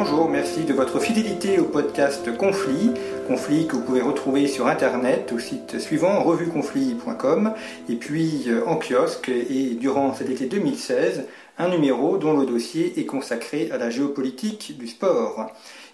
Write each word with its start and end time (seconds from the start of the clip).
Bonjour, 0.00 0.28
merci 0.28 0.62
de 0.62 0.72
votre 0.72 1.00
fidélité 1.00 1.58
au 1.58 1.64
podcast 1.64 2.32
Conflit. 2.36 2.92
Conflit 3.26 3.66
que 3.66 3.74
vous 3.74 3.82
pouvez 3.82 4.00
retrouver 4.00 4.46
sur 4.46 4.68
internet 4.68 5.32
au 5.32 5.40
site 5.40 5.80
suivant 5.80 6.22
revueconflit.com 6.22 7.52
et 7.88 7.96
puis 7.96 8.44
euh, 8.46 8.64
en 8.68 8.76
kiosque 8.76 9.28
et 9.28 9.74
durant 9.74 10.14
cet 10.14 10.30
été 10.30 10.46
2016 10.46 11.24
un 11.58 11.68
numéro 11.68 12.16
dont 12.16 12.38
le 12.38 12.46
dossier 12.46 13.00
est 13.00 13.06
consacré 13.06 13.72
à 13.72 13.76
la 13.76 13.90
géopolitique 13.90 14.78
du 14.78 14.86
sport. 14.86 15.50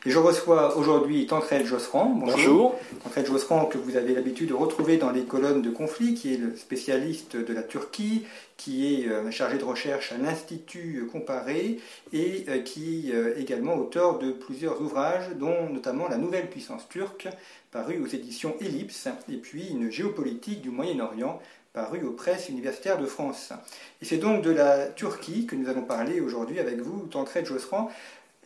Et 0.07 0.11
je 0.11 0.19
reçois 0.19 0.77
aujourd'hui 0.77 1.27
Tancred 1.27 1.65
Josserand. 1.65 2.11
Bonjour. 2.11 2.79
Tancred 3.03 3.25
Josserand 3.25 3.65
que 3.65 3.79
vous 3.79 3.97
avez 3.97 4.15
l'habitude 4.15 4.51
de 4.51 4.55
retrouver 4.55 4.99
dans 4.99 5.11
les 5.11 5.23
colonnes 5.23 5.63
de 5.63 5.71
conflit, 5.71 6.13
qui 6.13 6.35
est 6.35 6.37
le 6.37 6.55
spécialiste 6.57 7.37
de 7.37 7.55
la 7.55 7.63
Turquie, 7.63 8.27
qui 8.59 9.03
est 9.03 9.09
euh, 9.09 9.31
chargé 9.31 9.57
de 9.57 9.65
recherche 9.65 10.13
à 10.13 10.19
l'Institut 10.19 11.09
Comparé 11.11 11.81
et 12.13 12.45
euh, 12.51 12.59
qui 12.59 13.09
est 13.09 13.15
euh, 13.15 13.39
également 13.39 13.77
auteur 13.77 14.19
de 14.19 14.31
plusieurs 14.31 14.83
ouvrages, 14.83 15.31
dont 15.37 15.71
notamment 15.71 16.07
La 16.07 16.19
Nouvelle 16.19 16.51
Puissance 16.51 16.87
Turque, 16.91 17.29
paru 17.73 17.99
aux 17.99 18.07
éditions 18.07 18.57
Ellipse, 18.61 19.09
et 19.33 19.39
puis 19.39 19.69
Une 19.71 19.91
géopolitique 19.91 20.61
du 20.61 20.69
Moyen-Orient, 20.69 21.41
paru 21.73 22.05
aux 22.05 22.13
presses 22.13 22.51
universitaires 22.51 22.99
de 22.99 23.07
France. 23.07 23.55
Et 24.03 24.05
c'est 24.05 24.19
donc 24.19 24.43
de 24.43 24.51
la 24.51 24.87
Turquie 24.89 25.47
que 25.47 25.57
nous 25.57 25.71
allons 25.71 25.83
parler 25.83 26.21
aujourd'hui 26.21 26.61
avec 26.61 26.81
vous, 26.81 27.07
Tancred 27.07 27.47
Josserand. 27.47 27.91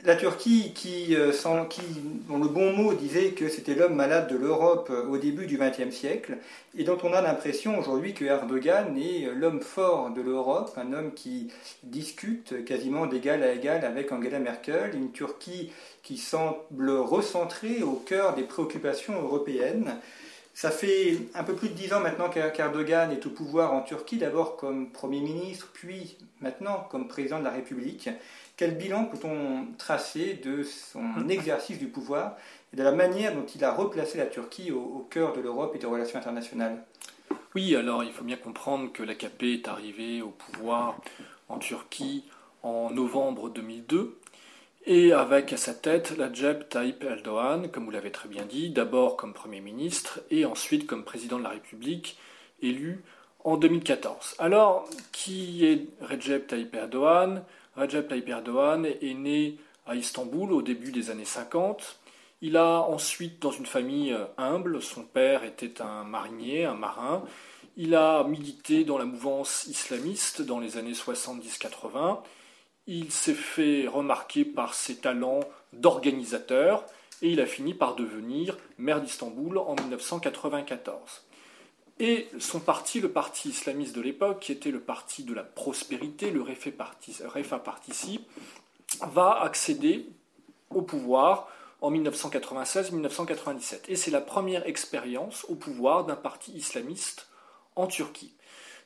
La 0.04 0.14
Turquie, 0.14 0.72
qui, 0.74 1.16
qui, 1.70 1.82
dont 2.28 2.38
le 2.38 2.48
bon 2.48 2.72
mot 2.72 2.94
disait 2.94 3.32
que 3.32 3.48
c'était 3.48 3.74
l'homme 3.74 3.96
malade 3.96 4.30
de 4.30 4.36
l'Europe 4.36 4.92
au 5.10 5.18
début 5.18 5.46
du 5.46 5.58
XXe 5.58 5.94
siècle, 5.94 6.38
et 6.77 6.84
dont 6.84 6.98
on 7.02 7.12
a 7.12 7.20
l'impression 7.20 7.77
aujourd'hui 7.77 8.14
que 8.14 8.24
Erdogan 8.24 8.96
est 8.96 9.28
l'homme 9.34 9.60
fort 9.60 10.10
de 10.10 10.20
l'Europe, 10.20 10.70
un 10.77 10.92
homme 10.92 11.12
qui 11.14 11.48
discute 11.82 12.64
quasiment 12.64 13.06
d'égal 13.06 13.42
à 13.42 13.52
égal 13.52 13.84
avec 13.84 14.12
Angela 14.12 14.38
Merkel, 14.38 14.94
une 14.94 15.10
Turquie 15.10 15.72
qui 16.05 16.16
semble 16.16 16.90
recentrée 16.90 17.83
au 17.83 17.94
cœur 17.94 18.36
des 18.36 18.44
préoccupations 18.44 19.20
européennes. 19.20 19.96
Ça 20.55 20.70
fait 20.70 21.18
un 21.34 21.44
peu 21.44 21.55
plus 21.55 21.68
de 21.68 21.74
dix 21.74 21.92
ans 21.92 22.00
maintenant 22.00 22.28
qu'Erdogan 22.28 23.10
est 23.10 23.27
au 23.27 23.30
pouvoir 23.30 23.72
en 23.74 23.83
Turquie, 23.83 24.16
d'abord 24.16 24.56
comme 24.56 24.90
Premier 24.90 25.20
ministre, 25.20 25.70
puis 25.72 26.16
maintenant 26.40 26.86
comme 26.90 27.08
président 27.08 27.40
de 27.40 27.44
la 27.44 27.50
République. 27.50 28.08
Quel 28.59 28.75
bilan 28.75 29.05
peut-on 29.05 29.69
tracer 29.78 30.34
de 30.34 30.64
son 30.64 31.28
exercice 31.28 31.78
du 31.78 31.87
pouvoir 31.87 32.37
et 32.73 32.77
de 32.77 32.83
la 32.83 32.91
manière 32.91 33.33
dont 33.33 33.47
il 33.47 33.64
a 33.64 33.73
replacé 33.73 34.19
la 34.19 34.27
Turquie 34.27 34.73
au, 34.73 34.81
au 34.81 35.06
cœur 35.09 35.33
de 35.33 35.41
l'Europe 35.41 35.77
et 35.77 35.78
des 35.78 35.87
relations 35.87 36.19
internationales? 36.19 36.83
Oui, 37.55 37.77
alors 37.77 38.03
il 38.03 38.11
faut 38.11 38.25
bien 38.25 38.36
comprendre 38.36 38.92
que 38.92 39.05
l'AKP 39.05 39.45
est 39.45 39.69
arrivé 39.69 40.23
au 40.23 40.31
pouvoir 40.31 40.98
en 41.48 41.59
Turquie 41.59 42.24
en 42.64 42.91
novembre 42.91 43.48
2002 43.48 44.18
et 44.86 45.13
avec 45.13 45.52
à 45.52 45.57
sa 45.57 45.73
tête 45.73 46.14
Recep 46.18 46.68
Tayyip 46.68 47.05
Erdogan, 47.05 47.70
comme 47.70 47.85
vous 47.85 47.92
l'avez 47.92 48.11
très 48.11 48.29
bien 48.29 48.45
dit, 48.45 48.70
d'abord 48.70 49.17
comme 49.17 49.35
Premier 49.35 49.61
ministre 49.61 50.18
et 50.33 50.45
ensuite 50.45 50.85
comme 50.85 51.05
président 51.05 51.39
de 51.39 51.45
la 51.45 51.51
République 51.51 52.18
élu 52.61 53.05
en 53.45 53.57
2014. 53.57 54.35
Alors, 54.41 54.89
qui 55.13 55.64
est 55.64 55.86
Recep 56.01 56.48
Tayyip 56.48 56.74
Erdogan? 56.74 57.45
Recep 57.78 58.08
Tayyip 58.08 58.28
Erdogan 58.28 58.84
est 58.84 59.14
né 59.14 59.56
à 59.86 59.94
Istanbul 59.94 60.52
au 60.52 60.62
début 60.62 60.90
des 60.90 61.11
années 61.11 61.24
50. 61.24 62.00
Il 62.42 62.56
a 62.56 62.80
ensuite, 62.80 63.40
dans 63.40 63.52
une 63.52 63.66
famille 63.66 64.16
humble, 64.36 64.83
son 64.83 65.05
père 65.05 65.44
était 65.44 65.80
un 65.80 66.02
marinier, 66.02 66.64
un 66.64 66.74
marin. 66.74 67.22
Il 67.77 67.94
a 67.94 68.24
milité 68.24 68.83
dans 68.83 68.98
la 68.98 69.05
mouvance 69.05 69.67
islamiste 69.68 70.42
dans 70.42 70.58
les 70.58 70.77
années 70.77 70.92
70-80. 70.92 72.18
Il 72.88 73.12
s'est 73.12 73.33
fait 73.34 73.86
remarquer 73.86 74.44
par 74.44 74.74
ses 74.74 74.96
talents 74.96 75.40
d'organisateur 75.72 76.84
et 77.22 77.30
il 77.30 77.40
a 77.40 77.46
fini 77.46 77.74
par 77.74 77.94
devenir 77.94 78.56
maire 78.78 79.00
d'Istanbul 79.00 79.56
en 79.58 79.77
1994. 79.77 81.27
Et 82.01 82.29
son 82.39 82.61
parti, 82.61 83.01
le 83.01 83.11
parti 83.11 83.48
islamiste 83.48 83.95
de 83.97 84.01
l'époque, 84.01 84.41
qui 84.41 84.53
était 84.53 84.70
le 84.70 84.81
parti 84.81 85.25
de 85.25 85.35
la 85.35 85.42
prospérité, 85.42 86.31
le 86.31 86.42
Refa 86.42 87.59
Participe, 87.59 88.29
va 89.01 89.42
accéder 89.42 90.07
au 90.70 90.83
pouvoir 90.83 91.48
en 91.81 91.91
1996-1997. 91.92 93.81
Et 93.89 93.97
c'est 93.97 94.11
la 94.11 94.20
première 94.20 94.67
expérience 94.67 95.45
au 95.48 95.55
pouvoir 95.55 96.05
d'un 96.05 96.17
parti 96.17 96.53
islamiste 96.53 97.29
en 97.77 97.86
Turquie. 97.86 98.35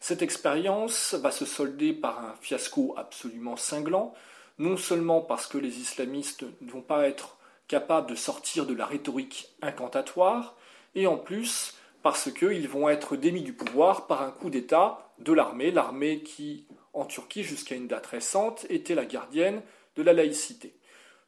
Cette 0.00 0.22
expérience 0.22 1.14
va 1.14 1.30
se 1.30 1.44
solder 1.44 1.92
par 1.92 2.18
un 2.18 2.34
fiasco 2.40 2.94
absolument 2.96 3.56
cinglant, 3.56 4.14
non 4.58 4.76
seulement 4.76 5.20
parce 5.20 5.46
que 5.46 5.58
les 5.58 5.78
islamistes 5.78 6.44
ne 6.60 6.70
vont 6.70 6.82
pas 6.82 7.06
être 7.06 7.36
capables 7.68 8.10
de 8.10 8.14
sortir 8.14 8.66
de 8.66 8.74
la 8.74 8.84
rhétorique 8.84 9.48
incantatoire, 9.62 10.56
et 10.94 11.06
en 11.06 11.16
plus 11.16 11.74
parce 12.02 12.32
qu'ils 12.32 12.68
vont 12.68 12.88
être 12.88 13.16
démis 13.16 13.42
du 13.42 13.52
pouvoir 13.52 14.06
par 14.06 14.22
un 14.22 14.30
coup 14.30 14.50
d'État 14.50 15.12
de 15.18 15.32
l'armée, 15.32 15.70
l'armée 15.70 16.22
qui, 16.22 16.66
en 16.92 17.04
Turquie, 17.04 17.44
jusqu'à 17.44 17.74
une 17.74 17.88
date 17.88 18.06
récente, 18.06 18.66
était 18.68 18.94
la 18.94 19.04
gardienne 19.04 19.62
de 19.96 20.02
la 20.02 20.12
laïcité. 20.12 20.74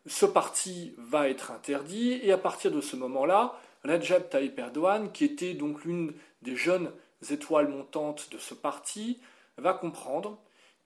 Ce 0.07 0.27
parti 0.27 0.95
va 0.99 1.29
être 1.29 1.51
interdit, 1.51 2.21
et 2.23 2.33
à 2.33 2.39
partir 2.39 2.71
de 2.71 2.81
ce 2.81 2.97
moment-là, 2.97 3.59
Recep 3.85 4.31
Tayyip 4.31 4.59
Erdogan, 4.59 5.13
qui 5.13 5.25
était 5.25 5.55
donc 5.55 5.85
l'une 5.85 6.13
des 6.43 6.57
jeunes 6.57 6.91
étoiles 7.31 7.69
montantes 7.69 8.29
de 8.33 8.39
ce 8.39 8.55
parti, 8.55 9.21
va 9.57 9.73
comprendre 9.73 10.39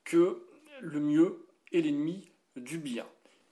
que 0.05 0.43
le 0.81 1.01
mieux 1.01 1.47
est 1.73 1.81
l'ennemi 1.81 2.31
du 2.57 2.79
bien. 2.79 3.07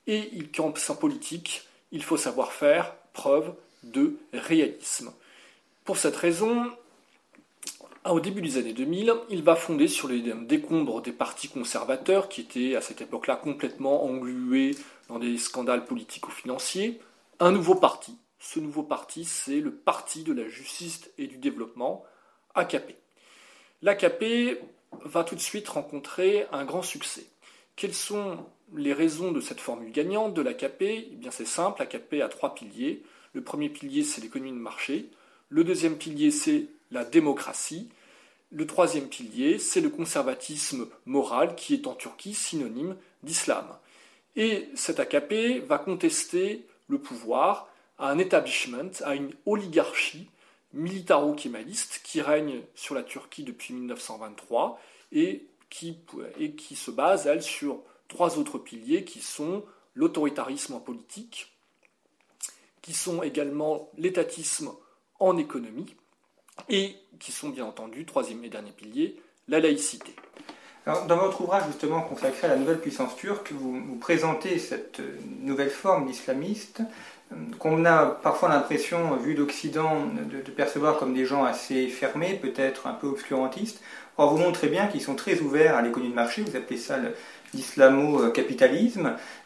Et 0.07 0.31
il 0.33 0.51
campe 0.53 0.79
sa 0.79 0.95
politique, 0.95 1.67
il 1.91 2.03
faut 2.03 2.17
savoir 2.17 2.53
faire 2.53 2.95
preuve 3.13 3.55
de 3.83 4.17
réalisme. 4.33 5.13
Pour 5.87 5.99
cette 5.99 6.17
raison, 6.17 6.73
au 8.05 8.19
début 8.19 8.43
des 8.43 8.59
années 8.59 8.73
2000, 8.73 9.15
il 9.31 9.45
va 9.45 9.55
fonder 9.55 9.87
sur 9.87 10.09
les 10.09 10.21
décombres 10.21 11.01
des 11.01 11.13
partis 11.13 11.49
conservateurs 11.49 12.29
qui 12.29 12.41
étaient 12.41 12.75
à 12.75 12.81
cette 12.81 13.03
époque-là 13.03 13.37
complètement 13.37 14.05
englués 14.05 14.73
dans 15.09 15.21
des 15.21 15.39
scandales 15.39 15.85
politico-financiers, 15.85 17.01
un 17.39 17.53
nouveau 17.53 17.77
parti. 17.77 18.19
Ce 18.41 18.59
nouveau 18.59 18.83
parti, 18.83 19.25
c'est 19.25 19.61
le 19.61 19.71
Parti 19.71 20.25
de 20.25 20.33
la 20.33 20.49
justice 20.49 21.09
et 21.19 21.29
du 21.29 21.39
développement, 21.39 22.05
AKP. 22.57 22.97
L'AKP 23.83 24.59
va 25.05 25.23
tout 25.23 25.37
de 25.37 25.41
suite 25.41 25.69
rencontrer 25.69 26.47
un 26.51 26.65
grand 26.65 26.83
succès. 26.83 27.27
Quelles 27.77 27.95
sont 27.95 28.45
les 28.75 28.93
raisons 28.93 29.31
de 29.31 29.41
cette 29.41 29.61
formule 29.61 29.93
gagnante 29.93 30.35
de 30.35 30.43
l'AKP 30.43 30.83
Eh 30.83 31.17
bien 31.17 31.31
c'est 31.31 31.47
simple, 31.47 31.81
l'AKP 31.81 32.23
a 32.25 32.29
trois 32.29 32.57
piliers. 32.57 33.05
Le 33.35 33.43
premier 33.43 33.69
pilier, 33.69 34.03
c'est 34.03 34.21
l'économie 34.21 34.51
de 34.51 34.57
marché. 34.57 35.11
Le 35.49 35.63
deuxième 35.63 35.97
pilier, 35.97 36.31
c'est 36.31 36.67
la 36.91 37.05
démocratie. 37.05 37.89
Le 38.51 38.67
troisième 38.67 39.09
pilier, 39.09 39.59
c'est 39.59 39.81
le 39.81 39.91
conservatisme 39.91 40.89
moral 41.05 41.55
qui 41.55 41.75
est 41.75 41.87
en 41.87 41.95
Turquie 41.95 42.35
synonyme 42.35 42.97
d'islam. 43.23 43.67
Et 44.35 44.69
cet 44.75 45.01
AKP 45.01 45.65
va 45.65 45.79
contester 45.79 46.67
le 46.89 46.99
pouvoir 46.99 47.69
à 47.99 48.11
un 48.11 48.19
establishment, 48.19 48.91
à 49.05 49.15
une 49.15 49.33
oligarchie 49.47 50.29
militaro-kémaliste 50.73 52.01
qui 52.05 52.21
règne 52.21 52.63
sur 52.75 52.95
la 52.95 53.03
Turquie 53.03 53.45
depuis 53.45 53.73
1923 53.73 54.81
et 55.13 55.47
qui, 55.71 55.97
se 56.75 56.91
base, 56.91 57.27
elle, 57.27 57.43
sur 57.43 57.83
trois 58.09 58.39
autres 58.39 58.59
piliers 58.59 59.05
qui 59.05 59.21
sont 59.21 59.65
l'autoritarisme 59.95 60.81
politique, 60.81 61.53
qui 62.83 62.93
sont 62.93 63.23
également 63.23 63.91
l'étatisme 63.97 64.73
en 65.21 65.37
économie, 65.37 65.95
et 66.69 66.97
qui 67.19 67.33
sont 67.33 67.49
bien 67.49 67.65
entendu, 67.65 68.05
troisième 68.05 68.45
et 68.45 68.49
dernier 68.49 68.73
pilier, 68.73 69.21
la 69.49 69.61
laïcité. 69.61 70.15
dans 70.87 71.17
votre 71.17 71.41
ouvrage 71.41 71.65
justement 71.67 72.01
consacré 72.03 72.47
à 72.47 72.51
la 72.51 72.57
nouvelle 72.57 72.81
puissance 72.81 73.17
turque, 73.17 73.53
vous, 73.53 73.81
vous 73.81 73.97
présentez 73.97 74.59
cette 74.59 75.01
nouvelle 75.41 75.71
forme 75.71 76.07
d'islamiste 76.07 76.83
qu'on 77.59 77.85
a 77.85 78.07
parfois 78.07 78.49
l'impression, 78.49 79.17
vu 79.17 79.35
d'Occident, 79.35 80.07
de, 80.07 80.51
percevoir 80.51 80.99
comme 80.99 81.13
des 81.13 81.27
gens 81.27 81.45
assez 81.45 81.89
fermés, 81.89 82.39
peut-être 82.41 82.87
un 82.87 82.93
peu 82.93 83.09
obscurantistes. 83.09 83.83
Or, 84.17 84.33
vous 84.33 84.39
montrez 84.39 84.69
bien 84.69 84.87
qu'ils 84.87 85.03
sont 85.03 85.17
très 85.17 85.41
ouverts 85.41 85.77
à 85.77 85.83
l'économie 85.83 86.11
de 86.11 86.15
marché, 86.15 86.43
vous 86.43 86.57
appelez 86.57 86.79
ça 86.79 86.97
l'islamo-capitalisme, 86.99 87.17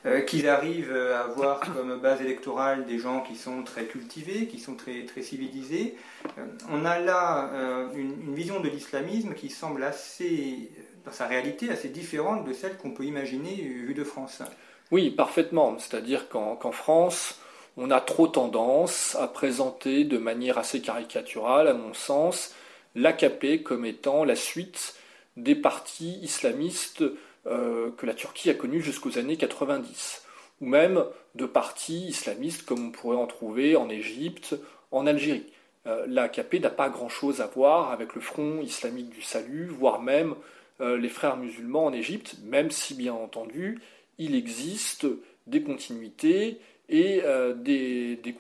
euh, 0.07 0.21
qu'ils 0.23 0.49
arrivent 0.49 0.93
à 0.93 1.21
avoir 1.21 1.61
comme 1.61 2.01
base 2.01 2.21
électorale 2.21 2.87
des 2.87 2.99
gens 2.99 3.21
qui 3.21 3.37
sont 3.37 3.63
très 3.63 3.85
cultivés, 3.85 4.47
qui 4.47 4.59
sont 4.59 4.75
très, 4.75 5.05
très 5.05 5.23
civilisés. 5.23 5.97
Euh, 6.39 6.47
on 6.71 6.85
a 6.85 6.99
là 6.99 7.51
euh, 7.53 7.89
une, 7.95 8.35
vision 8.35 8.61
de 8.61 8.69
l'islamisme 8.69 9.35
qui 9.35 9.51
semble 9.51 9.83
assez, 9.83 10.71
dans 11.05 11.13
sa 11.13 11.27
réalité, 11.27 11.71
assez 11.71 11.89
différente 11.89 12.45
de 12.47 12.53
celle 12.53 12.77
qu'on 12.77 12.93
peut 12.93 13.05
imaginer 13.05 13.55
vue 13.55 13.95
de 13.95 14.05
France. 14.05 14.43
Oui, 14.91 15.11
parfaitement. 15.11 15.79
C'est-à-dire 15.79 16.29
qu'en 16.29 16.73
France, 16.73 17.41
on 17.77 17.91
a 17.91 18.01
trop 18.01 18.27
tendance 18.27 19.17
à 19.21 19.29
présenter 19.29 20.05
de 20.05 20.19
manière 20.19 20.59
assez 20.59 20.81
caricaturale, 20.81 21.69
à 21.69 21.75
mon 21.75 21.95
sens, 21.95 22.55
l'AKP 22.95 23.63
comme 23.63 23.85
étant 23.85 24.25
la 24.25 24.37
suite 24.37 24.97
des 25.37 25.55
partis 25.55 26.19
islamistes 26.23 27.05
euh, 27.47 27.91
que 27.97 28.07
la 28.07 28.15
Turquie 28.15 28.51
a 28.51 28.55
connus 28.55 28.83
jusqu'aux 28.83 29.19
années 29.19 29.37
90, 29.37 30.23
ou 30.61 30.67
même 30.67 31.05
de 31.35 31.47
partis 31.47 32.07
islamistes 32.07 32.65
comme 32.65 32.89
on 32.89 32.91
pourrait 32.91 33.17
en 33.17 33.27
trouver 33.27 33.77
en 33.77 33.89
Égypte, 33.89 34.57
en 34.91 35.07
Algérie. 35.07 35.47
Euh, 35.87 36.05
L'AKP 36.07 36.61
n'a 36.61 36.71
pas 36.71 36.89
grand-chose 36.91 37.41
à 37.41 37.47
voir 37.47 37.91
avec 37.91 38.15
le 38.15 38.21
Front 38.21 38.61
islamique 38.61 39.09
du 39.09 39.23
salut, 39.23 39.67
voire 39.67 40.03
même 40.03 40.35
euh, 40.81 40.99
les 40.99 41.09
frères 41.09 41.37
musulmans 41.37 41.87
en 41.87 41.93
Égypte, 41.93 42.37
même 42.45 42.71
si 42.71 42.95
bien 42.95 43.15
entendu 43.15 43.81
il 44.19 44.35
existe 44.35 45.07
des 45.47 45.63
continuités 45.63 46.59
et 46.89 47.23
euh, 47.25 47.55
des, 47.55 48.17
des, 48.17 48.33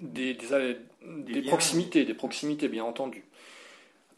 des, 0.00 1.42
proximités, 1.42 2.04
des 2.04 2.14
proximités 2.14 2.68
bien 2.68 2.84
entendu. 2.84 3.24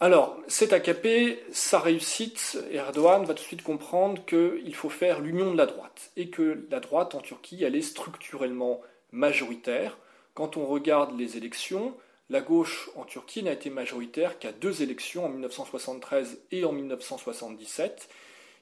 Alors, 0.01 0.39
cet 0.47 0.73
AKP, 0.73 1.41
sa 1.51 1.81
réussite, 1.81 2.57
Erdogan 2.71 3.25
va 3.25 3.35
tout 3.35 3.43
de 3.43 3.49
suite 3.49 3.65
comprendre 3.65 4.25
qu'il 4.27 4.75
faut 4.77 4.91
faire 4.91 5.21
l'union 5.21 5.51
de 5.51 5.57
la 5.57 5.67
droite 5.67 6.13
et 6.17 6.31
que 6.31 6.67
la 6.71 6.79
droite 6.79 7.17
en 7.17 7.21
Turquie, 7.21 7.65
elle 7.65 7.75
est 7.75 7.83
structurellement 7.83 8.81
majoritaire. 9.11 9.99
Quand 10.35 10.57
on 10.57 10.67
regarde 10.67 11.19
les 11.19 11.37
élections, 11.37 11.97
la 12.31 12.41
gauche 12.41 12.91
en 12.95 13.05
Turquie 13.05 13.43
n'a 13.43 13.51
été 13.51 13.71
majoritaire 13.71 14.39
qu'à 14.39 14.53
deux 14.53 14.83
élections 14.83 15.25
en 15.25 15.31
1973 15.31 16.39
et 16.53 16.65
en 16.65 16.71
1977 16.71 18.09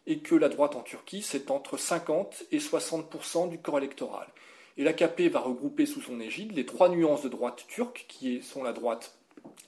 et 0.06 0.21
que 0.21 0.37
la 0.37 0.49
droite 0.49 0.75
en 0.75 0.83
Turquie, 0.83 1.21
c'est 1.21 1.50
entre 1.50 1.77
50 1.77 2.44
et 2.50 2.61
60 2.61 3.50
du 3.50 3.59
corps 3.59 3.77
électoral. 3.77 4.27
Et 4.79 4.85
l'AKP 4.85 5.29
va 5.31 5.41
regrouper 5.41 5.85
sous 5.85 6.00
son 6.00 6.19
égide 6.19 6.56
les 6.56 6.65
trois 6.65 6.88
nuances 6.88 7.23
de 7.23 7.29
droite 7.29 7.65
turque, 7.69 8.06
qui 8.09 8.41
sont 8.43 8.62
la 8.62 8.73
droite 8.73 9.19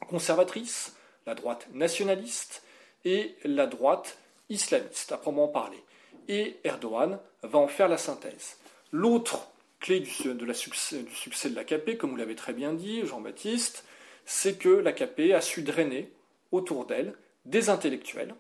conservatrice, 0.09 0.95
la 1.29 1.35
droite 1.35 1.69
nationaliste 1.75 2.63
et 3.05 3.37
la 3.45 3.67
droite 3.67 4.17
islamiste, 4.49 5.13
à 5.13 5.19
proprement 5.19 5.49
parler. 5.49 5.79
Et 6.27 6.57
Erdogan 6.65 7.21
va 7.43 7.59
en 7.59 7.69
faire 7.69 7.89
la 7.89 7.99
synthèse. 7.99 8.57
L'autre 8.93 9.51
clé 9.79 10.01
du, 10.01 10.11
succès, 10.11 11.03
du 11.03 11.15
succès 11.15 11.51
de 11.51 11.55
l'AKP, 11.55 11.99
comme 11.99 12.11
vous 12.11 12.17
l'avez 12.17 12.35
très 12.35 12.55
bien 12.55 12.73
dit, 12.73 13.07
Jean-Baptiste, 13.07 13.85
c'est 14.25 14.59
que 14.59 14.71
l'AKP 14.71 15.35
a 15.35 15.43
su 15.43 15.63
drainer 15.63 16.11
autour 16.51 16.87
d'elle 16.87 17.15
des 17.45 17.69
intellectuels, 17.69 18.35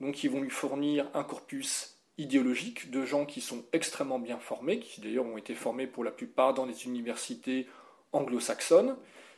donc 0.00 0.24
ils 0.24 0.30
vont 0.30 0.40
lui 0.40 0.50
fournir 0.50 1.08
un 1.12 1.24
corpus 1.24 1.98
idéologique 2.16 2.90
de 2.90 3.04
gens 3.04 3.26
qui 3.26 3.42
sont 3.42 3.64
extrêmement 3.72 4.18
bien 4.18 4.38
formés, 4.38 4.80
qui 4.80 5.02
d'ailleurs 5.02 5.26
ont 5.26 5.36
été 5.36 5.54
formés 5.54 5.86
pour 5.86 6.04
la 6.04 6.10
plupart 6.10 6.54
dans 6.54 6.66
les 6.66 6.86
universités 6.86 7.66
anglo-saxonnes, 8.12 8.96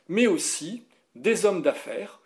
mais 0.08 0.28
aussi 0.28 0.84
des 1.14 1.46
hommes 1.46 1.62
d'affaires, 1.62 2.21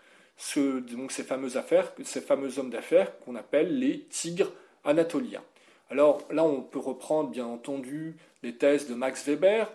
donc 0.56 1.12
ces 1.12 1.25
fameux, 1.25 1.56
affaires, 1.56 1.93
ces 2.05 2.21
fameux 2.21 2.59
hommes 2.59 2.71
d'affaires 2.71 3.19
qu'on 3.21 3.37
appelle 3.37 3.79
les 3.79 4.00
tigres 4.05 4.53
anatoliens. 4.85 5.43
Alors 5.91 6.27
là, 6.31 6.44
on 6.44 6.62
peut 6.62 6.79
reprendre 6.79 7.31
bien 7.31 7.47
entendu 7.47 8.17
les 8.43 8.56
thèses 8.56 8.88
de 8.88 8.94
Max 8.94 9.27
Weber 9.27 9.71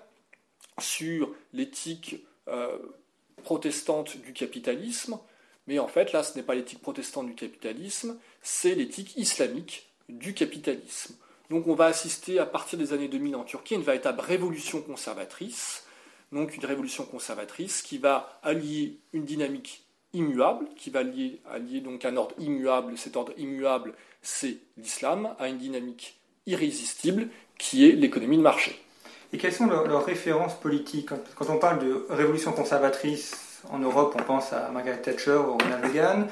sur 0.79 1.33
l'éthique 1.53 2.23
euh, 2.47 2.77
protestante 3.43 4.17
du 4.17 4.33
capitalisme, 4.33 5.17
mais 5.67 5.79
en 5.79 5.87
fait, 5.87 6.11
là, 6.11 6.23
ce 6.23 6.35
n'est 6.35 6.43
pas 6.43 6.55
l'éthique 6.55 6.81
protestante 6.81 7.27
du 7.27 7.35
capitalisme, 7.35 8.17
c'est 8.41 8.75
l'éthique 8.75 9.15
islamique 9.17 9.89
du 10.09 10.33
capitalisme. 10.33 11.15
Donc 11.49 11.67
on 11.67 11.75
va 11.75 11.85
assister 11.85 12.39
à 12.39 12.45
partir 12.45 12.79
des 12.79 12.93
années 12.93 13.07
2000 13.07 13.35
en 13.35 13.43
Turquie 13.43 13.73
à 13.73 13.77
une 13.77 13.83
véritable 13.83 14.21
révolution 14.21 14.81
conservatrice, 14.81 15.85
donc 16.31 16.55
une 16.55 16.65
révolution 16.65 17.05
conservatrice 17.05 17.81
qui 17.81 17.97
va 17.97 18.39
allier 18.41 18.97
une 19.11 19.25
dynamique 19.25 19.85
immuable, 20.13 20.65
qui 20.75 20.89
va 20.89 20.99
allier, 20.99 21.81
donc 21.81 22.05
un 22.05 22.17
ordre 22.17 22.35
immuable, 22.39 22.97
cet 22.97 23.15
ordre 23.15 23.33
immuable 23.37 23.93
c'est 24.21 24.57
l'islam, 24.77 25.33
à 25.39 25.47
une 25.47 25.57
dynamique 25.57 26.19
irrésistible 26.45 27.27
qui 27.57 27.87
est 27.87 27.93
l'économie 27.93 28.37
de 28.37 28.41
marché. 28.41 28.79
Et 29.33 29.37
quelles 29.37 29.53
sont 29.53 29.67
leurs, 29.67 30.05
références 30.05 30.59
politiques? 30.59 31.09
Quand 31.35 31.49
on 31.49 31.57
parle 31.57 31.79
de 31.79 32.05
révolution 32.09 32.51
conservatrice 32.51 33.63
en 33.69 33.79
Europe, 33.79 34.15
on 34.19 34.23
pense 34.23 34.51
à 34.51 34.69
Margaret 34.69 35.01
Thatcher 35.01 35.37
ou 35.37 35.53
Ronald 35.53 35.85
Reagan 35.85 36.27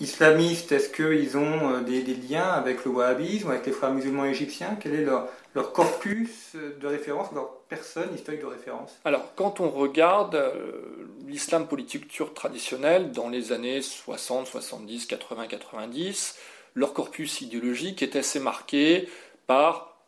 islamistes, 0.00 0.72
est-ce 0.72 0.88
qu'ils 0.88 1.36
ont 1.36 1.72
euh, 1.72 1.80
des, 1.80 2.02
liens 2.02 2.50
avec 2.50 2.84
le 2.84 2.90
wahhabisme, 2.90 3.50
avec 3.50 3.66
les 3.66 3.72
frères 3.72 3.92
musulmans 3.92 4.24
égyptiens? 4.24 4.76
Quel 4.80 4.94
est 4.94 5.04
leur, 5.04 5.28
corpus 5.72 6.54
de 6.54 6.86
référence, 6.86 7.32
leur 7.34 7.50
personne 7.68 8.14
historique 8.14 8.42
de 8.42 8.46
référence? 8.46 8.92
Alors, 9.04 9.34
quand 9.34 9.60
on 9.60 9.70
regarde 9.70 10.36
euh, 10.36 11.08
l'islam 11.26 11.66
politique 11.66 12.06
turc 12.08 12.32
traditionnel 12.34 13.10
dans 13.10 13.28
les 13.28 13.50
années 13.52 13.82
60, 13.82 14.46
70, 14.46 15.06
80, 15.06 15.46
90, 15.48 16.38
leur 16.74 16.92
corpus 16.92 17.40
idéologique 17.40 18.02
est 18.02 18.14
assez 18.14 18.38
marqué 18.38 19.08
par 19.48 19.98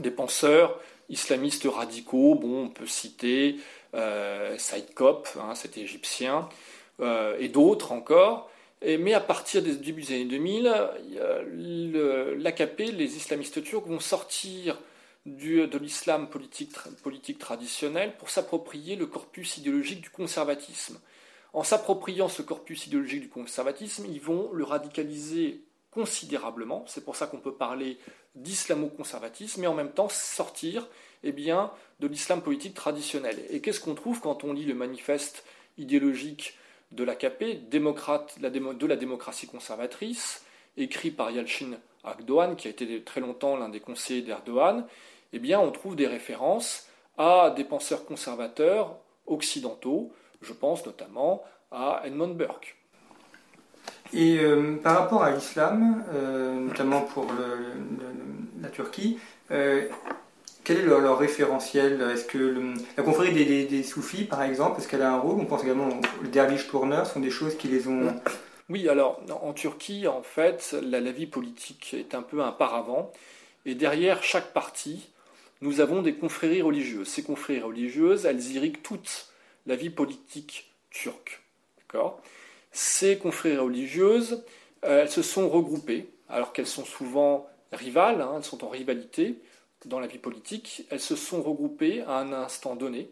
des 0.00 0.10
penseurs 0.10 0.78
islamistes 1.08 1.66
radicaux. 1.66 2.34
Bon, 2.34 2.64
on 2.64 2.68
peut 2.68 2.86
citer 2.86 3.56
euh, 3.94 4.58
Saïd 4.58 4.92
Kop, 4.92 5.26
hein, 5.40 5.54
c'était 5.54 5.80
égyptien, 5.80 6.48
et 7.38 7.48
d'autres 7.48 7.92
encore 7.92 8.50
mais 8.82 9.14
à 9.14 9.20
partir 9.20 9.62
des 9.62 9.74
début 9.76 10.02
des 10.02 10.14
années 10.14 10.24
2000, 10.24 10.64
l'AKP, 12.38 12.78
les 12.92 13.16
islamistes 13.16 13.62
turcs, 13.62 13.86
vont 13.86 14.00
sortir 14.00 14.78
de 15.26 15.78
l'islam 15.78 16.28
politique, 16.28 17.38
traditionnel 17.38 18.16
pour 18.18 18.30
s'approprier 18.30 18.96
le 18.96 19.06
corpus 19.06 19.58
idéologique 19.58 20.00
du 20.00 20.10
conservatisme. 20.10 20.98
En 21.52 21.64
s'appropriant 21.64 22.28
ce 22.28 22.42
corpus 22.42 22.86
idéologique 22.86 23.22
du 23.22 23.28
conservatisme, 23.28 24.06
ils 24.08 24.20
vont 24.20 24.52
le 24.52 24.64
radicaliser 24.64 25.62
considérablement. 25.90 26.84
C'est 26.86 27.04
pour 27.04 27.16
ça 27.16 27.26
qu'on 27.26 27.40
peut 27.40 27.54
parler 27.54 27.98
d'islamo-conservatisme, 28.34 29.62
mais 29.62 29.66
en 29.66 29.74
même 29.74 29.92
temps 29.92 30.08
sortir 30.08 30.86
eh 31.24 31.32
bien, 31.32 31.72
de 32.00 32.06
l'islam 32.06 32.42
politique 32.42 32.74
traditionnel. 32.74 33.42
Et 33.50 33.60
qu'est-ce 33.60 33.80
qu'on 33.80 33.94
trouve 33.94 34.20
quand 34.20 34.44
on 34.44 34.52
lit 34.52 34.66
le 34.66 34.74
manifeste 34.74 35.44
idéologique 35.78 36.57
de 36.92 37.04
l'AKP, 37.04 37.68
de 37.70 38.86
la 38.86 38.96
démocratie 38.96 39.46
conservatrice, 39.46 40.44
écrit 40.76 41.10
par 41.10 41.30
Yalchin 41.30 41.72
Akdoğan, 42.04 42.54
qui 42.54 42.68
a 42.68 42.70
été 42.70 43.02
très 43.02 43.20
longtemps 43.20 43.56
l'un 43.56 43.68
des 43.68 43.80
conseillers 43.80 44.22
d'Erdogan, 44.22 44.86
eh 45.32 45.38
bien, 45.38 45.60
on 45.60 45.70
trouve 45.70 45.96
des 45.96 46.06
références 46.06 46.88
à 47.18 47.52
des 47.54 47.64
penseurs 47.64 48.04
conservateurs 48.04 48.96
occidentaux. 49.26 50.12
Je 50.40 50.52
pense 50.52 50.86
notamment 50.86 51.44
à 51.70 52.02
Edmund 52.04 52.36
Burke. 52.36 52.76
Et 54.14 54.38
euh, 54.38 54.76
par 54.82 54.98
rapport 54.98 55.22
à 55.22 55.32
l'islam, 55.32 56.02
euh, 56.14 56.60
notamment 56.60 57.02
pour 57.02 57.26
la 58.62 58.68
Turquie, 58.70 59.18
euh, 59.50 59.88
quel 60.68 60.80
est 60.80 60.82
leur, 60.82 61.18
référentiel? 61.18 62.02
Est-ce 62.12 62.26
que 62.26 62.74
la 62.98 63.02
confrérie 63.02 63.64
des, 63.64 63.82
soufis, 63.82 64.24
par 64.24 64.42
exemple, 64.42 64.78
est-ce 64.78 64.86
qu'elle 64.86 65.00
a 65.00 65.10
un 65.10 65.18
rôle? 65.18 65.40
On 65.40 65.46
pense 65.46 65.64
également 65.64 65.88
aux 65.88 66.26
derviches 66.26 66.68
tourneurs, 66.68 67.06
sont 67.06 67.20
des 67.20 67.30
choses 67.30 67.56
qui 67.56 67.68
les 67.68 67.88
ont... 67.88 68.14
Oui, 68.68 68.86
alors 68.86 69.22
en 69.40 69.54
Turquie, 69.54 70.06
en 70.06 70.22
fait, 70.22 70.76
la, 70.82 71.00
vie 71.00 71.26
politique 71.26 71.94
est 71.94 72.14
un 72.14 72.20
peu 72.20 72.42
un 72.42 72.52
paravent. 72.52 73.10
Et 73.64 73.74
derrière 73.74 74.22
chaque 74.22 74.52
parti, 74.52 75.08
nous 75.62 75.80
avons 75.80 76.02
des 76.02 76.12
confréries 76.12 76.60
religieuses. 76.60 77.08
Ces 77.08 77.22
confréries 77.22 77.62
religieuses, 77.62 78.26
elles 78.26 78.52
irriguent 78.52 78.82
toute 78.82 79.28
la 79.66 79.74
vie 79.74 79.88
politique 79.88 80.74
turque. 80.90 81.40
D'accord? 81.78 82.20
Ces 82.72 83.16
confréries 83.16 83.56
religieuses, 83.56 84.44
euh, 84.84 85.00
elles 85.00 85.10
se 85.10 85.22
sont 85.22 85.48
regroupées, 85.48 86.10
alors 86.28 86.52
qu'elles 86.52 86.66
sont 86.66 86.84
souvent 86.84 87.48
rivales, 87.72 88.20
hein, 88.20 88.34
elles 88.36 88.44
sont 88.44 88.64
en 88.64 88.68
rivalité, 88.68 89.38
dans 89.84 90.00
la 90.00 90.06
vie 90.06 90.18
politique, 90.18 90.86
elles 90.90 91.00
se 91.00 91.16
sont 91.16 91.42
regroupées 91.42 92.02
à 92.02 92.18
un 92.18 92.32
instant 92.32 92.76
donné 92.76 93.10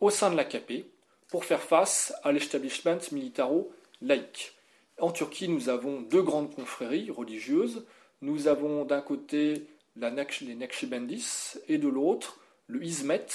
au 0.00 0.10
sein 0.10 0.30
de 0.30 0.36
l'AKP 0.36 0.86
pour 1.28 1.44
faire 1.44 1.62
face 1.62 2.12
à 2.24 2.32
l'établissement 2.32 2.98
militaro-laïque. 3.12 4.54
En 4.98 5.10
Turquie, 5.10 5.48
nous 5.48 5.68
avons 5.68 6.00
deux 6.00 6.22
grandes 6.22 6.54
confréries 6.54 7.10
religieuses. 7.10 7.84
Nous 8.20 8.46
avons 8.48 8.84
d'un 8.84 9.00
côté 9.00 9.66
la, 9.96 10.10
les 10.10 10.54
Naqshbandis 10.54 11.58
et 11.68 11.78
de 11.78 11.88
l'autre 11.88 12.38
le 12.66 12.84
Hizmet, 12.84 13.26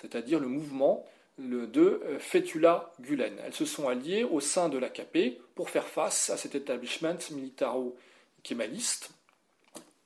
c'est-à-dire 0.00 0.40
le 0.40 0.48
mouvement 0.48 1.04
de 1.38 2.00
Fethullah 2.18 2.92
Gulen. 3.00 3.38
Elles 3.44 3.52
se 3.52 3.66
sont 3.66 3.88
alliées 3.88 4.24
au 4.24 4.40
sein 4.40 4.68
de 4.68 4.78
l'AKP 4.78 5.38
pour 5.54 5.70
faire 5.70 5.86
face 5.86 6.30
à 6.30 6.36
cet 6.36 6.54
établissement 6.54 7.16
militaro-kémaliste. 7.30 9.10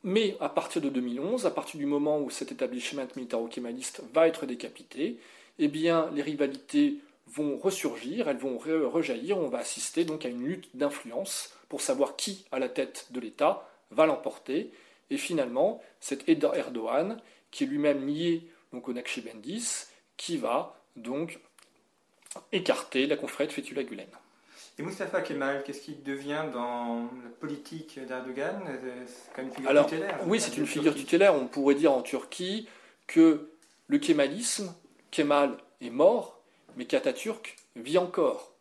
Mais 0.03 0.37
à 0.41 0.49
partir 0.49 0.81
de 0.81 0.89
2011, 0.89 1.47
à 1.47 1.51
partir 1.51 1.79
du 1.79 1.87
moment 1.87 2.21
où 2.21 2.31
cet 2.31 2.53
établissement 2.53 3.07
militaro-kémaliste 3.17 4.03
va 4.15 4.29
être 4.29 4.47
décapité, 4.47 5.19
eh 5.59 5.69
bien, 5.69 6.11
les 6.15 6.23
rivalités 6.23 6.99
vont 7.27 7.59
ressurgir, 7.59 8.29
elles 8.29 8.39
vont 8.39 8.59
rejaillir, 8.59 9.39
on 9.39 9.49
va 9.49 9.59
assister 9.59 10.05
donc 10.05 10.25
à 10.25 10.29
une 10.29 10.45
lutte 10.45 10.69
d'influence 10.75 11.53
pour 11.69 11.81
savoir 11.81 12.17
qui, 12.17 12.45
à 12.51 12.59
la 12.59 12.69
tête 12.69 13.09
de 13.11 13.21
l'État, 13.21 13.69
va 13.91 14.07
l'emporter. 14.07 14.73
Et 15.11 15.17
finalement, 15.17 15.83
c'est 16.01 16.29
Erdogan, 16.29 17.21
qui 17.51 17.65
est 17.65 17.67
lui-même 17.67 18.07
lié 18.07 18.49
donc, 18.73 18.89
au 18.89 18.93
Naqshbandis, 18.93 19.87
qui 20.17 20.39
va 20.39 20.81
donc 20.97 21.39
écarter 22.53 23.07
la 23.07 23.17
confrérie 23.17 23.49
de 23.49 23.53
Fethullah 23.53 23.85
Gulen. 23.85 24.09
Et 24.81 24.83
Mustafa 24.83 25.21
Kemal, 25.21 25.63
qu'est-ce 25.63 25.83
qu'il 25.83 26.03
devient 26.03 26.45
dans 26.55 27.03
la 27.03 27.29
politique 27.39 28.01
d'Erdogan? 28.09 28.63
C'est 29.07 29.43
une 29.43 29.51
figure 29.51 29.85
tutélaire. 29.85 30.21
Oui, 30.27 30.41
c'est 30.41 30.57
une 30.57 30.67
figure 30.67 30.95
tutélaire. 30.95 31.35
On 31.35 31.49
pourrait 31.49 31.75
dire 31.75 31.93
en 31.93 32.01
Turquie 32.01 32.67
que 33.07 33.51
le 33.89 33.99
kémalisme, 33.99 34.75
Kemal 35.11 35.59
est 35.83 35.91
mort, 35.91 36.41
mais 36.77 36.87
qu'Atatürk 36.87 37.59
vit 37.77 37.99
encore. 37.99 38.55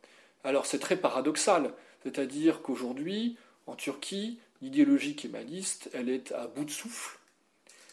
Alors 0.43 0.65
c'est 0.65 0.79
très 0.79 0.97
paradoxal, 0.97 1.71
c'est-à-dire 2.03 2.61
qu'aujourd'hui, 2.63 3.37
en 3.65 3.75
Turquie, 3.75 4.41
l'idéologie 4.61 5.15
kémaliste, 5.15 5.89
elle 5.93 6.09
est 6.09 6.33
à 6.33 6.47
bout 6.47 6.65
de 6.65 6.71
souffle. 6.71 7.17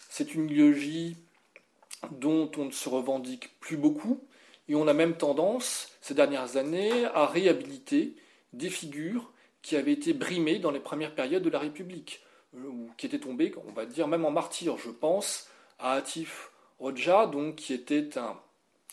C'est 0.08 0.34
une 0.34 0.50
idéologie 0.50 1.16
dont 2.10 2.50
on 2.56 2.64
ne 2.64 2.72
se 2.72 2.88
revendique 2.88 3.56
plus 3.60 3.76
beaucoup, 3.76 4.20
et 4.68 4.74
on 4.74 4.88
a 4.88 4.92
même 4.92 5.16
tendance, 5.16 5.90
ces 6.00 6.14
dernières 6.14 6.56
années, 6.56 7.04
à 7.14 7.26
réhabiliter 7.26 8.14
des 8.52 8.70
figures 8.70 9.32
qui 9.62 9.76
avaient 9.76 9.92
été 9.92 10.12
brimées 10.12 10.58
dans 10.58 10.70
les 10.70 10.80
premières 10.80 11.14
périodes 11.14 11.42
de 11.42 11.50
la 11.50 11.58
République, 11.58 12.22
euh, 12.54 12.68
ou 12.68 12.90
qui 12.96 13.06
étaient 13.06 13.18
tombées, 13.18 13.52
on 13.68 13.72
va 13.72 13.86
dire, 13.86 14.08
même 14.08 14.24
en 14.24 14.30
martyr. 14.30 14.76
Je 14.78 14.90
pense 14.90 15.48
à 15.78 15.92
Atif 15.92 16.50
Hoxha, 16.80 17.26
donc, 17.26 17.56
qui 17.56 17.74
était 17.74 18.18
un 18.18 18.36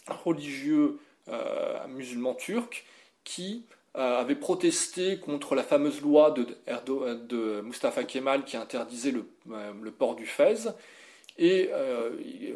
religieux 0.08 1.00
euh, 1.30 1.88
musulman 1.88 2.34
turc, 2.34 2.86
qui 3.24 3.66
euh, 3.96 4.20
avait 4.20 4.36
protesté 4.36 5.20
contre 5.20 5.56
la 5.56 5.64
fameuse 5.64 6.02
loi 6.02 6.32
de, 6.32 6.46
de 7.28 7.62
Mustafa 7.62 8.04
Kemal 8.04 8.44
qui 8.44 8.58
interdisait 8.58 9.12
le, 9.12 9.26
le 9.48 9.92
port 9.92 10.16
du 10.16 10.26
fez, 10.26 10.56
et 11.38 11.70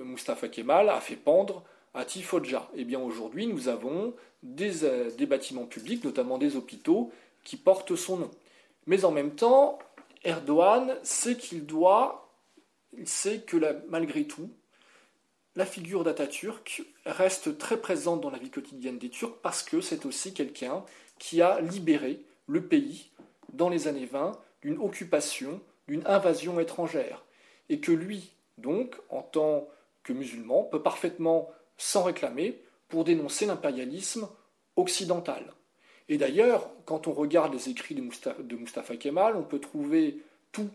Mustafa 0.04 0.50
Kemal 0.50 0.90
a 0.90 1.00
fait 1.00 1.16
pendre 1.16 1.64
à 1.98 2.06
Tifodja. 2.06 2.70
Eh 2.76 2.86
bien 2.86 3.00
aujourd'hui, 3.00 3.48
nous 3.48 3.68
avons 3.68 4.14
euh, 4.60 5.12
des, 5.18 5.26
bâtiments 5.26 5.66
publics, 5.66 6.04
notamment 6.04 6.38
des 6.38 6.56
hôpitaux, 6.56 7.12
qui 7.44 7.58
portent 7.58 7.96
son 7.96 8.18
nom. 8.18 8.32
Mais 8.86 9.04
en 9.04 9.12
même 9.12 9.36
temps, 9.36 9.80
Erdogan 10.24 10.96
sait 11.04 11.36
qu'il 11.36 11.66
doit, 11.66 12.32
il 12.98 13.08
sait 13.08 13.40
que 13.40 13.58
malgré 13.90 14.26
tout, 14.26 14.50
la 15.56 15.66
figure 15.66 16.04
d'Atatürk 16.04 16.84
reste 17.06 17.58
très 17.58 17.78
présente 17.78 18.22
dans 18.22 18.30
la 18.30 18.38
vie 18.38 18.52
quotidienne 18.52 19.00
des 19.00 19.10
Turcs 19.10 19.40
parce 19.42 19.64
que 19.64 19.82
c'est 19.82 20.06
aussi 20.06 20.34
quelqu'un 20.34 20.86
qui 21.18 21.42
a 21.42 21.60
libéré 21.62 22.22
le 22.46 22.64
pays 22.64 23.10
dans 23.54 23.70
les 23.70 23.88
années 23.88 24.06
20 24.06 24.34
d'une 24.62 24.78
occupation, 24.78 25.62
d'une 25.88 26.06
invasion 26.06 26.60
étrangère. 26.60 27.24
Et 27.70 27.80
que 27.80 27.92
lui, 27.92 28.34
donc, 28.60 28.96
en 29.10 29.24
tant 29.24 29.68
que 30.04 30.14
musulman, 30.14 30.64
peut 30.64 30.84
parfaitement 30.84 31.50
sans 31.78 32.04
réclamer 32.04 32.62
pour 32.88 33.04
dénoncer 33.04 33.46
l'impérialisme 33.46 34.28
occidental. 34.76 35.54
Et 36.10 36.18
d'ailleurs, 36.18 36.70
quand 36.86 37.08
on 37.08 37.14
regarde 37.14 37.54
les 37.54 37.70
écrits 37.70 37.96
de 37.96 38.56
Mustafa, 38.56 38.96
Kemal, 38.96 39.36
on 39.36 39.44
peut 39.44 39.60
trouver 39.60 40.22
tout 40.52 40.70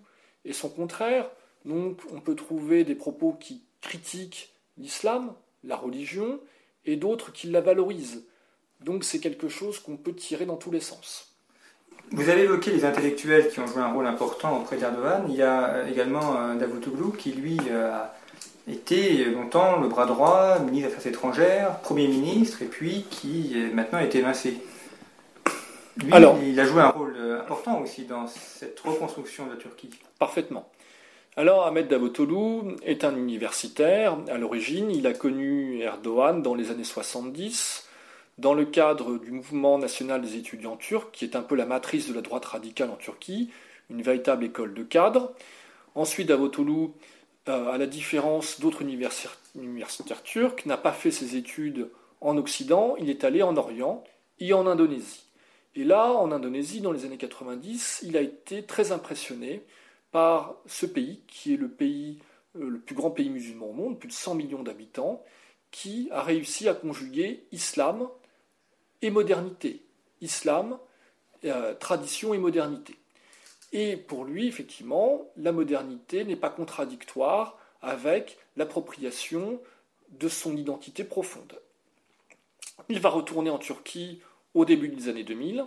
et 0.44 0.52
son 0.52 0.68
contraire. 0.68 1.30
Donc, 1.64 2.00
on 2.12 2.20
peut 2.20 2.34
trouver 2.34 2.84
des 2.84 2.94
propos 2.94 3.32
qui 3.32 3.62
critiquent 3.80 4.52
l'islam, 4.76 5.32
la 5.64 5.76
religion, 5.76 6.40
et 6.84 6.96
d'autres 6.96 7.32
qui 7.32 7.46
la 7.48 7.60
valorisent. 7.60 8.24
Donc, 8.80 9.04
c'est 9.04 9.20
quelque 9.20 9.48
chose 9.48 9.78
qu'on 9.78 9.96
peut 9.96 10.14
tirer 10.14 10.44
dans 10.44 10.56
tous 10.56 10.70
les 10.70 10.80
sens. 10.80 11.36
Vous 12.10 12.28
avez 12.28 12.42
évoqué 12.42 12.72
les 12.72 12.84
intellectuels 12.84 13.48
qui 13.48 13.60
ont 13.60 13.66
joué 13.66 13.80
un 13.80 13.92
rôle 13.92 14.06
important 14.06 14.60
auprès 14.60 14.76
d'Erdogan. 14.76 15.24
Il 15.28 15.36
y 15.36 15.42
a 15.42 15.88
également 15.88 16.36
euh, 16.36 16.56
Davutoglu 16.56 17.16
qui, 17.16 17.32
lui, 17.32 17.58
euh, 17.70 17.92
a 17.92 18.14
était 18.68 19.24
longtemps 19.24 19.80
le 19.80 19.88
bras 19.88 20.06
droit, 20.06 20.58
ministre 20.60 20.90
des 20.90 20.96
Affaires 20.96 21.12
étrangères, 21.12 21.80
Premier 21.80 22.08
ministre, 22.08 22.62
et 22.62 22.66
puis 22.66 23.04
qui 23.10 23.56
maintenant 23.74 23.98
a 23.98 24.04
été 24.04 24.18
évincé. 24.18 24.58
Lui, 25.96 26.12
Alors, 26.12 26.38
il 26.42 26.58
a 26.58 26.64
joué 26.64 26.80
un 26.80 26.88
rôle 26.88 27.14
euh, 27.18 27.40
important 27.40 27.80
aussi 27.80 28.04
dans 28.04 28.26
cette 28.26 28.80
reconstruction 28.80 29.46
de 29.46 29.52
la 29.52 29.56
Turquie. 29.56 29.90
Parfaitement. 30.18 30.68
Alors, 31.36 31.66
Ahmed 31.66 31.88
Davutoglu 31.88 32.76
est 32.82 33.04
un 33.04 33.14
universitaire. 33.14 34.16
À 34.28 34.38
l'origine, 34.38 34.90
il 34.90 35.06
a 35.06 35.12
connu 35.12 35.80
Erdogan 35.80 36.42
dans 36.42 36.54
les 36.54 36.70
années 36.70 36.84
70 36.84 37.88
dans 38.38 38.54
le 38.54 38.64
cadre 38.64 39.18
du 39.18 39.30
mouvement 39.30 39.78
national 39.78 40.22
des 40.22 40.36
étudiants 40.36 40.76
turcs, 40.76 41.10
qui 41.12 41.26
est 41.26 41.36
un 41.36 41.42
peu 41.42 41.54
la 41.54 41.66
matrice 41.66 42.08
de 42.08 42.14
la 42.14 42.22
droite 42.22 42.46
radicale 42.46 42.90
en 42.90 42.96
Turquie, 42.96 43.50
une 43.90 44.00
véritable 44.02 44.44
école 44.44 44.72
de 44.72 44.82
cadres. 44.82 45.32
Ensuite, 45.94 46.28
Davutoglu 46.28 46.84
euh, 46.84 46.88
à 47.46 47.76
la 47.76 47.86
différence 47.86 48.60
d'autres 48.60 48.82
universitaires 48.82 50.22
turcs, 50.22 50.64
n'a 50.66 50.76
pas 50.76 50.92
fait 50.92 51.10
ses 51.10 51.36
études 51.36 51.90
en 52.20 52.36
Occident, 52.36 52.94
il 52.98 53.10
est 53.10 53.24
allé 53.24 53.42
en 53.42 53.56
Orient 53.56 54.04
et 54.38 54.52
en 54.52 54.66
Indonésie. 54.66 55.24
Et 55.74 55.84
là, 55.84 56.12
en 56.12 56.30
Indonésie, 56.32 56.80
dans 56.80 56.92
les 56.92 57.04
années 57.04 57.18
90, 57.18 58.00
il 58.04 58.16
a 58.16 58.20
été 58.20 58.62
très 58.64 58.92
impressionné 58.92 59.64
par 60.10 60.56
ce 60.66 60.86
pays, 60.86 61.22
qui 61.26 61.54
est 61.54 61.56
le 61.56 61.70
euh, 62.56 62.82
plus 62.84 62.94
grand 62.94 63.10
pays 63.10 63.30
musulman 63.30 63.66
au 63.66 63.72
monde, 63.72 63.98
plus 63.98 64.08
de 64.08 64.12
100 64.12 64.34
millions 64.34 64.62
d'habitants, 64.62 65.24
qui 65.70 66.08
a 66.12 66.22
réussi 66.22 66.68
à 66.68 66.74
conjuguer 66.74 67.44
islam 67.50 68.08
et 69.00 69.10
modernité, 69.10 69.82
islam, 70.20 70.78
euh, 71.44 71.74
tradition 71.74 72.34
et 72.34 72.38
modernité. 72.38 72.94
Et 73.72 73.96
pour 73.96 74.24
lui, 74.24 74.46
effectivement, 74.46 75.30
la 75.36 75.52
modernité 75.52 76.24
n'est 76.24 76.36
pas 76.36 76.50
contradictoire 76.50 77.58
avec 77.80 78.38
l'appropriation 78.56 79.60
de 80.10 80.28
son 80.28 80.56
identité 80.56 81.04
profonde. 81.04 81.58
Il 82.88 83.00
va 83.00 83.08
retourner 83.08 83.50
en 83.50 83.58
Turquie 83.58 84.20
au 84.54 84.64
début 84.64 84.88
des 84.88 85.08
années 85.08 85.24
2000, 85.24 85.64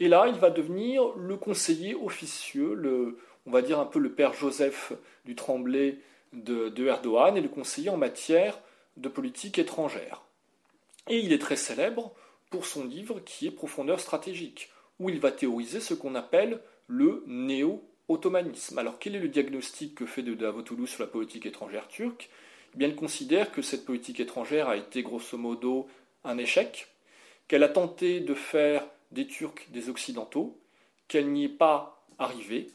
et 0.00 0.08
là, 0.08 0.26
il 0.28 0.34
va 0.34 0.50
devenir 0.50 1.14
le 1.16 1.36
conseiller 1.36 1.94
officieux, 1.94 3.16
on 3.46 3.50
va 3.50 3.62
dire 3.62 3.80
un 3.80 3.86
peu 3.86 3.98
le 3.98 4.12
père 4.12 4.34
Joseph 4.34 4.92
du 5.24 5.34
Tremblay 5.34 5.98
de 6.34 6.86
Erdogan, 6.86 7.36
et 7.36 7.40
le 7.40 7.48
conseiller 7.48 7.88
en 7.88 7.96
matière 7.96 8.60
de 8.98 9.08
politique 9.08 9.58
étrangère. 9.58 10.22
Et 11.08 11.20
il 11.20 11.32
est 11.32 11.38
très 11.38 11.56
célèbre 11.56 12.12
pour 12.50 12.66
son 12.66 12.84
livre 12.84 13.20
qui 13.20 13.46
est 13.46 13.50
Profondeur 13.50 14.00
stratégique, 14.00 14.70
où 14.98 15.08
il 15.08 15.20
va 15.20 15.32
théoriser 15.32 15.80
ce 15.80 15.94
qu'on 15.94 16.14
appelle 16.14 16.60
le 16.86 17.24
néo-ottomanisme. 17.26 18.78
Alors 18.78 18.98
quel 18.98 19.16
est 19.16 19.20
le 19.20 19.28
diagnostic 19.28 19.94
que 19.94 20.06
fait 20.06 20.22
de 20.22 20.34
Davutoglu 20.34 20.86
sur 20.86 21.02
la 21.02 21.08
politique 21.08 21.46
étrangère 21.46 21.88
turque? 21.88 22.30
Eh 22.74 22.78
bien, 22.78 22.88
Il 22.88 22.96
considère 22.96 23.52
que 23.52 23.62
cette 23.62 23.84
politique 23.84 24.20
étrangère 24.20 24.68
a 24.68 24.76
été 24.76 25.02
grosso 25.02 25.38
modo 25.38 25.88
un 26.24 26.38
échec, 26.38 26.88
qu'elle 27.48 27.62
a 27.62 27.68
tenté 27.68 28.20
de 28.20 28.34
faire 28.34 28.84
des 29.12 29.26
Turcs 29.26 29.66
des 29.70 29.88
Occidentaux, 29.88 30.58
qu'elle 31.08 31.30
n'y 31.30 31.44
est 31.44 31.48
pas 31.48 32.04
arrivée, 32.18 32.70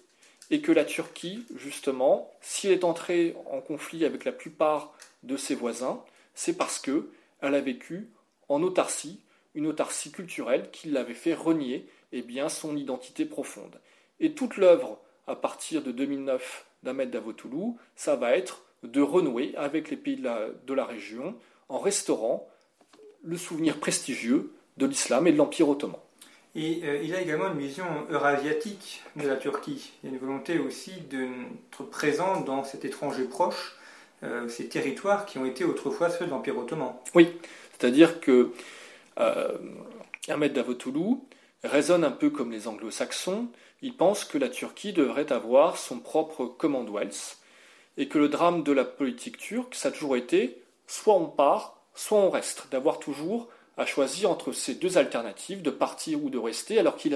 et 0.50 0.62
que 0.62 0.72
la 0.72 0.86
Turquie, 0.86 1.46
justement, 1.56 2.32
si 2.42 2.68
elle 2.68 2.74
est 2.74 2.84
entrée 2.84 3.36
en 3.52 3.62
conflit 3.62 4.06
avec 4.06 4.26
la 4.26 4.32
plupart 4.32 4.94
de 5.24 5.38
ses 5.38 5.56
voisins, 5.56 6.04
c'est 6.36 6.58
parce 6.58 6.80
qu'elle 6.80 7.04
a 7.42 7.62
vécu 7.62 8.10
en 8.50 8.62
autarcie, 8.64 9.20
une 9.56 9.68
autarcie 9.68 10.12
culturelle 10.12 10.70
qui 10.72 10.90
l'avait 10.90 11.14
fait 11.14 11.34
renier 11.34 11.88
eh 12.12 12.22
bien, 12.22 12.50
son 12.50 12.76
identité 12.76 13.26
profonde. 13.26 13.80
Et 14.22 14.34
toute 14.34 14.58
l'œuvre 14.58 15.00
à 15.28 15.36
partir 15.36 15.82
de 15.82 15.92
2009 15.92 16.66
d'Ahmed 16.84 17.10
Davutoglu, 17.10 17.74
ça 17.96 18.16
va 18.16 18.38
être 18.38 18.64
de 18.84 19.02
renouer 19.02 19.54
avec 19.58 19.90
les 19.90 19.98
pays 19.98 20.16
de 20.16 20.74
la, 20.74 20.86
région 20.86 21.36
en 21.70 21.80
restaurant 21.80 22.48
le 23.24 23.36
souvenir 23.36 23.80
prestigieux 23.80 24.54
de 24.78 24.86
l'islam 24.86 25.28
et 25.28 25.32
de 25.32 25.38
l'Empire 25.38 25.70
ottoman. 25.70 26.00
Et 26.54 26.82
euh, 26.84 27.02
il 27.04 27.16
a 27.16 27.22
également 27.22 27.52
une 27.52 27.58
vision 27.58 27.86
eurasiatique 28.10 29.02
de 29.16 29.28
la 29.28 29.38
Turquie. 29.38 29.92
Il 30.04 30.10
y 30.10 30.12
a 30.12 30.16
une 30.16 30.20
volonté 30.20 30.60
aussi 30.60 30.92
d'être 31.10 31.84
présent 31.90 32.42
dans 32.42 32.64
cet 32.64 32.86
étranger 32.86 33.24
proche, 33.24 33.78
euh, 34.24 34.48
ces 34.50 34.68
territoires 34.68 35.26
qui 35.26 35.38
ont 35.38 35.46
été 35.46 35.64
autrefois 35.64 36.10
ceux 36.10 36.26
de 36.26 36.32
l'Empire 36.32 36.58
ottoman. 36.58 36.94
Oui, 37.16 37.30
c'est-à-dire 37.72 38.20
que 38.20 38.52
euh, 39.20 39.58
Ahmed 40.28 40.54
Davutoglu 40.54 41.18
raisonne 41.64 42.04
un 42.04 42.12
peu 42.12 42.30
comme 42.30 42.52
les 42.52 42.68
anglo-saxons, 42.68 43.48
il 43.82 43.96
pense 43.96 44.26
que 44.26 44.38
la 44.38 44.50
Turquie 44.50 44.94
devrait 44.94 45.32
avoir 45.32 45.78
son 45.78 46.00
propre 46.00 46.46
Commonwealth 46.46 47.38
et 47.98 48.08
que 48.08 48.18
le 48.18 48.30
drame 48.30 48.64
de 48.64 48.72
la 48.72 48.86
politique 48.86 49.38
turque, 49.38 49.76
ça 49.76 49.90
a 49.90 49.92
toujours 49.92 50.16
été 50.16 50.64
soit 50.88 51.16
on 51.16 51.28
part, 51.28 51.82
soit 51.96 52.20
on 52.20 52.30
reste, 52.30 52.68
d'avoir 52.72 53.00
toujours 53.00 53.48
à 53.78 53.86
choisir 53.86 54.30
entre 54.30 54.52
ces 54.52 54.76
deux 54.76 54.98
alternatives, 54.98 55.62
de 55.62 55.70
partir 55.70 56.24
ou 56.24 56.30
de 56.30 56.38
rester, 56.38 56.80
alors 56.80 56.98
qu'il 56.98 57.14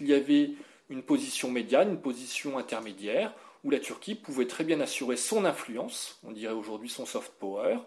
y 0.00 0.12
avait 0.12 0.52
une 0.90 1.02
position 1.02 1.50
médiane, 1.50 1.90
une 1.90 2.00
position 2.00 2.58
intermédiaire, 2.58 3.32
où 3.62 3.70
la 3.70 3.78
Turquie 3.78 4.14
pouvait 4.14 4.46
très 4.46 4.64
bien 4.64 4.80
assurer 4.80 5.16
son 5.16 5.44
influence, 5.44 6.18
on 6.24 6.32
dirait 6.32 6.52
aujourd'hui 6.52 6.90
son 6.90 7.06
soft 7.06 7.32
power, 7.38 7.78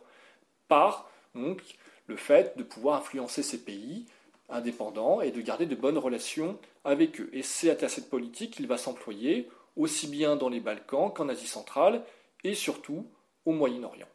par 0.67 1.09
le 1.35 2.15
fait 2.15 2.57
de 2.57 2.63
pouvoir 2.63 2.99
influencer 2.99 3.43
ces 3.43 3.63
pays 3.63 4.05
indépendants 4.49 5.21
et 5.21 5.31
de 5.31 5.41
garder 5.41 5.65
de 5.65 5.75
bonnes 5.75 5.97
relations 5.97 6.59
avec 6.83 7.19
eux. 7.19 7.29
Et 7.33 7.43
c'est 7.43 7.83
à 7.83 7.89
cette 7.89 8.09
politique 8.09 8.53
qu'il 8.55 8.67
va 8.67 8.77
s'employer, 8.77 9.49
aussi 9.75 10.07
bien 10.07 10.35
dans 10.35 10.49
les 10.49 10.59
Balkans 10.59 11.11
qu'en 11.13 11.29
Asie 11.29 11.47
centrale, 11.47 12.03
et 12.43 12.53
surtout 12.53 13.05
au 13.45 13.51
Moyen-Orient. 13.51 14.07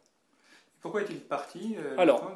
Pourquoi 0.81 1.01
est-il 1.03 1.19
parti 1.19 1.75
euh, 1.77 1.95
Alors, 1.97 2.31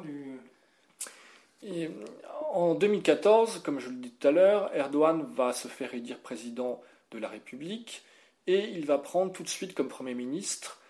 en 2.52 2.74
2014, 2.74 3.60
comme 3.60 3.78
je 3.78 3.90
le 3.90 3.96
dis 3.96 4.10
tout 4.10 4.28
à 4.28 4.30
l'heure, 4.30 4.74
Erdogan 4.74 5.26
va 5.34 5.52
se 5.52 5.68
faire 5.68 5.92
élire 5.94 6.18
président 6.18 6.80
de 7.10 7.18
la 7.18 7.28
République 7.28 8.02
et 8.46 8.70
il 8.70 8.86
va 8.86 8.98
prendre 8.98 9.32
tout 9.32 9.42
de 9.42 9.48
suite 9.48 9.74
comme 9.74 9.88
Premier 9.88 10.14
ministre 10.14 10.80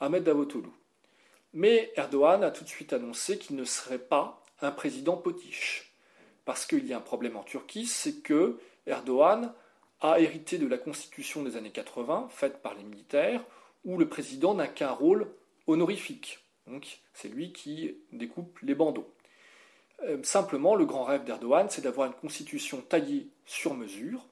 Ahmed 0.00 0.22
Davutoglu. 0.22 0.70
Mais 1.52 1.92
Erdogan 1.96 2.44
a 2.44 2.50
tout 2.50 2.62
de 2.62 2.68
suite 2.68 2.92
annoncé 2.92 3.38
qu'il 3.38 3.56
ne 3.56 3.64
serait 3.64 3.98
pas 3.98 4.42
un 4.60 4.70
président 4.70 5.16
potiche. 5.16 5.87
Parce 6.48 6.64
qu'il 6.64 6.86
y 6.86 6.94
a 6.94 6.96
un 6.96 7.02
problème 7.02 7.36
en 7.36 7.42
Turquie, 7.42 7.84
c'est 7.84 8.22
que 8.22 8.58
Erdogan 8.86 9.52
a 10.00 10.18
hérité 10.18 10.56
de 10.56 10.66
la 10.66 10.78
constitution 10.78 11.42
des 11.42 11.58
années 11.58 11.72
80, 11.72 12.28
faite 12.30 12.62
par 12.62 12.74
les 12.74 12.84
militaires, 12.84 13.44
où 13.84 13.98
le 13.98 14.08
président 14.08 14.54
n'a 14.54 14.66
qu'un 14.66 14.92
rôle 14.92 15.30
honorifique. 15.66 16.38
Donc 16.66 17.00
c'est 17.12 17.28
lui 17.28 17.52
qui 17.52 17.98
découpe 18.14 18.60
les 18.62 18.74
bandeaux. 18.74 19.12
Euh, 20.04 20.22
simplement, 20.22 20.74
le 20.74 20.86
grand 20.86 21.04
rêve 21.04 21.24
d'Erdogan, 21.24 21.66
c'est 21.68 21.82
d'avoir 21.82 22.06
une 22.06 22.14
constitution 22.14 22.80
taillée 22.80 23.28
sur 23.44 23.74
mesure, 23.74 24.24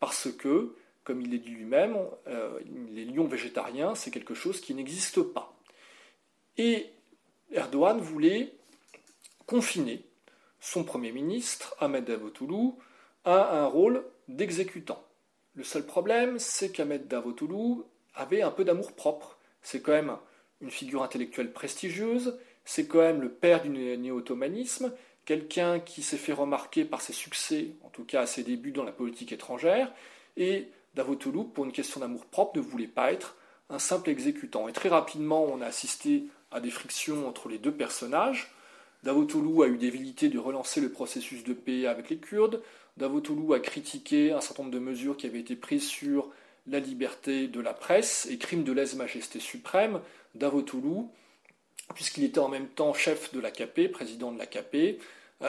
parce 0.00 0.32
que, 0.32 0.74
comme 1.04 1.20
il 1.20 1.30
l'a 1.30 1.36
dit 1.36 1.50
lui-même, 1.50 1.98
euh, 2.28 2.60
les 2.94 3.04
lions 3.04 3.26
végétariens, 3.26 3.94
c'est 3.94 4.10
quelque 4.10 4.32
chose 4.32 4.62
qui 4.62 4.72
n'existe 4.72 5.20
pas. 5.20 5.54
Et 6.56 6.86
Erdogan 7.52 8.00
voulait 8.00 8.54
confiner 9.44 10.08
son 10.60 10.84
Premier 10.84 11.12
ministre, 11.12 11.74
Ahmed 11.80 12.04
Davutoglu, 12.04 12.72
à 13.24 13.58
un 13.58 13.66
rôle 13.66 14.04
d'exécutant. 14.28 15.04
Le 15.54 15.64
seul 15.64 15.84
problème, 15.84 16.38
c'est 16.38 16.70
qu'Ahmed 16.70 17.08
Davutoglu 17.08 17.82
avait 18.14 18.42
un 18.42 18.50
peu 18.50 18.64
d'amour 18.64 18.92
propre. 18.92 19.38
C'est 19.62 19.82
quand 19.82 19.92
même 19.92 20.16
une 20.60 20.70
figure 20.70 21.02
intellectuelle 21.02 21.52
prestigieuse, 21.52 22.38
c'est 22.64 22.86
quand 22.86 22.98
même 22.98 23.20
le 23.20 23.30
père 23.30 23.62
du 23.62 23.68
néo-ottomanisme, 23.70 24.92
quelqu'un 25.24 25.80
qui 25.80 26.02
s'est 26.02 26.16
fait 26.16 26.32
remarquer 26.32 26.84
par 26.84 27.00
ses 27.00 27.12
succès, 27.12 27.72
en 27.82 27.88
tout 27.90 28.04
cas 28.04 28.22
à 28.22 28.26
ses 28.26 28.42
débuts 28.42 28.72
dans 28.72 28.84
la 28.84 28.92
politique 28.92 29.32
étrangère, 29.32 29.92
et 30.36 30.68
Davutoglu, 30.94 31.44
pour 31.44 31.64
une 31.64 31.72
question 31.72 32.00
d'amour-propre, 32.00 32.56
ne 32.56 32.62
voulait 32.62 32.86
pas 32.86 33.12
être 33.12 33.36
un 33.70 33.78
simple 33.78 34.10
exécutant. 34.10 34.68
Et 34.68 34.72
très 34.72 34.88
rapidement, 34.88 35.44
on 35.44 35.60
a 35.60 35.66
assisté 35.66 36.24
à 36.50 36.60
des 36.60 36.70
frictions 36.70 37.28
entre 37.28 37.48
les 37.48 37.58
deux 37.58 37.72
personnages. 37.72 38.52
Davutoglu 39.04 39.62
a 39.62 39.68
eu 39.68 39.78
des 39.78 39.90
de 39.90 40.38
relancer 40.38 40.80
le 40.80 40.90
processus 40.90 41.44
de 41.44 41.52
paix 41.52 41.86
avec 41.86 42.10
les 42.10 42.18
Kurdes. 42.18 42.62
Davutoglu 42.96 43.54
a 43.54 43.60
critiqué 43.60 44.32
un 44.32 44.40
certain 44.40 44.64
nombre 44.64 44.74
de 44.74 44.80
mesures 44.80 45.16
qui 45.16 45.26
avaient 45.26 45.40
été 45.40 45.54
prises 45.54 45.86
sur 45.86 46.30
la 46.66 46.80
liberté 46.80 47.46
de 47.46 47.60
la 47.60 47.72
presse 47.72 48.26
et 48.30 48.38
crime 48.38 48.64
de 48.64 48.72
lèse-majesté 48.72 49.40
suprême. 49.40 50.00
Davutoglu, 50.34 51.04
puisqu'il 51.94 52.24
était 52.24 52.40
en 52.40 52.48
même 52.48 52.68
temps 52.68 52.92
chef 52.92 53.32
de 53.32 53.40
l'AKP, 53.40 53.90
président 53.92 54.32
de 54.32 54.38
l'AKP, 54.38 55.00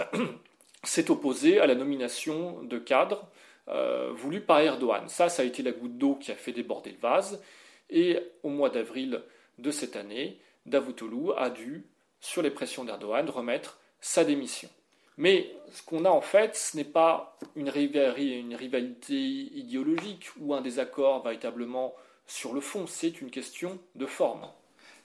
s'est 0.83 1.11
opposé 1.11 1.59
à 1.59 1.67
la 1.67 1.75
nomination 1.75 2.61
de 2.63 2.77
cadres 2.77 3.27
euh, 3.67 4.11
voulus 4.13 4.41
par 4.41 4.59
Erdogan. 4.61 5.07
Ça, 5.09 5.29
ça 5.29 5.41
a 5.41 5.45
été 5.45 5.63
la 5.63 5.71
goutte 5.71 5.97
d'eau 5.97 6.15
qui 6.15 6.31
a 6.31 6.35
fait 6.35 6.51
déborder 6.51 6.91
le 6.91 6.97
vase. 6.97 7.41
Et 7.89 8.19
au 8.43 8.49
mois 8.49 8.69
d'avril 8.69 9.21
de 9.57 9.71
cette 9.71 9.95
année, 9.95 10.39
Davutoglu 10.65 11.31
a 11.37 11.49
dû, 11.49 11.85
sur 12.19 12.41
les 12.41 12.51
pressions 12.51 12.83
d'Erdogan, 12.83 13.29
remettre 13.29 13.79
sa 14.01 14.23
démission. 14.23 14.69
Mais 15.17 15.51
ce 15.73 15.83
qu'on 15.83 16.05
a 16.05 16.09
en 16.09 16.21
fait, 16.21 16.55
ce 16.55 16.77
n'est 16.77 16.85
pas 16.85 17.37
une, 17.55 17.69
rivalité 17.69 19.13
idéologique 19.13 20.29
ou 20.39 20.53
un 20.53 20.61
désaccord 20.61 21.23
véritablement 21.23 21.93
sur 22.25 22.53
le 22.53 22.61
fond, 22.61 22.87
c'est 22.87 23.19
une 23.21 23.29
question 23.29 23.79
de 23.95 24.05
forme. 24.05 24.47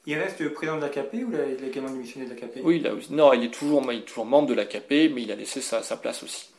Il 0.06 0.16
reste 0.18 0.46
président 0.50 0.76
de 0.76 0.82
l'AKP 0.82 1.14
ou 1.14 1.32
il 1.32 1.64
a 1.64 1.66
également 1.66 1.90
démissionné 1.90 2.26
de 2.26 2.30
l'AKP 2.30 2.60
Oui, 2.62 2.76
il 2.84 3.16
non, 3.16 3.32
il 3.32 3.44
est, 3.44 3.48
toujours, 3.48 3.82
toujours 4.06 4.26
membre 4.26 4.48
de 4.48 4.54
l'AKP, 4.54 5.10
mais 5.12 5.22
il 5.22 5.32
a 5.32 5.34
laissé 5.34 5.60
sa, 5.60 5.80
place 5.96 6.22
aussi. 6.22 6.50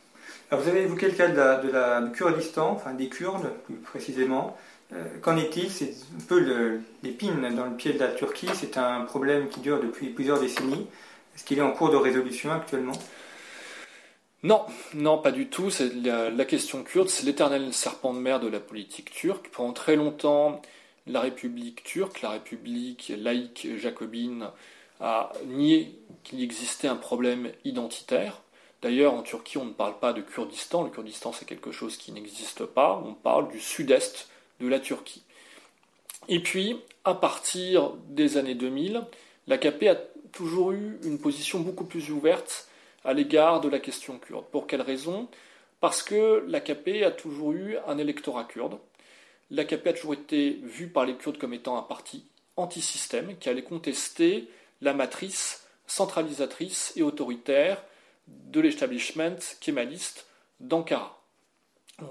Alors 0.50 0.62
vous 0.62 0.68
avez 0.68 0.82
évoqué 0.82 1.06
le 1.06 1.12
cas 1.12 1.28
de 1.28 1.36
la, 1.36 1.56
de 1.56 1.70
la 1.70 2.10
Kurdistan, 2.12 2.72
enfin 2.72 2.92
des 2.92 3.08
Kurdes 3.08 3.50
plus 3.64 3.76
précisément. 3.76 4.56
Euh, 4.92 5.18
qu'en 5.20 5.36
est-il 5.36 5.70
C'est 5.70 5.94
un 6.16 6.24
peu 6.28 6.80
l'épine 7.02 7.54
dans 7.54 7.66
le 7.66 7.76
pied 7.76 7.92
de 7.92 7.98
la 7.98 8.08
Turquie, 8.08 8.48
c'est 8.54 8.76
un 8.76 9.00
problème 9.02 9.48
qui 9.48 9.60
dure 9.60 9.80
depuis 9.80 10.08
plusieurs 10.10 10.40
décennies. 10.40 10.86
Est-ce 11.34 11.44
qu'il 11.44 11.58
est 11.58 11.62
en 11.62 11.72
cours 11.72 11.90
de 11.90 11.96
résolution 11.96 12.52
actuellement 12.52 12.98
non, 14.42 14.64
non, 14.94 15.18
pas 15.18 15.32
du 15.32 15.48
tout. 15.48 15.70
La, 16.04 16.30
la, 16.30 16.44
question 16.44 16.84
kurde, 16.84 17.08
c'est 17.08 17.24
l'éternel 17.24 17.72
serpent 17.72 18.14
de 18.14 18.20
mer 18.20 18.38
de 18.38 18.46
la 18.46 18.60
politique 18.60 19.10
turque. 19.10 19.48
Pendant 19.48 19.72
très 19.72 19.96
longtemps, 19.96 20.62
la 21.06 21.20
République 21.20 21.82
turque, 21.82 22.22
la 22.22 22.30
République 22.30 23.12
laïque 23.18 23.66
jacobine, 23.76 24.50
a 25.00 25.32
nié 25.46 25.98
qu'il 26.22 26.42
existait 26.42 26.86
un 26.86 26.96
problème 26.96 27.50
identitaire. 27.64 28.42
D'ailleurs, 28.82 29.14
en 29.14 29.22
Turquie, 29.22 29.58
on 29.58 29.64
ne 29.64 29.72
parle 29.72 29.98
pas 29.98 30.12
de 30.12 30.20
Kurdistan. 30.20 30.84
Le 30.84 30.90
Kurdistan, 30.90 31.32
c'est 31.32 31.46
quelque 31.46 31.72
chose 31.72 31.96
qui 31.96 32.12
n'existe 32.12 32.66
pas. 32.66 33.02
On 33.04 33.14
parle 33.14 33.48
du 33.48 33.58
sud-est 33.58 34.28
de 34.60 34.68
la 34.68 34.80
Turquie. 34.80 35.24
Et 36.28 36.40
puis, 36.40 36.78
à 37.04 37.14
partir 37.14 37.92
des 38.08 38.36
années 38.36 38.54
2000, 38.54 39.02
l'AKP 39.46 39.84
a 39.84 39.96
toujours 40.32 40.72
eu 40.72 40.98
une 41.04 41.18
position 41.18 41.60
beaucoup 41.60 41.84
plus 41.84 42.10
ouverte 42.10 42.68
à 43.04 43.12
l'égard 43.12 43.60
de 43.60 43.68
la 43.68 43.78
question 43.78 44.18
kurde. 44.18 44.46
Pour 44.50 44.66
quelle 44.66 44.82
raison? 44.82 45.28
Parce 45.80 46.02
que 46.02 46.44
l'AKP 46.48 47.04
a 47.04 47.10
toujours 47.10 47.52
eu 47.52 47.76
un 47.86 47.98
électorat 47.98 48.44
kurde 48.44 48.78
l'AKP 49.50 49.86
a 49.86 49.92
toujours 49.92 50.14
été 50.14 50.60
vu 50.62 50.88
par 50.88 51.04
les 51.04 51.14
Kurdes 51.14 51.38
comme 51.38 51.54
étant 51.54 51.76
un 51.78 51.82
parti 51.82 52.24
anti-système 52.56 53.36
qui 53.38 53.48
allait 53.48 53.62
contester 53.62 54.48
la 54.80 54.94
matrice 54.94 55.66
centralisatrice 55.86 56.92
et 56.96 57.02
autoritaire 57.02 57.82
de 58.26 58.60
l'establishment 58.60 59.36
kémaliste 59.60 60.26
d'Ankara. 60.58 61.22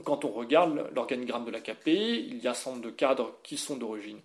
Quand 0.04 0.26
on 0.26 0.32
regarde 0.32 0.90
l'organigramme 0.96 1.46
de 1.46 1.52
l'AKP, 1.52 1.88
il 1.88 2.40
y 2.40 2.48
a 2.48 2.52
un 2.52 2.54
certain 2.56 2.80
de 2.80 2.90
cadres 2.90 3.38
qui 3.44 3.58
sont 3.58 3.78
d'origine 3.78 4.20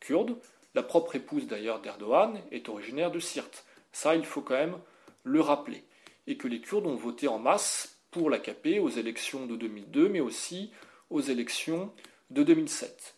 kurde. 0.00 0.36
La 0.74 0.82
propre 0.82 1.14
épouse 1.14 1.46
d'ailleurs 1.46 1.80
d'Erdogan 1.80 2.40
est 2.50 2.68
originaire 2.68 3.12
de 3.12 3.20
Sirte. 3.20 3.64
Ça, 3.92 4.16
il 4.16 4.24
faut 4.24 4.40
quand 4.40 4.54
même 4.54 4.78
le 5.22 5.40
rappeler. 5.40 5.84
Et 6.26 6.36
que 6.36 6.48
les 6.48 6.60
Kurdes 6.60 6.86
ont 6.86 6.96
voté 6.96 7.28
en 7.28 7.38
masse 7.38 8.00
pour 8.10 8.28
l'AKP 8.28 8.80
aux 8.80 8.88
élections 8.88 9.46
de 9.46 9.56
2002, 9.56 10.08
mais 10.08 10.20
aussi 10.20 10.72
aux 11.10 11.20
élections 11.20 11.92
de 12.30 12.42
2007. 12.42 13.14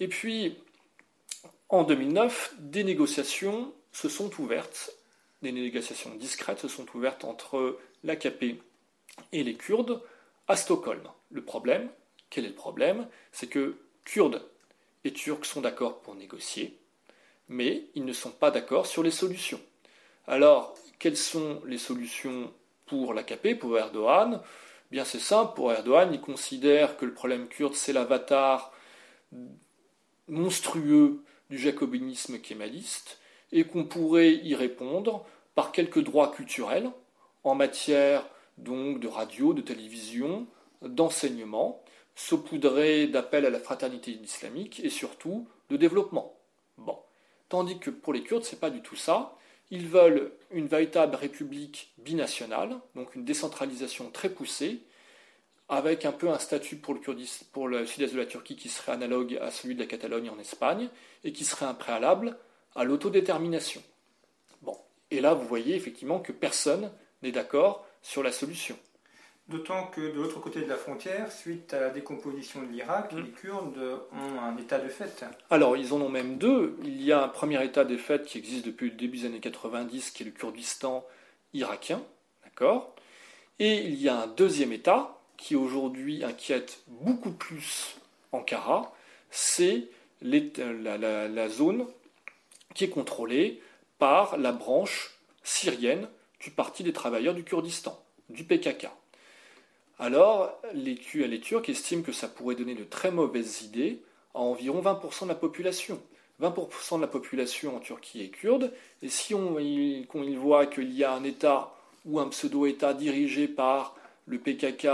Et 0.00 0.08
puis, 0.08 0.58
en 1.70 1.82
2009, 1.84 2.54
des 2.58 2.84
négociations 2.84 3.72
se 3.92 4.08
sont 4.08 4.30
ouvertes, 4.40 4.92
des 5.40 5.52
négociations 5.52 6.14
discrètes 6.14 6.60
se 6.60 6.68
sont 6.68 6.86
ouvertes 6.94 7.24
entre 7.24 7.78
l'AKP 8.04 8.60
et 9.32 9.42
les 9.42 9.54
Kurdes 9.54 10.02
à 10.46 10.56
Stockholm. 10.56 11.02
Le 11.30 11.42
problème, 11.42 11.88
quel 12.30 12.44
est 12.44 12.48
le 12.48 12.54
problème? 12.54 13.06
C'est 13.32 13.48
que 13.48 13.76
Kurdes 14.04 14.42
et 15.04 15.12
Turcs 15.12 15.44
sont 15.44 15.60
d'accord 15.60 16.00
pour 16.00 16.14
négocier, 16.14 16.78
mais 17.48 17.86
ils 17.94 18.04
ne 18.04 18.12
sont 18.12 18.30
pas 18.30 18.50
d'accord 18.50 18.86
sur 18.86 19.02
les 19.02 19.10
solutions. 19.10 19.60
Alors, 20.26 20.74
quelles 20.98 21.16
sont 21.16 21.62
les 21.66 21.78
solutions 21.78 22.52
pour 22.86 23.14
l'AKP, 23.14 23.58
pour 23.58 23.78
Erdogan? 23.78 24.42
Bien 24.90 25.04
c'est 25.04 25.18
simple, 25.18 25.54
pour 25.54 25.72
Erdogan, 25.72 26.12
il 26.12 26.20
considère 26.20 26.96
que 26.96 27.04
le 27.04 27.12
problème 27.12 27.48
kurde, 27.48 27.74
c'est 27.74 27.92
l'avatar 27.92 28.72
monstrueux 30.28 31.22
du 31.50 31.58
jacobinisme 31.58 32.38
kémaliste, 32.38 33.18
et 33.52 33.64
qu'on 33.64 33.84
pourrait 33.84 34.34
y 34.34 34.54
répondre 34.54 35.26
par 35.54 35.72
quelques 35.72 36.02
droits 36.02 36.30
culturels 36.30 36.90
en 37.44 37.54
matière 37.54 38.26
donc 38.58 39.00
de 39.00 39.08
radio, 39.08 39.54
de 39.54 39.62
télévision, 39.62 40.46
d'enseignement, 40.82 41.82
saupoudrés 42.14 43.06
d'appels 43.06 43.46
à 43.46 43.50
la 43.50 43.60
fraternité 43.60 44.10
islamique 44.10 44.80
et 44.80 44.90
surtout 44.90 45.48
de 45.70 45.76
développement. 45.76 46.36
Bon. 46.76 46.98
Tandis 47.48 47.78
que 47.78 47.90
pour 47.90 48.12
les 48.12 48.22
Kurdes, 48.22 48.44
c'est 48.44 48.60
pas 48.60 48.70
du 48.70 48.82
tout 48.82 48.96
ça. 48.96 49.36
Ils 49.70 49.86
veulent 49.86 50.32
une 50.50 50.66
véritable 50.66 51.14
république 51.14 51.92
binationale, 51.98 52.76
donc 52.94 53.14
une 53.14 53.24
décentralisation 53.24 54.10
très 54.10 54.30
poussée, 54.30 54.80
avec 55.68 56.06
un 56.06 56.12
peu 56.12 56.30
un 56.30 56.38
statut 56.38 56.76
pour 56.76 56.94
le, 56.94 57.00
le 57.68 57.86
sud-est 57.86 58.14
de 58.14 58.18
la 58.18 58.26
Turquie 58.26 58.56
qui 58.56 58.68
serait 58.68 58.92
analogue 58.92 59.38
à 59.42 59.50
celui 59.50 59.74
de 59.74 59.80
la 59.80 59.86
Catalogne 59.86 60.30
en 60.30 60.38
Espagne, 60.38 60.88
et 61.24 61.32
qui 61.32 61.44
serait 61.44 61.66
un 61.66 61.74
préalable 61.74 62.38
à 62.74 62.84
l'autodétermination. 62.84 63.82
Bon, 64.62 64.76
Et 65.10 65.20
là, 65.20 65.34
vous 65.34 65.46
voyez 65.46 65.74
effectivement 65.74 66.20
que 66.20 66.32
personne 66.32 66.90
n'est 67.22 67.32
d'accord 67.32 67.86
sur 68.02 68.22
la 68.22 68.32
solution. 68.32 68.78
D'autant 69.48 69.86
que 69.86 70.00
de 70.02 70.12
l'autre 70.20 70.40
côté 70.40 70.60
de 70.60 70.66
la 70.68 70.76
frontière, 70.76 71.32
suite 71.32 71.72
à 71.72 71.80
la 71.80 71.88
décomposition 71.90 72.60
de 72.62 72.66
l'Irak, 72.68 73.12
Mm. 73.12 73.18
les 73.20 73.30
Kurdes 73.30 74.00
ont 74.12 74.40
un 74.40 74.56
état 74.58 74.78
de 74.78 74.88
fait. 74.88 75.24
Alors, 75.48 75.76
ils 75.76 75.94
en 75.94 76.00
ont 76.02 76.10
même 76.10 76.36
deux. 76.36 76.76
Il 76.84 77.02
y 77.02 77.12
a 77.12 77.22
un 77.24 77.28
premier 77.28 77.64
état 77.64 77.84
des 77.86 77.96
faits 77.96 78.26
qui 78.26 78.36
existe 78.36 78.66
depuis 78.66 78.90
le 78.90 78.96
début 78.96 79.18
des 79.18 79.24
années 79.26 79.40
90, 79.40 80.10
qui 80.10 80.22
est 80.22 80.26
le 80.26 80.32
Kurdistan 80.32 81.02
irakien, 81.54 82.02
d'accord? 82.44 82.94
Et 83.58 83.78
il 83.84 83.94
y 83.94 84.08
a 84.10 84.16
un 84.20 84.26
deuxième 84.26 84.72
état 84.72 85.18
qui 85.38 85.56
aujourd'hui 85.56 86.22
inquiète 86.24 86.80
beaucoup 86.88 87.30
plus 87.32 87.96
Ankara, 88.32 88.92
c'est 89.30 89.84
l'État- 90.20 90.72
la, 90.72 90.98
la- 90.98 91.26
la 91.28 91.48
zone 91.48 91.86
qui 92.74 92.84
est 92.84 92.90
contrôlée 92.90 93.62
par 93.98 94.36
la 94.36 94.52
branche 94.52 95.14
syrienne 95.42 96.06
du 96.40 96.50
Parti 96.50 96.82
des 96.84 96.92
travailleurs 96.92 97.34
du 97.34 97.44
Kurdistan, 97.44 97.98
du 98.28 98.44
PKK. 98.44 98.88
Alors, 99.98 100.60
les, 100.74 100.98
les 101.14 101.40
Turcs 101.40 101.68
estiment 101.68 102.02
que 102.02 102.12
ça 102.12 102.28
pourrait 102.28 102.54
donner 102.54 102.74
de 102.74 102.84
très 102.84 103.10
mauvaises 103.10 103.62
idées 103.62 104.02
à 104.34 104.38
environ 104.38 104.80
20% 104.80 105.24
de 105.24 105.28
la 105.28 105.34
population. 105.34 106.00
20% 106.40 106.96
de 106.96 107.00
la 107.00 107.08
population 107.08 107.76
en 107.76 107.80
Turquie 107.80 108.22
est 108.22 108.28
kurde, 108.28 108.72
et 109.02 109.08
si 109.08 109.34
on, 109.34 109.56
voit 110.36 110.66
qu'il 110.66 110.92
y 110.92 111.02
a 111.02 111.12
un 111.12 111.24
État 111.24 111.74
ou 112.04 112.20
un 112.20 112.28
pseudo-État 112.28 112.94
dirigé 112.94 113.48
par 113.48 113.96
le 114.26 114.38
PKK 114.38 114.86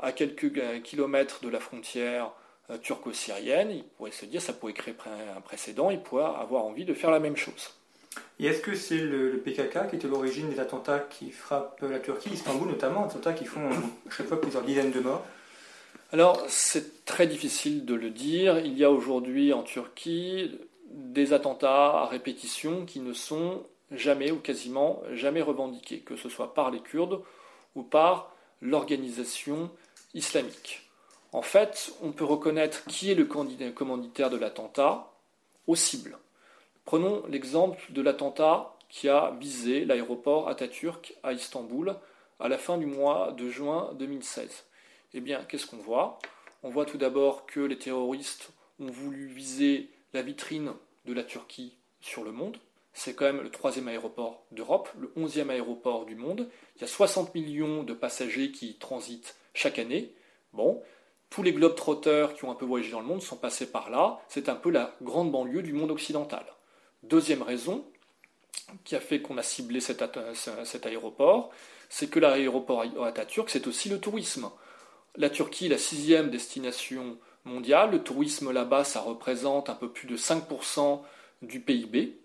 à 0.00 0.12
quelques 0.12 0.58
euh, 0.58 0.80
kilomètres 0.80 1.40
de 1.42 1.48
la 1.48 1.60
frontière 1.60 2.32
euh, 2.70 2.78
turco-syrienne, 2.78 3.70
il 3.70 3.84
pourrait 3.84 4.10
se 4.10 4.24
dire 4.24 4.42
ça 4.42 4.52
pourrait 4.52 4.72
créer 4.72 4.94
un 5.36 5.40
précédent, 5.40 5.90
il 5.90 6.00
pourrait 6.00 6.24
avoir 6.24 6.64
envie 6.64 6.84
de 6.84 6.94
faire 6.94 7.10
la 7.10 7.20
même 7.20 7.36
chose. 7.36 7.70
Et 8.38 8.46
est-ce 8.46 8.60
que 8.60 8.74
c'est 8.74 8.98
le, 8.98 9.38
PKK 9.38 9.90
qui 9.90 9.96
est 9.96 10.04
à 10.04 10.08
l'origine 10.08 10.48
des 10.48 10.60
attentats 10.60 10.98
qui 10.98 11.30
frappent 11.30 11.82
la 11.82 11.98
Turquie, 11.98 12.30
Istanbul 12.30 12.68
notamment, 12.68 13.04
attentats 13.04 13.34
qui 13.34 13.44
font 13.44 13.68
chaque 14.10 14.26
fois 14.26 14.40
plusieurs 14.40 14.62
dizaines 14.62 14.92
de 14.92 15.00
morts? 15.00 15.24
Alors, 16.12 16.42
c'est 16.48 17.04
très 17.04 17.26
difficile 17.26 17.84
de 17.84 17.94
le 17.94 18.10
dire. 18.10 18.58
Il 18.58 18.76
y 18.76 18.84
a 18.84 18.90
aujourd'hui 18.90 19.52
en 19.52 19.62
Turquie 19.62 20.58
des 20.90 21.32
attentats 21.32 22.00
à 22.00 22.06
répétition 22.06 22.84
qui 22.84 23.00
ne 23.00 23.12
sont 23.12 23.62
jamais 23.92 24.30
ou 24.30 24.38
quasiment 24.38 25.02
jamais 25.12 25.42
revendiqués, 25.42 26.00
que 26.00 26.16
ce 26.16 26.28
soit 26.28 26.54
par 26.54 26.70
les 26.70 26.80
Kurdes 26.80 27.20
ou 27.76 27.82
par 27.82 28.34
l'organisation 28.60 29.70
islamique. 30.14 30.88
En 31.32 31.42
fait, 31.42 31.92
on 32.02 32.10
peut 32.10 32.24
reconnaître 32.24 32.84
qui 32.86 33.10
est 33.10 33.14
le 33.14 33.24
commanditaire 33.24 34.30
de 34.30 34.36
l'attentat 34.36 35.12
aux 35.66 35.76
cibles. 35.76 36.18
Prenons 36.84 37.24
l'exemple 37.28 37.80
de 37.90 38.02
l'attentat 38.02 38.74
qui 38.88 39.08
a 39.08 39.32
visé 39.38 39.84
l'aéroport 39.84 40.48
Atatürk 40.48 41.14
à 41.22 41.32
Istanbul 41.32 41.94
à 42.40 42.48
la 42.48 42.58
fin 42.58 42.78
du 42.78 42.86
mois 42.86 43.32
de 43.32 43.48
juin 43.48 43.94
2016. 43.98 44.64
Eh 45.14 45.20
bien, 45.20 45.44
qu'est-ce 45.44 45.66
qu'on 45.66 45.76
voit? 45.76 46.18
On 46.62 46.70
voit 46.70 46.86
tout 46.86 46.98
d'abord 46.98 47.46
que 47.46 47.60
les 47.60 47.78
terroristes 47.78 48.50
ont 48.80 48.90
voulu 48.90 49.26
viser 49.26 49.90
la 50.12 50.22
vitrine 50.22 50.72
de 51.04 51.12
la 51.12 51.22
Turquie 51.22 51.76
sur 52.00 52.24
le 52.24 52.32
monde. 52.32 52.56
C'est 52.92 53.14
quand 53.14 53.24
même 53.24 53.42
le 53.42 53.50
troisième 53.50 53.88
aéroport 53.88 54.44
d'Europe, 54.50 54.88
le 54.98 55.12
onzième 55.16 55.50
aéroport 55.50 56.06
du 56.06 56.16
monde. 56.16 56.48
Il 56.76 56.82
y 56.82 56.84
a 56.84 56.88
60 56.88 57.34
millions 57.34 57.82
de 57.82 57.94
passagers 57.94 58.50
qui 58.50 58.74
transitent 58.74 59.36
chaque 59.54 59.78
année. 59.78 60.12
Bon, 60.52 60.82
tous 61.28 61.42
les 61.42 61.52
globetrotters 61.52 62.34
qui 62.34 62.44
ont 62.44 62.50
un 62.50 62.56
peu 62.56 62.66
voyagé 62.66 62.90
dans 62.90 63.00
le 63.00 63.06
monde 63.06 63.22
sont 63.22 63.36
passés 63.36 63.70
par 63.70 63.90
là. 63.90 64.20
C'est 64.28 64.48
un 64.48 64.56
peu 64.56 64.70
la 64.70 64.96
grande 65.00 65.30
banlieue 65.30 65.62
du 65.62 65.72
monde 65.72 65.92
occidental. 65.92 66.44
Deuxième 67.02 67.42
raison 67.42 67.84
qui 68.84 68.94
a 68.94 69.00
fait 69.00 69.20
qu'on 69.20 69.38
a 69.38 69.42
ciblé 69.42 69.80
cet, 69.80 70.02
aéroport, 70.86 71.50
c'est 71.88 72.08
que 72.08 72.20
l'aéroport 72.20 72.84
Atatürk, 73.04 73.50
c'est 73.50 73.66
aussi 73.66 73.88
le 73.88 73.98
tourisme. 73.98 74.50
La 75.16 75.30
Turquie 75.30 75.66
est 75.66 75.70
la 75.70 75.78
sixième 75.78 76.30
destination 76.30 77.18
mondiale. 77.44 77.90
Le 77.90 78.02
tourisme 78.02 78.52
là-bas, 78.52 78.84
ça 78.84 79.00
représente 79.00 79.70
un 79.70 79.74
peu 79.74 79.90
plus 79.90 80.06
de 80.06 80.16
5% 80.16 81.00
du 81.42 81.60
PIB. 81.60 82.18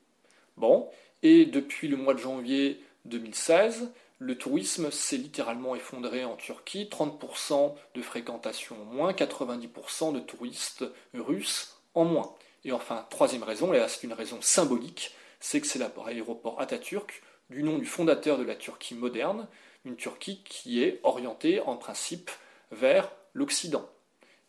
Bon, 0.57 0.87
et 1.23 1.45
depuis 1.45 1.87
le 1.87 1.97
mois 1.97 2.13
de 2.13 2.19
janvier 2.19 2.79
2016, 3.05 3.91
le 4.19 4.37
tourisme 4.37 4.91
s'est 4.91 5.17
littéralement 5.17 5.75
effondré 5.75 6.23
en 6.23 6.35
Turquie. 6.35 6.87
30% 6.91 7.73
de 7.95 8.01
fréquentation 8.01 8.75
en 8.81 8.85
moins, 8.85 9.11
90% 9.13 10.13
de 10.13 10.19
touristes 10.19 10.85
russes 11.13 11.77
en 11.93 12.05
moins. 12.05 12.35
Et 12.65 12.71
enfin, 12.71 13.05
troisième 13.09 13.43
raison, 13.43 13.73
et 13.73 13.77
là 13.77 13.87
c'est 13.87 14.03
une 14.03 14.13
raison 14.13 14.41
symbolique, 14.41 15.15
c'est 15.39 15.61
que 15.61 15.67
c'est 15.67 15.79
l'aéroport 15.79 16.59
Atatürk, 16.59 17.21
du 17.51 17.61
nom 17.61 17.77
du 17.77 17.85
fondateur 17.85 18.39
de 18.39 18.43
la 18.43 18.55
Turquie 18.55 18.95
moderne, 18.95 19.47
une 19.85 19.95
Turquie 19.95 20.41
qui 20.43 20.83
est 20.83 20.99
orientée 21.03 21.61
en 21.61 21.77
principe 21.77 22.31
vers 22.71 23.11
l'Occident. 23.33 23.87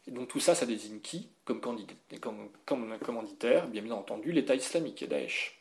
Et 0.09 0.13
donc 0.13 0.29
tout 0.29 0.41
ça, 0.41 0.55
ça 0.55 0.65
désigne 0.65 1.01
qui? 1.01 1.29
Comme, 1.45 1.61
candidat, 1.61 1.95
comme, 2.21 2.49
comme 2.65 2.99
commanditaire 2.99 3.69
Bien, 3.69 3.83
bien 3.83 3.93
entendu, 3.95 4.33
l'État 4.33 4.55
islamique 4.55 5.03
et 5.03 5.07
Daesh. 5.07 5.56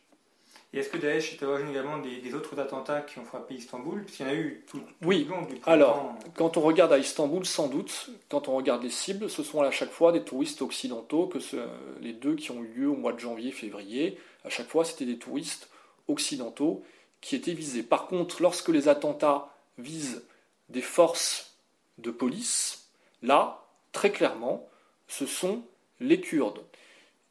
Et 0.76 0.80
est-ce 0.80 0.90
que 0.90 0.98
Daesh 0.98 1.34
est 1.34 1.42
à 1.42 1.46
l'origine 1.46 1.70
également 1.70 2.00
des, 2.00 2.18
des 2.18 2.34
autres 2.36 2.60
attentats 2.60 3.00
qui 3.02 3.18
ont 3.20 3.24
frappé 3.24 3.56
Istanbul? 3.56 4.04
Puisqu'il 4.04 4.24
y 4.24 4.30
en 4.30 4.32
a 4.32 4.36
eu 4.36 4.66
tout, 4.70 4.80
tout 4.80 4.86
Oui. 5.04 5.24
le 5.24 5.30
long 5.34 5.44
du 5.44 5.56
Alors, 5.66 6.14
quand 6.36 6.58
on 6.58 6.62
regarde 6.62 6.92
à 6.92 6.98
Istanbul, 6.98 7.46
sans 7.46 7.70
doute, 7.70 8.10
quand 8.30 8.50
on 8.50 8.56
regarde 8.58 8.84
les 8.84 8.90
cibles, 8.90 9.30
ce 9.30 9.42
sont 9.42 9.62
à 9.62 9.72
chaque 9.72 9.92
fois 9.92 10.12
des 10.12 10.24
touristes 10.26 10.62
occidentaux, 10.62 11.28
que 11.28 11.40
ce- 11.40 11.56
les 12.02 12.12
deux 12.12 12.36
qui 12.36 12.52
ont 12.52 12.62
eu 12.62 12.68
lieu 12.68 12.90
au 12.90 12.96
mois 12.98 13.14
de 13.14 13.20
janvier-février, 13.20 14.20
à 14.44 14.50
chaque 14.50 14.68
fois 14.68 14.84
c'était 14.84 15.06
des 15.06 15.18
touristes 15.18 15.70
occidentaux 16.10 16.84
qui 17.22 17.36
étaient 17.38 17.54
visés. 17.54 17.82
Par 17.82 18.08
contre, 18.08 18.42
lorsque 18.42 18.68
les 18.70 18.90
attentats 18.90 19.50
visent 19.78 20.24
des 20.70 20.82
forces 20.82 21.56
de 22.00 22.12
police, 22.12 22.90
là, 23.22 23.64
très 23.94 24.12
clairement, 24.12 24.68
ce 25.08 25.26
sont 25.26 25.64
les 26.02 26.20
Kurdes. 26.20 26.60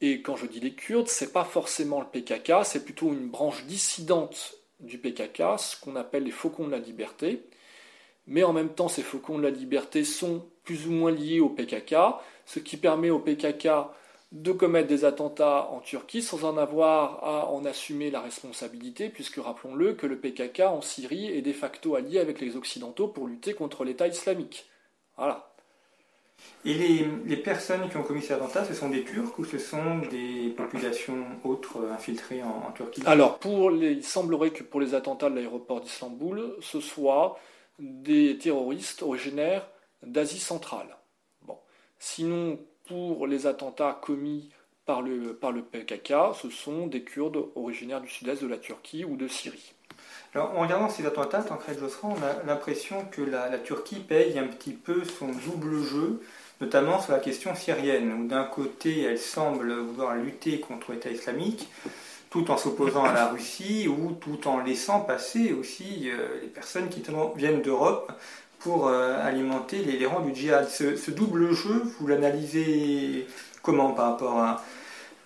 Et 0.01 0.21
quand 0.21 0.35
je 0.35 0.45
dis 0.45 0.59
les 0.59 0.73
Kurdes, 0.73 1.07
c'est 1.07 1.31
pas 1.31 1.45
forcément 1.45 2.01
le 2.01 2.07
PKK, 2.07 2.63
c'est 2.63 2.83
plutôt 2.83 3.13
une 3.13 3.29
branche 3.29 3.65
dissidente 3.65 4.55
du 4.79 4.97
PKK, 4.97 5.57
ce 5.57 5.79
qu'on 5.79 5.95
appelle 5.95 6.23
les 6.23 6.31
faucons 6.31 6.65
de 6.67 6.71
la 6.71 6.79
liberté. 6.79 7.47
Mais 8.27 8.43
en 8.43 8.53
même 8.53 8.73
temps, 8.73 8.89
ces 8.89 9.03
faucons 9.03 9.37
de 9.37 9.43
la 9.43 9.51
liberté 9.51 10.03
sont 10.03 10.45
plus 10.63 10.87
ou 10.87 10.91
moins 10.91 11.11
liés 11.11 11.39
au 11.39 11.49
PKK, 11.49 11.95
ce 12.45 12.59
qui 12.59 12.77
permet 12.77 13.09
au 13.09 13.19
PKK 13.19 13.67
de 14.31 14.51
commettre 14.51 14.87
des 14.87 15.05
attentats 15.05 15.69
en 15.71 15.79
Turquie 15.79 16.21
sans 16.21 16.43
en 16.43 16.57
avoir 16.57 17.23
à 17.23 17.49
en 17.51 17.63
assumer 17.63 18.11
la 18.11 18.19
responsabilité, 18.19 19.09
puisque 19.09 19.37
rappelons-le 19.37 19.93
que 19.93 20.07
le 20.07 20.19
PKK 20.19 20.61
en 20.61 20.81
Syrie 20.81 21.27
est 21.27 21.41
de 21.41 21.53
facto 21.53 21.95
allié 21.95 22.19
avec 22.19 22.41
les 22.41 22.57
Occidentaux 22.57 23.07
pour 23.07 23.27
lutter 23.27 23.53
contre 23.53 23.85
l'État 23.85 24.07
islamique. 24.07 24.65
Voilà. 25.17 25.54
Et 26.65 26.73
les, 26.73 27.37
personnes 27.37 27.87
qui 27.89 27.97
ont 27.97 28.01
commis 28.01 28.23
ces 28.23 28.33
attentats, 28.33 28.65
ce 28.65 28.73
sont 28.73 28.89
des 28.89 29.03
Turcs 29.03 29.37
ou 29.37 29.45
ce 29.45 29.59
sont 29.59 29.99
des 30.09 30.49
populations 30.49 31.23
autres 31.43 31.77
euh, 31.77 31.93
infiltrées 31.93 32.41
en, 32.41 32.67
en 32.67 32.71
Turquie? 32.71 33.03
Alors, 33.05 33.37
pour 33.37 33.69
les, 33.69 33.91
il 33.91 34.03
semblerait 34.03 34.49
que 34.49 34.63
pour 34.63 34.81
les 34.81 34.95
attentats 34.95 35.29
de 35.29 35.35
l'aéroport 35.35 35.81
d'Istanbul, 35.81 36.55
ce 36.61 36.79
soit 36.79 37.37
des 37.77 38.39
terroristes 38.39 39.03
originaires 39.03 39.67
d'Asie 40.01 40.39
centrale. 40.39 40.97
Bon. 41.43 41.57
Sinon, 41.99 42.59
pour 42.87 43.27
les 43.27 43.45
attentats 43.45 43.99
commis 44.01 44.49
par 44.87 45.03
le, 45.03 45.35
par 45.35 45.51
le 45.51 45.61
PKK, 45.61 46.35
ce 46.41 46.49
sont 46.49 46.87
des 46.87 47.03
Kurdes 47.03 47.45
originaires 47.55 48.01
du 48.01 48.09
sud-est 48.09 48.41
de 48.41 48.47
la 48.47 48.57
Turquie 48.57 49.05
ou 49.05 49.17
de 49.17 49.27
Syrie. 49.27 49.73
Alors, 50.35 50.51
en 50.57 50.63
regardant 50.63 50.89
ces 50.89 51.05
attentats, 51.05 51.43
Tancred 51.43 51.79
Josserand, 51.79 52.13
on 52.19 52.21
a 52.21 52.45
l'impression 52.45 53.05
que 53.09 53.21
la, 53.21 53.57
Turquie 53.57 54.01
paye 54.01 54.37
un 54.37 54.47
petit 54.47 54.73
peu 54.73 55.05
son 55.05 55.27
double 55.27 55.81
jeu, 55.81 56.21
notamment 56.59 57.01
sur 57.01 57.13
la 57.13 57.19
question 57.19 57.55
syrienne, 57.55 58.11
où 58.11 58.27
d'un 58.27 58.43
côté, 58.43 59.03
elle 59.03 59.17
semble 59.17 59.73
vouloir 59.73 60.13
lutter 60.15 60.59
contre 60.59 60.91
l'État 60.91 61.09
islamique, 61.09 61.69
tout 62.29 62.51
en 62.51 62.57
s'opposant 62.57 63.05
à 63.05 63.13
la 63.13 63.27
Russie, 63.27 63.87
ou 63.87 64.11
tout 64.11 64.45
en 64.49 64.59
laissant 64.59 64.99
passer 64.99 65.53
aussi 65.53 66.09
euh, 66.11 66.27
les 66.41 66.49
personnes 66.49 66.89
qui 66.89 67.01
viennent 67.37 67.61
d'Europe 67.61 68.11
pour 68.59 68.89
euh, 68.89 69.25
alimenter 69.25 69.83
les, 69.85 70.05
rangs 70.05 70.19
du 70.19 70.35
djihad. 70.35 70.67
Ce, 70.67 71.11
double 71.11 71.53
jeu, 71.53 71.83
vous 71.97 72.07
l'analysez 72.07 73.25
comment 73.61 73.91
par 73.91 74.11
rapport 74.11 74.39
à 74.39 74.61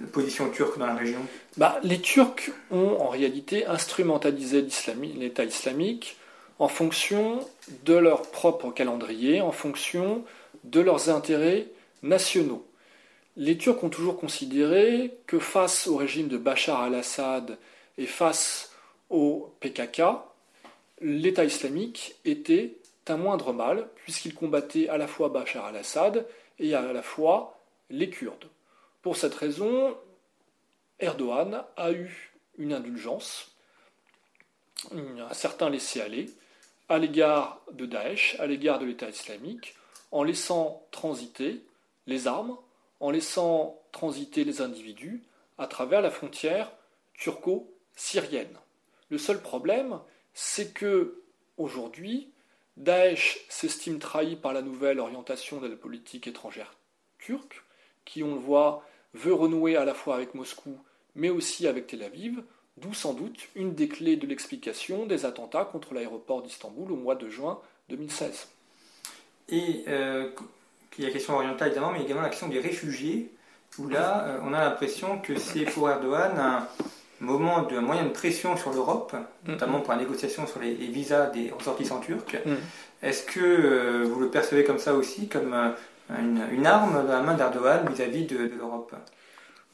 position 0.08 0.50
turque 0.50 0.78
dans 0.78 0.88
la 0.88 0.96
région? 0.96 1.20
Bah, 1.58 1.80
Les 1.84 2.00
Turcs 2.00 2.52
ont 2.72 2.98
en 3.00 3.10
réalité 3.10 3.66
instrumentalisé 3.66 4.66
l'État 5.18 5.44
islamique 5.44 6.18
en 6.58 6.68
fonction 6.68 7.40
de 7.86 7.96
leur 7.96 8.24
propre 8.24 8.72
calendrier, 8.72 9.42
en 9.42 9.52
fonction 9.52 10.24
de 10.64 10.82
leurs 10.82 11.10
intérêts 11.10 11.68
nationaux. 12.04 12.66
Les 13.38 13.58
Turcs 13.58 13.84
ont 13.84 13.90
toujours 13.90 14.20
considéré 14.20 15.18
que 15.26 15.40
face 15.40 15.88
au 15.88 15.96
régime 15.96 16.28
de 16.28 16.38
Bachar 16.38 16.82
al-Assad 16.82 17.58
et 17.98 18.06
face 18.06 18.72
au 19.10 19.54
PKK, 19.62 20.02
l'État 21.02 21.46
islamique 21.46 22.16
était 22.26 22.76
un 23.08 23.18
moindre 23.18 23.54
mal, 23.54 23.88
puisqu'il 24.04 24.36
combattait 24.36 24.88
à 24.90 24.98
la 24.98 25.08
fois 25.08 25.30
Bachar 25.30 25.66
al-Assad 25.66 26.26
et 26.60 26.76
à 26.76 26.94
la 26.94 27.02
fois 27.02 27.60
les 27.90 28.10
Kurdes. 28.10 28.46
Pour 29.10 29.18
cette 29.18 29.34
raison, 29.34 29.98
Erdogan 31.00 31.64
a 31.78 31.92
eu 31.92 32.32
une 32.60 32.74
indulgence 32.74 33.56
un 34.94 35.34
certain 35.34 35.72
laisser-aller 35.72 36.30
à 36.90 37.00
l'égard 37.00 37.60
de 37.72 37.88
Daesh, 37.88 38.36
à 38.40 38.46
l'égard 38.46 38.78
de 38.78 38.86
l'État 38.86 39.10
islamique, 39.10 39.74
en 40.12 40.22
laissant 40.22 40.86
transiter 40.92 41.66
les 42.06 42.28
armes, 42.28 42.56
en 43.00 43.10
laissant 43.10 43.82
transiter 43.92 44.44
les 44.44 44.62
individus 44.62 45.24
à 45.58 45.66
travers 45.66 46.02
la 46.02 46.12
frontière 46.12 46.72
turco-syrienne. 47.14 48.60
Le 49.10 49.18
seul 49.18 49.42
problème, 49.42 50.00
c'est 50.36 50.72
que 50.72 51.24
aujourd'hui, 51.58 52.30
Daesh 52.78 53.44
s'estime 53.50 53.98
trahi 53.98 54.36
par 54.36 54.54
la 54.54 54.62
nouvelle 54.62 55.00
orientation 55.00 55.60
de 55.60 55.68
la 55.68 55.76
politique 55.76 56.28
étrangère 56.28 56.76
turque, 57.18 57.64
qui, 58.06 58.22
on 58.22 58.36
le 58.36 58.40
voit, 58.40 58.86
veut 59.14 59.34
renouer 59.34 59.76
à 59.76 59.86
la 59.86 59.94
fois 59.94 60.16
avec 60.16 60.36
Moscou, 60.36 60.78
mais 61.16 61.30
aussi 61.30 61.68
avec 61.68 61.88
Tel 61.88 62.04
Aviv, 62.04 62.42
d'où 62.78 62.94
sans 62.94 63.14
doute 63.14 63.50
une 63.56 63.74
des 63.76 63.88
clés 63.88 64.16
de 64.16 64.28
l'explication 64.28 65.06
des 65.06 65.26
attentats 65.26 65.66
contre 65.66 65.94
l'aéroport 65.94 66.42
d'Istanbul 66.42 66.92
au 66.92 66.96
mois 66.96 67.16
de 67.16 67.30
juin 67.30 67.60
2016. 67.90 68.48
Et 69.50 69.84
euh, 69.88 70.30
il 70.98 71.04
y 71.04 71.06
a 71.06 71.10
la 71.10 71.14
question 71.14 71.36
orientale 71.36 71.70
évidemment, 71.70 71.92
mais 71.92 72.04
également 72.04 72.22
la 72.22 72.30
question 72.30 72.48
des 72.48 72.60
réfugiés, 72.60 73.32
où 73.78 73.88
là, 73.88 74.26
euh, 74.26 74.40
on 74.44 74.54
a 74.54 74.60
l'impression 74.60 75.20
que 75.20 75.38
c'est 75.38 75.66
pour 75.66 75.90
Erdogan 75.90 76.38
un 76.38 76.68
moment 77.20 77.64
de 77.64 77.80
moyen 77.80 78.04
de 78.04 78.10
pression 78.10 78.58
sur 78.58 78.72
l'Europe, 78.72 79.14
mm. 79.14 79.52
notamment 79.52 79.80
pour 79.82 79.94
la 79.94 80.00
négociation 80.00 80.48
sur 80.48 80.60
les, 80.60 80.74
visas 80.74 81.28
des 81.28 81.52
ressortissants 81.52 82.00
turcs. 82.00 82.36
Mm. 82.46 82.56
Est-ce 83.02 83.24
que 83.24 83.40
euh, 83.40 84.04
vous 84.04 84.20
le 84.20 84.30
percevez 84.30 84.64
comme 84.64 84.80
ça 84.80 84.94
aussi, 84.94 85.28
comme 85.28 85.56
une, 86.10 86.66
arme 86.66 87.06
dans 87.06 87.14
la 87.14 87.22
main 87.22 87.36
d'Erdogan 87.36 87.88
vis-à-vis 87.90 88.26
de 88.26 88.38
l'Europe 88.38 88.96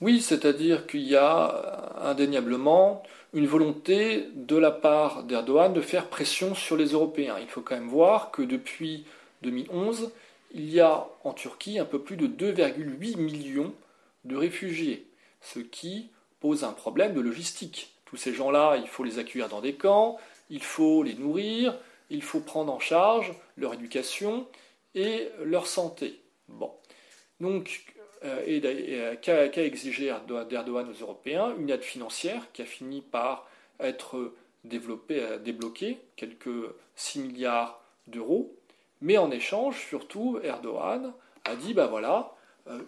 oui, 0.01 0.21
c'est-à-dire 0.21 0.87
qu'il 0.87 1.03
y 1.03 1.15
a 1.15 1.93
indéniablement 2.03 3.01
une 3.33 3.47
volonté 3.47 4.27
de 4.35 4.57
la 4.57 4.71
part 4.71 5.23
d'Erdogan 5.23 5.73
de 5.73 5.81
faire 5.81 6.09
pression 6.09 6.53
sur 6.53 6.75
les 6.75 6.87
Européens. 6.87 7.37
Il 7.39 7.47
faut 7.47 7.61
quand 7.61 7.75
même 7.75 7.87
voir 7.87 8.31
que 8.31 8.41
depuis 8.41 9.05
2011, 9.43 10.11
il 10.53 10.69
y 10.69 10.81
a 10.81 11.07
en 11.23 11.33
Turquie 11.33 11.79
un 11.79 11.85
peu 11.85 11.99
plus 11.99 12.17
de 12.17 12.27
2,8 12.27 13.17
millions 13.17 13.73
de 14.25 14.35
réfugiés, 14.35 15.07
ce 15.41 15.59
qui 15.59 16.09
pose 16.41 16.65
un 16.65 16.73
problème 16.73 17.13
de 17.13 17.21
logistique. 17.21 17.93
Tous 18.05 18.17
ces 18.17 18.33
gens-là, 18.33 18.75
il 18.75 18.87
faut 18.87 19.03
les 19.03 19.17
accueillir 19.17 19.47
dans 19.47 19.61
des 19.61 19.75
camps, 19.75 20.17
il 20.49 20.63
faut 20.63 21.03
les 21.03 21.15
nourrir, 21.15 21.77
il 22.09 22.21
faut 22.21 22.41
prendre 22.41 22.73
en 22.73 22.79
charge 22.79 23.33
leur 23.55 23.73
éducation 23.73 24.45
et 24.93 25.29
leur 25.43 25.67
santé. 25.67 26.19
Bon. 26.47 26.71
Donc, 27.39 27.85
euh, 28.23 28.41
et, 28.45 28.61
euh, 28.63 29.15
qu'a 29.15 29.63
exigé 29.63 30.13
d'Erdogan 30.27 30.89
aux 30.89 31.01
Européens? 31.01 31.53
Une 31.57 31.69
aide 31.69 31.83
financière 31.83 32.51
qui 32.53 32.61
a 32.61 32.65
fini 32.65 33.01
par 33.01 33.47
être 33.79 34.33
développée, 34.63 35.21
euh, 35.21 35.37
débloquée, 35.37 35.99
quelques 36.15 36.69
6 36.95 37.19
milliards 37.19 37.83
d'euros. 38.07 38.55
Mais 39.01 39.17
en 39.17 39.29
échange, 39.31 39.79
surtout, 39.87 40.39
Erdogan 40.43 41.13
a 41.43 41.55
dit 41.55 41.73
ben 41.73 41.87
voilà, 41.87 42.33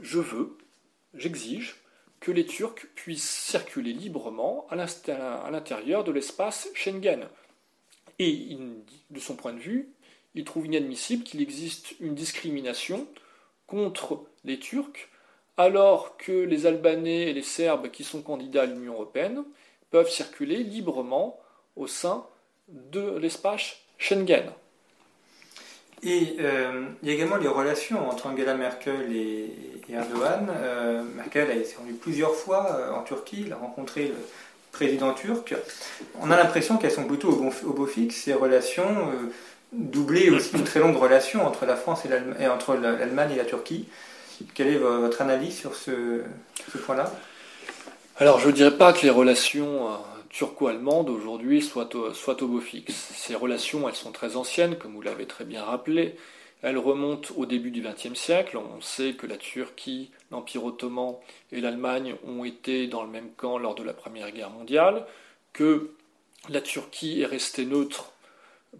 je 0.01 0.19
veux, 0.19 0.57
j'exige 1.13 1.75
que 2.21 2.31
les 2.31 2.45
Turcs 2.45 2.87
puissent 2.95 3.29
circuler 3.29 3.93
librement 3.93 4.65
à 4.69 4.75
l'intérieur 5.51 6.03
de 6.03 6.11
l'espace 6.11 6.69
Schengen. 6.73 7.27
Et 8.19 8.57
de 9.11 9.19
son 9.19 9.35
point 9.35 9.53
de 9.53 9.59
vue, 9.59 9.89
il 10.33 10.45
trouve 10.45 10.65
inadmissible 10.65 11.23
qu'il 11.23 11.41
existe 11.41 11.99
une 11.99 12.15
discrimination 12.15 13.07
contre 13.67 14.23
les 14.43 14.59
Turcs 14.59 15.09
alors 15.57 16.17
que 16.17 16.31
les 16.31 16.65
Albanais 16.65 17.29
et 17.29 17.33
les 17.33 17.43
Serbes 17.43 17.89
qui 17.89 18.03
sont 18.03 18.21
candidats 18.21 18.63
à 18.63 18.65
l'Union 18.65 18.93
européenne 18.93 19.43
peuvent 19.89 20.09
circuler 20.09 20.57
librement 20.57 21.39
au 21.75 21.87
sein 21.87 22.25
de 22.67 23.17
l'espace 23.17 23.77
Schengen. 23.97 24.51
Et 26.03 26.35
euh, 26.39 26.85
il 27.01 27.09
y 27.09 27.11
a 27.11 27.15
également 27.15 27.37
les 27.37 27.47
relations 27.47 28.07
entre 28.07 28.27
Angela 28.27 28.53
Merkel 28.53 29.15
et, 29.15 29.51
Erdogan. 29.89 30.47
Euh, 30.51 31.01
Merkel 31.15 31.49
a 31.49 31.55
été 31.55 31.75
rendue 31.75 31.93
plusieurs 31.93 32.35
fois 32.35 32.67
euh, 32.75 32.91
en 32.91 33.03
Turquie, 33.03 33.43
il 33.47 33.53
a 33.53 33.55
rencontré 33.55 34.09
le 34.09 34.15
président 34.71 35.13
turc. 35.13 35.55
On 36.21 36.29
a 36.29 36.37
l'impression 36.37 36.77
qu'elles 36.77 36.91
sont 36.91 37.05
plutôt 37.05 37.29
au, 37.29 37.73
beau 37.73 37.85
fixe, 37.87 38.15
ces 38.15 38.33
relations 38.33 39.11
doublées 39.71 40.29
aussi 40.29 40.55
une 40.55 40.63
très 40.63 40.79
longue 40.79 40.97
relation 40.97 41.45
entre 41.45 41.65
la 41.65 41.75
France 41.75 42.03
et, 42.39 42.47
entre 42.47 42.75
l'Allemagne 42.75 43.31
et 43.33 43.37
la 43.37 43.45
Turquie. 43.45 43.87
Quelle 44.53 44.67
est 44.67 44.77
votre 44.77 45.21
analyse 45.21 45.57
sur 45.57 45.75
ce, 45.75 46.21
point-là? 46.85 47.11
Alors, 48.17 48.39
je 48.39 48.47
ne 48.47 48.53
dirais 48.53 48.77
pas 48.77 48.93
que 48.93 49.01
les 49.01 49.09
relations 49.09 49.87
euh, 49.87 49.95
turco-allemandes 50.29 51.09
aujourd'hui 51.09 51.61
soient 51.61 51.89
soient 52.13 52.41
au 52.43 52.47
beau 52.47 52.59
fixe. 52.59 52.93
Ces 52.93 53.35
relations, 53.35 53.87
elles 53.89 53.95
sont 53.95 54.11
très 54.11 54.35
anciennes, 54.35 54.77
comme 54.77 54.93
vous 54.93 55.01
l'avez 55.01 55.25
très 55.25 55.43
bien 55.43 55.63
rappelé. 55.63 56.15
Elles 56.61 56.77
remontent 56.77 57.33
au 57.35 57.45
début 57.45 57.69
du 57.69 57.81
XXe 57.81 58.19
siècle. 58.19 58.57
On 58.57 58.81
sait 58.81 59.13
que 59.13 59.27
la 59.27 59.37
Turquie, 59.37 60.11
l'Empire 60.31 60.65
ottoman 60.65 61.15
et 61.51 61.61
l'Allemagne 61.61 62.15
ont 62.25 62.43
été 62.43 62.87
dans 62.87 63.03
le 63.03 63.09
même 63.09 63.29
camp 63.35 63.57
lors 63.57 63.75
de 63.75 63.83
la 63.83 63.93
Première 63.93 64.31
Guerre 64.31 64.49
mondiale, 64.49 65.05
que 65.53 65.91
la 66.49 66.61
Turquie 66.61 67.21
est 67.21 67.25
restée 67.25 67.65
neutre 67.65 68.13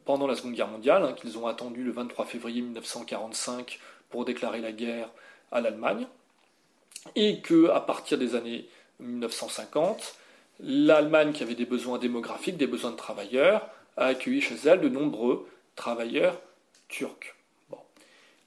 pendant 0.05 0.27
la 0.27 0.35
Seconde 0.35 0.53
Guerre 0.53 0.67
mondiale, 0.67 1.03
hein, 1.03 1.13
qu'ils 1.13 1.37
ont 1.37 1.47
attendu 1.47 1.83
le 1.83 1.91
23 1.91 2.25
février 2.25 2.61
1945 2.61 3.79
pour 4.09 4.25
déclarer 4.25 4.61
la 4.61 4.71
guerre 4.71 5.09
à 5.51 5.61
l'Allemagne, 5.61 6.07
et 7.15 7.41
que 7.41 7.69
à 7.69 7.81
partir 7.81 8.17
des 8.17 8.35
années 8.35 8.67
1950, 8.99 10.15
l'Allemagne, 10.59 11.33
qui 11.33 11.43
avait 11.43 11.55
des 11.55 11.65
besoins 11.65 11.99
démographiques, 11.99 12.57
des 12.57 12.67
besoins 12.67 12.91
de 12.91 12.95
travailleurs, 12.95 13.69
a 13.95 14.07
accueilli 14.07 14.41
chez 14.41 14.55
elle 14.65 14.81
de 14.81 14.89
nombreux 14.89 15.47
travailleurs 15.75 16.39
turcs. 16.87 17.35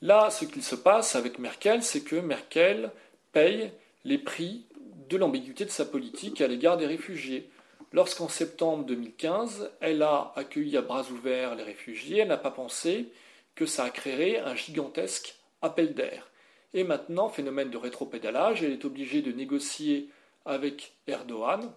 Là, 0.03 0.31
ce 0.31 0.47
qu'il 0.47 0.63
se 0.63 0.75
passe 0.75 1.15
avec 1.15 1.39
Merkel, 1.39 1.83
c'est 1.83 2.01
que 2.01 2.17
Merkel 2.17 2.91
paye 3.33 3.71
les 4.05 4.19
prix 4.19 4.65
de 5.11 5.17
l'ambiguïté 5.17 5.65
de 5.65 5.71
sa 5.71 5.85
politique 5.85 6.41
à 6.41 6.49
l'égard 6.49 6.79
des 6.79 6.87
réfugiés. 6.87 7.51
Lorsqu'en 7.93 8.29
septembre 8.29 8.85
2015, 8.85 9.73
elle 9.81 10.03
a 10.03 10.33
accueilli 10.37 10.77
à 10.77 10.83
bras 10.83 11.11
ouverts 11.11 11.57
les 11.57 11.65
réfugiés, 11.65 12.19
elle 12.19 12.29
n'a 12.29 12.37
pas 12.37 12.53
pensé 12.53 13.09
que 13.57 13.67
ça 13.67 13.85
a 13.85 13.91
créé 13.91 14.39
un 14.39 14.55
gigantesque 14.55 15.35
appel 15.61 15.95
d'air. 15.95 16.31
Et 16.73 16.85
maintenant, 16.85 17.29
phénomène 17.29 17.71
de 17.71 17.77
rétropédalage, 17.77 18.63
elle 18.63 18.73
est 18.73 18.85
obligée 18.85 19.23
de 19.23 19.33
négocier 19.33 20.09
avec 20.45 20.93
Erdogan 21.09 21.69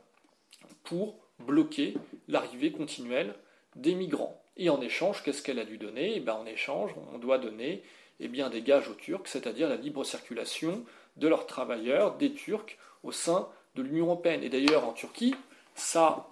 pour 0.83 1.17
bloquer 1.39 1.95
l'arrivée 2.27 2.71
continuelle 2.71 3.33
des 3.75 3.95
migrants. 3.95 4.39
Et 4.55 4.69
en 4.69 4.81
échange, 4.81 5.23
qu'est-ce 5.23 5.41
qu'elle 5.41 5.57
a 5.57 5.65
dû 5.65 5.79
donner? 5.79 6.13
Eh 6.15 6.19
bien, 6.19 6.35
En 6.35 6.45
échange, 6.45 6.93
on 7.11 7.17
doit 7.17 7.39
donner 7.39 7.83
eh 8.19 8.27
des 8.27 8.61
gages 8.61 8.87
aux 8.87 8.93
Turcs, 8.93 9.25
c'est-à-dire 9.25 9.67
la 9.67 9.77
libre 9.77 10.03
circulation 10.03 10.85
de 11.17 11.27
leurs 11.27 11.47
travailleurs, 11.47 12.17
des 12.17 12.33
Turcs, 12.33 12.77
au 13.01 13.11
sein 13.11 13.49
de 13.73 13.81
l'Union 13.81 14.05
européenne. 14.05 14.43
Et 14.43 14.49
d'ailleurs, 14.49 14.87
en 14.87 14.93
Turquie, 14.93 15.35
ça 15.75 16.27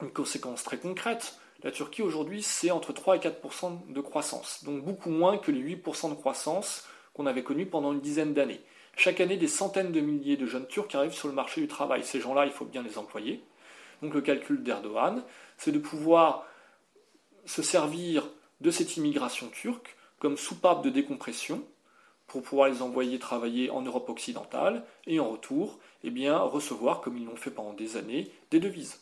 une 0.00 0.12
conséquence 0.12 0.64
très 0.64 0.78
concrète. 0.78 1.38
La 1.62 1.70
Turquie, 1.70 2.02
aujourd'hui, 2.02 2.42
c'est 2.42 2.70
entre 2.70 2.92
3 2.92 3.16
et 3.16 3.20
4 3.20 3.88
de 3.88 4.00
croissance, 4.00 4.64
donc 4.64 4.82
beaucoup 4.82 5.10
moins 5.10 5.38
que 5.38 5.52
les 5.52 5.60
8 5.60 5.76
de 5.76 6.14
croissance 6.14 6.88
qu'on 7.14 7.26
avait 7.26 7.44
connu 7.44 7.66
pendant 7.66 7.92
une 7.92 8.00
dizaine 8.00 8.34
d'années. 8.34 8.60
Chaque 8.96 9.20
année, 9.20 9.36
des 9.36 9.48
centaines 9.48 9.92
de 9.92 10.00
milliers 10.00 10.36
de 10.36 10.46
jeunes 10.46 10.66
Turcs 10.66 10.94
arrivent 10.94 11.14
sur 11.14 11.28
le 11.28 11.34
marché 11.34 11.60
du 11.60 11.68
travail. 11.68 12.04
Ces 12.04 12.20
gens-là, 12.20 12.46
il 12.46 12.52
faut 12.52 12.64
bien 12.64 12.82
les 12.82 12.98
employer. 12.98 13.42
Donc 14.02 14.14
le 14.14 14.20
calcul 14.20 14.62
d'Erdogan, 14.62 15.22
c'est 15.56 15.72
de 15.72 15.78
pouvoir 15.78 16.44
se 17.46 17.62
servir 17.62 18.28
de 18.60 18.70
cette 18.70 18.96
immigration 18.96 19.48
turque 19.48 19.96
comme 20.18 20.36
soupape 20.36 20.82
de 20.82 20.90
décompression 20.90 21.64
pour 22.26 22.42
pouvoir 22.42 22.68
les 22.68 22.82
envoyer 22.82 23.18
travailler 23.18 23.70
en 23.70 23.82
Europe 23.82 24.08
occidentale 24.08 24.84
et 25.06 25.20
en 25.20 25.30
retour, 25.30 25.78
eh 26.04 26.10
bien, 26.10 26.38
recevoir, 26.38 27.00
comme 27.00 27.16
ils 27.16 27.24
l'ont 27.24 27.36
fait 27.36 27.50
pendant 27.50 27.72
des 27.72 27.96
années, 27.96 28.30
des 28.50 28.60
devises. 28.60 28.98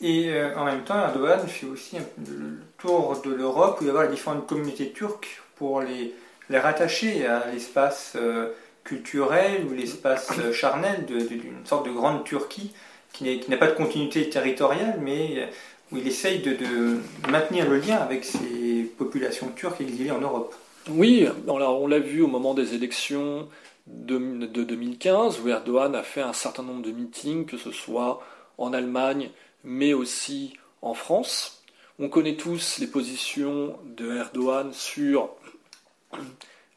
Et 0.00 0.30
euh, 0.30 0.56
en 0.56 0.64
même 0.64 0.84
temps, 0.84 1.00
Erdogan 1.00 1.46
fait 1.46 1.66
aussi 1.66 1.96
le 2.18 2.58
tour 2.78 3.20
de 3.24 3.32
l'Europe 3.32 3.80
où 3.80 3.84
il 3.84 3.92
y 3.92 3.96
a 3.96 4.02
les 4.04 4.10
différentes 4.10 4.46
communautés 4.46 4.90
turques 4.90 5.42
pour 5.56 5.80
les 5.80 6.14
les 6.50 6.58
rattacher 6.58 7.26
à 7.26 7.44
l'espace 7.52 8.14
euh, 8.16 8.48
culturel 8.84 9.66
ou 9.68 9.74
l'espace 9.74 10.30
euh, 10.38 10.52
charnel 10.52 11.04
d'une 11.06 11.64
sorte 11.64 11.86
de 11.86 11.92
grande 11.92 12.24
Turquie 12.24 12.72
qui 13.12 13.40
n'a 13.48 13.56
pas 13.56 13.68
de 13.68 13.74
continuité 13.74 14.28
territoriale, 14.28 15.00
mais 15.02 15.48
où 15.90 15.96
il 15.96 16.06
essaye 16.06 16.40
de, 16.40 16.98
maintenir 17.30 17.68
le 17.68 17.78
lien 17.78 17.96
avec 17.96 18.24
ces 18.24 18.88
populations 18.96 19.48
turques 19.48 19.80
exilées 19.80 20.10
en 20.10 20.20
Europe. 20.20 20.54
Oui, 20.90 21.26
on 21.48 21.86
l'a 21.88 21.98
vu 21.98 22.22
au 22.22 22.28
moment 22.28 22.54
des 22.54 22.74
élections 22.74 23.48
de, 23.88 24.18
de, 24.46 24.64
2015, 24.64 25.40
où 25.40 25.48
Erdogan 25.48 25.94
a 25.94 26.02
fait 26.02 26.20
un 26.20 26.32
certain 26.32 26.62
nombre 26.62 26.82
de 26.82 26.92
meetings, 26.92 27.46
que 27.46 27.56
ce 27.56 27.72
soit 27.72 28.22
en 28.58 28.72
Allemagne, 28.72 29.30
mais 29.64 29.92
aussi 29.92 30.54
en 30.82 30.94
France. 30.94 31.62
On 31.98 32.08
connaît 32.08 32.36
tous 32.36 32.78
les 32.78 32.86
positions 32.86 33.78
de 33.84 34.16
Erdogan 34.16 34.72
sur 34.72 35.30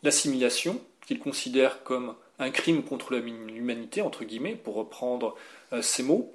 l'assimilation, 0.04 0.82
qu'il 1.06 1.20
considère 1.20 1.84
comme 1.84 2.16
un 2.40 2.50
crime 2.50 2.84
contre 2.84 3.14
l'humanité, 3.14 4.02
entre 4.02 4.24
guillemets, 4.24 4.56
pour 4.56 4.76
reprendre 4.76 5.36
euh, 5.74 5.82
ces 5.82 6.04
mots. 6.04 6.34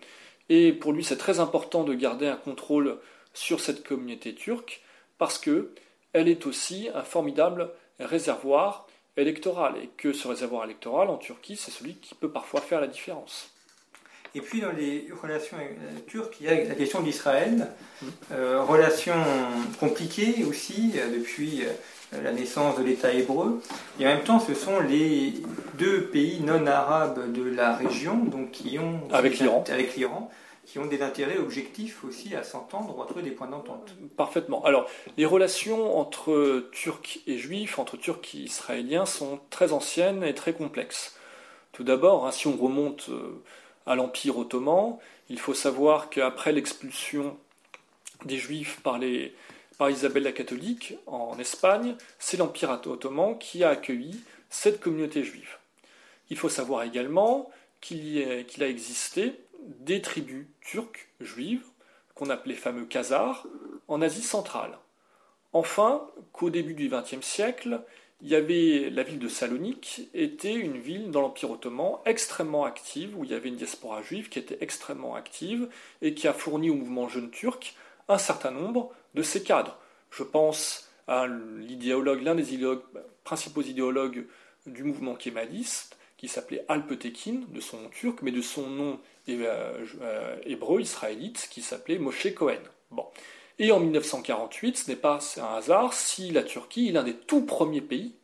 Et 0.48 0.72
pour 0.72 0.92
lui, 0.92 1.02
c'est 1.02 1.16
très 1.16 1.40
important 1.40 1.82
de 1.82 1.94
garder 1.94 2.28
un 2.28 2.36
contrôle 2.36 2.98
sur 3.34 3.60
cette 3.60 3.82
communauté 3.82 4.34
turque 4.34 4.82
parce 5.18 5.38
que 5.38 5.72
elle 6.12 6.28
est 6.28 6.46
aussi 6.46 6.88
un 6.94 7.02
formidable 7.02 7.70
réservoir 7.98 8.85
électoral 9.16 9.74
et 9.82 9.88
que 9.96 10.12
ce 10.12 10.28
réservoir 10.28 10.64
électoral 10.64 11.08
en 11.08 11.16
Turquie, 11.16 11.56
c'est 11.56 11.70
celui 11.70 11.94
qui 11.96 12.14
peut 12.14 12.30
parfois 12.30 12.60
faire 12.60 12.80
la 12.80 12.86
différence. 12.86 13.50
Et 14.36 14.40
puis 14.40 14.60
dans 14.60 14.72
les 14.72 15.08
relations 15.22 15.56
turques, 16.06 16.36
il 16.40 16.46
y 16.46 16.50
a 16.50 16.64
la 16.64 16.74
question 16.74 17.00
d'Israël, 17.00 17.68
euh, 18.32 18.62
relation 18.62 19.14
compliquée 19.80 20.44
aussi 20.44 20.92
euh, 20.96 21.18
depuis 21.18 21.62
euh, 21.64 22.22
la 22.22 22.32
naissance 22.32 22.78
de 22.78 22.84
l'État 22.84 23.14
hébreu. 23.14 23.62
Et 23.98 24.06
en 24.06 24.10
même 24.10 24.24
temps, 24.24 24.38
ce 24.38 24.52
sont 24.52 24.80
les 24.80 25.32
deux 25.78 26.02
pays 26.08 26.40
non 26.40 26.66
arabes 26.66 27.32
de 27.32 27.44
la 27.44 27.74
région, 27.76 28.16
donc 28.16 28.50
qui 28.50 28.78
ont 28.78 29.00
avec 29.10 29.38
l'Iran, 29.38 29.64
avec 29.70 29.96
l'Iran, 29.96 30.30
qui 30.66 30.78
ont 30.78 30.86
des 30.86 31.00
intérêts 31.00 31.38
objectifs 31.38 32.04
aussi 32.04 32.34
à 32.34 32.42
s'entendre 32.42 32.98
ou 32.98 33.02
à 33.02 33.06
trouver 33.06 33.22
des 33.22 33.30
points 33.30 33.46
d'entente. 33.46 33.94
Parfaitement. 34.16 34.64
Alors, 34.64 34.90
les 35.16 35.24
relations 35.24 35.98
entre 35.98 36.68
Turcs 36.72 37.20
et 37.26 37.38
Juifs, 37.38 37.78
entre 37.78 37.96
Turcs 37.96 38.34
et 38.34 38.38
Israéliens, 38.38 39.06
sont 39.06 39.40
très 39.48 39.72
anciennes 39.72 40.24
et 40.24 40.34
très 40.34 40.52
complexes. 40.52 41.16
Tout 41.72 41.84
d'abord, 41.84 42.26
hein, 42.26 42.32
si 42.32 42.48
on 42.48 42.56
remonte 42.56 43.10
à 43.86 43.94
l'Empire 43.94 44.36
ottoman. 44.38 44.98
Il 45.30 45.38
faut 45.38 45.54
savoir 45.54 46.10
qu'après 46.10 46.52
l'expulsion 46.52 47.36
des 48.24 48.36
Juifs 48.36 48.80
par, 48.82 49.00
Isabelle 49.90 50.24
la 50.24 50.32
catholique 50.32 50.94
en 51.06 51.38
Espagne, 51.38 51.94
c'est 52.18 52.36
l'Empire 52.36 52.70
ottoman 52.70 53.38
qui 53.38 53.64
a 53.64 53.70
accueilli 53.70 54.20
cette 54.50 54.80
communauté 54.80 55.22
juive. 55.22 55.58
Il 56.30 56.36
faut 56.36 56.48
savoir 56.48 56.82
également 56.82 57.50
qu'il 57.80 58.62
a 58.62 58.68
existé 58.68 59.34
des 59.66 60.00
tribus 60.00 60.46
turques 60.60 61.08
juives, 61.20 61.64
qu'on 62.14 62.30
appelait 62.30 62.54
fameux 62.54 62.86
Khazars, 62.86 63.46
en 63.88 64.00
Asie 64.00 64.22
centrale. 64.22 64.78
Enfin, 65.52 66.06
qu'au 66.32 66.50
début 66.50 66.74
du 66.74 66.88
XXe 66.88 67.24
siècle, 67.24 67.82
il 68.22 68.28
y 68.28 68.34
avait 68.34 68.90
la 68.90 69.02
ville 69.02 69.18
de 69.18 69.28
Salonique, 69.28 70.08
était 70.14 70.54
une 70.54 70.78
ville 70.78 71.10
dans 71.10 71.20
l'Empire 71.20 71.50
ottoman 71.50 71.98
extrêmement 72.06 72.64
active, 72.64 73.16
où 73.16 73.24
il 73.24 73.30
y 73.30 73.34
avait 73.34 73.50
une 73.50 73.56
diaspora 73.56 74.02
juive 74.02 74.28
qui 74.28 74.38
était 74.38 74.58
extrêmement 74.60 75.14
active 75.14 75.68
et 76.00 76.14
qui 76.14 76.26
a 76.26 76.32
fourni 76.32 76.70
au 76.70 76.74
mouvement 76.74 77.08
jeune 77.08 77.30
turc 77.30 77.74
un 78.08 78.18
certain 78.18 78.50
nombre 78.50 78.92
de 79.14 79.22
ses 79.22 79.42
cadres. 79.42 79.78
Je 80.10 80.22
pense 80.22 80.88
à 81.08 81.26
l'idéologue, 81.26 82.22
l'un 82.22 82.34
des 82.34 82.44
principaux 83.24 83.62
idéologues 83.62 84.26
du 84.66 84.82
mouvement 84.82 85.14
kémaliste, 85.14 85.96
qui 86.26 86.32
s'appelait 86.32 86.64
Alpetekin, 86.66 87.42
de 87.50 87.60
son 87.60 87.82
nom 87.82 87.88
turc, 87.88 88.20
mais 88.22 88.32
de 88.32 88.42
son 88.42 88.68
nom 88.68 88.98
euh, 89.28 89.86
euh, 90.00 90.36
hébreu 90.44 90.80
israélite, 90.80 91.46
qui 91.52 91.62
s'appelait 91.62 91.98
Moshe 91.98 92.34
Cohen. 92.34 92.58
Bon. 92.90 93.06
Et 93.60 93.70
en 93.70 93.78
1948, 93.78 94.76
ce 94.76 94.90
n'est 94.90 94.96
pas 94.96 95.20
un 95.36 95.54
hasard 95.54 95.92
si 95.92 96.32
la 96.32 96.42
Turquie 96.42 96.88
est 96.88 96.92
l'un 96.92 97.04
des 97.04 97.14
tout 97.14 97.42
premiers 97.42 97.80
pays 97.80 98.16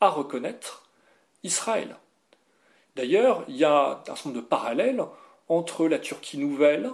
à 0.00 0.08
reconnaître 0.08 0.90
Israël. 1.44 1.96
D'ailleurs, 2.96 3.44
il 3.46 3.56
y 3.58 3.64
a 3.64 4.02
un 4.02 4.04
certain 4.04 4.30
nombre 4.30 4.42
de 4.42 4.46
parallèles 4.46 5.04
entre 5.48 5.86
la 5.86 6.00
Turquie 6.00 6.38
nouvelle 6.38 6.90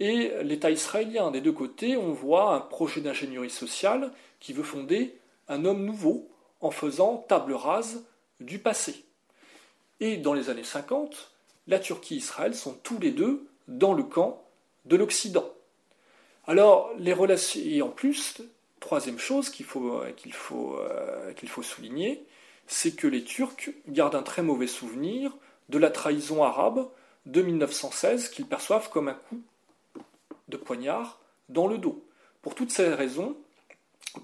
et 0.00 0.32
l'État 0.42 0.70
israélien. 0.70 1.30
Des 1.30 1.40
deux 1.40 1.52
côtés, 1.52 1.96
on 1.96 2.12
voit 2.12 2.54
un 2.54 2.60
projet 2.60 3.00
d'ingénierie 3.00 3.48
sociale 3.48 4.12
qui 4.38 4.52
veut 4.52 4.64
fonder 4.64 5.18
un 5.48 5.64
homme 5.64 5.86
nouveau 5.86 6.28
en 6.60 6.70
faisant 6.70 7.24
table 7.26 7.54
rase 7.54 8.04
du 8.38 8.58
passé. 8.58 9.06
Et 10.02 10.16
dans 10.16 10.34
les 10.34 10.50
années 10.50 10.64
50, 10.64 11.30
la 11.68 11.78
Turquie 11.78 12.14
et 12.14 12.16
Israël 12.16 12.56
sont 12.56 12.74
tous 12.82 12.98
les 12.98 13.12
deux 13.12 13.46
dans 13.68 13.92
le 13.92 14.02
camp 14.02 14.42
de 14.84 14.96
l'Occident. 14.96 15.48
Alors, 16.48 16.90
les 16.98 17.12
relations. 17.12 17.60
Et 17.64 17.82
en 17.82 17.88
plus, 17.88 18.42
troisième 18.80 19.20
chose 19.20 19.48
qu'il 19.48 19.64
faut, 19.64 20.00
euh, 20.00 20.12
faut, 20.32 20.76
euh, 20.76 21.32
qu'il 21.34 21.48
faut 21.48 21.62
souligner, 21.62 22.26
c'est 22.66 22.96
que 22.96 23.06
les 23.06 23.22
Turcs 23.22 23.70
gardent 23.86 24.16
un 24.16 24.24
très 24.24 24.42
mauvais 24.42 24.66
souvenir 24.66 25.36
de 25.68 25.78
la 25.78 25.88
trahison 25.88 26.42
arabe 26.42 26.90
de 27.26 27.40
1916 27.40 28.30
qu'ils 28.30 28.46
perçoivent 28.46 28.90
comme 28.90 29.06
un 29.06 29.14
coup 29.14 29.40
de 30.48 30.56
poignard 30.56 31.20
dans 31.48 31.68
le 31.68 31.78
dos. 31.78 32.04
Pour 32.42 32.56
toutes 32.56 32.72
ces 32.72 32.88
raisons, 32.88 33.36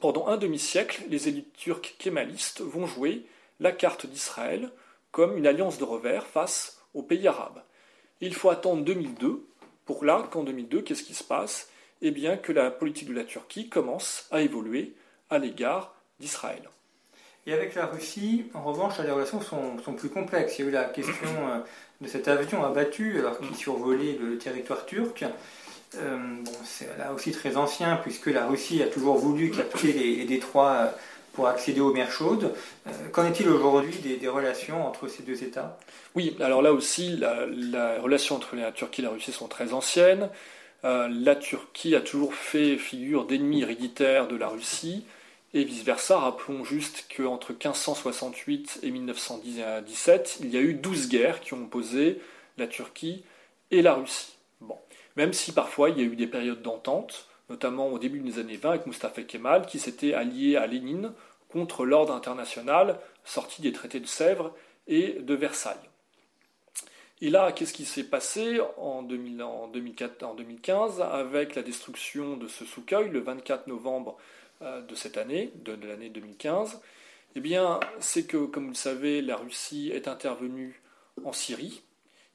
pendant 0.00 0.26
un 0.26 0.38
demi-siècle, 0.38 1.04
les 1.08 1.28
élites 1.28 1.52
turques 1.52 1.94
kémalistes 2.00 2.62
vont 2.62 2.88
jouer 2.88 3.26
la 3.60 3.70
carte 3.70 4.06
d'Israël 4.06 4.72
comme 5.12 5.36
une 5.36 5.46
alliance 5.46 5.78
de 5.78 5.84
revers 5.84 6.26
face 6.26 6.80
aux 6.94 7.02
pays 7.02 7.26
arabes. 7.28 7.62
Il 8.20 8.34
faut 8.34 8.50
attendre 8.50 8.84
2002 8.84 9.46
pour 9.84 10.04
là 10.04 10.28
qu'en 10.30 10.42
2002, 10.42 10.82
qu'est-ce 10.82 11.02
qui 11.02 11.14
se 11.14 11.24
passe? 11.24 11.70
Eh 12.02 12.10
bien, 12.10 12.36
que 12.36 12.52
la 12.52 12.70
politique 12.70 13.08
de 13.08 13.14
la 13.14 13.24
Turquie 13.24 13.68
commence 13.68 14.26
à 14.30 14.42
évoluer 14.42 14.94
à 15.30 15.38
l'égard 15.38 15.94
d'Israël. 16.20 16.68
Et 17.46 17.54
avec 17.54 17.74
la 17.74 17.86
Russie, 17.86 18.44
en 18.52 18.62
revanche, 18.62 18.98
les 18.98 19.10
relations 19.10 19.40
sont, 19.40 19.94
plus 19.94 20.10
complexes. 20.10 20.58
Il 20.58 20.62
y 20.62 20.64
a 20.66 20.68
eu 20.68 20.72
la 20.72 20.84
question 20.84 21.28
euh, 21.48 21.60
de 22.02 22.06
cet 22.06 22.28
avion 22.28 22.62
abattu 22.62 23.18
alors 23.18 23.38
qu'il 23.40 23.56
survolait 23.56 24.18
le 24.20 24.36
territoire 24.36 24.84
turc. 24.84 25.24
Euh, 25.96 26.18
bon, 26.44 26.52
c'est 26.64 26.98
là 26.98 27.14
aussi 27.14 27.32
très 27.32 27.56
ancien 27.56 27.96
puisque 27.96 28.26
la 28.26 28.46
Russie 28.46 28.82
a 28.82 28.86
toujours 28.88 29.16
voulu 29.16 29.50
capter 29.50 29.94
les, 29.94 30.26
détroits 30.26 30.72
euh, 30.72 30.90
pour 31.38 31.46
accéder 31.46 31.80
aux 31.80 31.92
mers 31.92 32.10
chaudes. 32.10 32.52
Qu'en 33.12 33.24
est-il 33.24 33.48
aujourd'hui 33.48 33.94
des, 34.00 34.26
relations 34.26 34.84
entre 34.84 35.06
ces 35.06 35.22
deux 35.22 35.44
États? 35.44 35.78
Oui, 36.16 36.36
alors 36.40 36.62
là 36.62 36.72
aussi, 36.72 37.16
la, 37.16 37.46
la 37.46 38.00
relation 38.00 38.34
entre 38.34 38.56
la 38.56 38.72
Turquie 38.72 39.02
et 39.02 39.04
la 39.04 39.10
Russie 39.10 39.30
sont 39.30 39.46
très 39.46 39.72
anciennes. 39.72 40.30
Euh, 40.82 41.08
la 41.08 41.36
Turquie 41.36 41.94
a 41.94 42.00
toujours 42.00 42.34
fait 42.34 42.76
figure 42.76 43.24
d'ennemi 43.24 43.62
héréditaire 43.62 44.26
de 44.26 44.34
la 44.34 44.48
Russie, 44.48 45.04
et 45.54 45.62
vice-versa. 45.62 46.18
Rappelons 46.18 46.64
juste 46.64 47.06
qu'entre 47.16 47.52
1568 47.52 48.80
et 48.82 48.90
1917, 48.90 50.38
il 50.40 50.50
y 50.50 50.56
a 50.56 50.60
eu 50.60 50.74
12 50.74 51.08
guerres 51.08 51.38
qui 51.38 51.54
ont 51.54 51.62
opposé 51.62 52.20
la 52.56 52.66
Turquie 52.66 53.22
et 53.70 53.80
la 53.80 53.94
Russie. 53.94 54.34
Bon. 54.60 54.78
Même 55.14 55.32
si 55.32 55.52
parfois 55.52 55.90
il 55.90 55.98
y 55.98 56.00
a 56.00 56.04
eu 56.04 56.16
des 56.16 56.26
périodes 56.26 56.62
d'entente, 56.62 57.28
notamment 57.48 57.88
au 57.88 57.98
début 57.98 58.20
des 58.20 58.38
années 58.38 58.56
20 58.56 58.70
avec 58.70 58.86
Mustafa 58.86 59.22
Kemal, 59.22 59.66
qui 59.66 59.78
s'était 59.78 60.14
allié 60.14 60.56
à 60.56 60.66
Lénine 60.66 61.12
contre 61.48 61.84
l'ordre 61.84 62.12
international 62.12 62.98
sorti 63.24 63.62
des 63.62 63.72
traités 63.72 64.00
de 64.00 64.06
Sèvres 64.06 64.54
et 64.86 65.14
de 65.20 65.34
Versailles. 65.34 65.76
Et 67.20 67.30
là, 67.30 67.50
qu'est-ce 67.50 67.72
qui 67.72 67.84
s'est 67.84 68.04
passé 68.04 68.60
en, 68.76 69.02
2015 69.02 71.00
avec 71.00 71.56
la 71.56 71.62
destruction 71.62 72.36
de 72.36 72.46
ce 72.46 72.64
Sukhoi 72.64 73.02
le 73.02 73.18
24 73.18 73.66
novembre 73.66 74.16
euh, 74.62 74.80
de 74.82 74.94
cette 74.94 75.16
année, 75.16 75.52
de, 75.64 75.74
l'année 75.84 76.10
2015 76.10 76.80
Eh 77.34 77.40
bien, 77.40 77.80
c'est 77.98 78.24
que, 78.26 78.46
comme 78.46 78.64
vous 78.64 78.70
le 78.70 78.76
savez, 78.76 79.20
la 79.20 79.36
Russie 79.36 79.90
est 79.92 80.06
intervenue 80.06 80.80
en 81.24 81.32
Syrie 81.32 81.82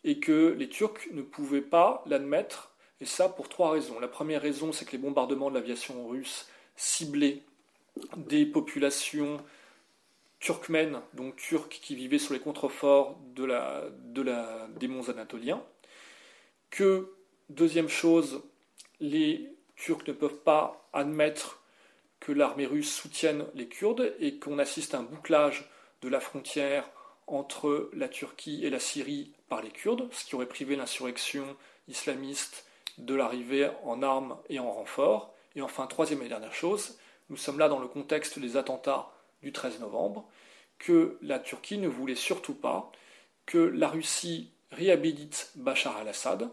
et 0.03 0.19
que 0.19 0.53
les 0.57 0.67
Turcs 0.67 1.07
ne 1.11 1.21
pouvaient 1.21 1.61
pas 1.61 2.03
l'admettre, 2.05 2.73
et 2.99 3.05
ça 3.05 3.29
pour 3.29 3.47
trois 3.47 3.71
raisons. 3.71 4.01
La 4.01 4.09
première 4.09 4.41
raison, 4.41 4.73
c'est 4.73 4.83
que 4.83 4.91
les 4.91 4.97
bombardements 4.97 5.49
de 5.49 5.55
l'aviation 5.55 6.07
russe 6.07 6.49
ciblaient 6.75 7.41
des 8.17 8.45
populations 8.45 9.37
turkmènes, 10.39 11.01
donc 11.13 11.35
turcs 11.37 11.69
qui 11.69 11.95
vivaient 11.95 12.19
sur 12.19 12.33
les 12.33 12.39
contreforts 12.39 13.17
des 13.35 14.87
monts 14.87 15.09
anatoliens. 15.09 15.63
Que, 16.69 17.13
deuxième 17.49 17.87
chose, 17.87 18.41
les 18.99 19.49
Turcs 19.75 20.07
ne 20.07 20.13
peuvent 20.13 20.43
pas 20.43 20.87
admettre 20.93 21.61
que 22.19 22.31
l'armée 22.31 22.65
russe 22.65 22.93
soutienne 22.93 23.45
les 23.53 23.67
Kurdes 23.67 24.15
et 24.19 24.37
qu'on 24.39 24.59
assiste 24.59 24.95
à 24.95 24.99
un 24.99 25.03
bouclage 25.03 25.69
de 26.01 26.09
la 26.09 26.19
frontière 26.19 26.89
entre 27.27 27.89
la 27.93 28.07
Turquie 28.07 28.65
et 28.65 28.69
la 28.69 28.79
Syrie 28.79 29.33
par 29.49 29.61
les 29.61 29.71
Kurdes, 29.71 30.07
ce 30.11 30.25
qui 30.25 30.35
aurait 30.35 30.45
privé 30.45 30.75
l'insurrection 30.75 31.55
islamiste 31.87 32.65
de 32.97 33.13
l'arrivée 33.15 33.69
en 33.83 34.01
armes 34.03 34.37
et 34.49 34.59
en 34.59 34.71
renfort. 34.71 35.33
Et 35.55 35.61
enfin, 35.61 35.87
troisième 35.87 36.21
et 36.21 36.29
dernière 36.29 36.53
chose, 36.53 36.97
nous 37.33 37.37
sommes 37.37 37.57
là 37.57 37.67
dans 37.67 37.79
le 37.79 37.87
contexte 37.87 38.37
des 38.37 38.57
attentats 38.57 39.09
du 39.41 39.51
13 39.51 39.79
novembre, 39.79 40.29
que 40.77 41.17
la 41.23 41.39
Turquie 41.39 41.79
ne 41.79 41.87
voulait 41.87 42.13
surtout 42.13 42.53
pas 42.53 42.91
que 43.47 43.57
la 43.57 43.87
Russie 43.87 44.51
réhabilite 44.71 45.49
Bachar 45.55 45.97
al-Assad 45.97 46.47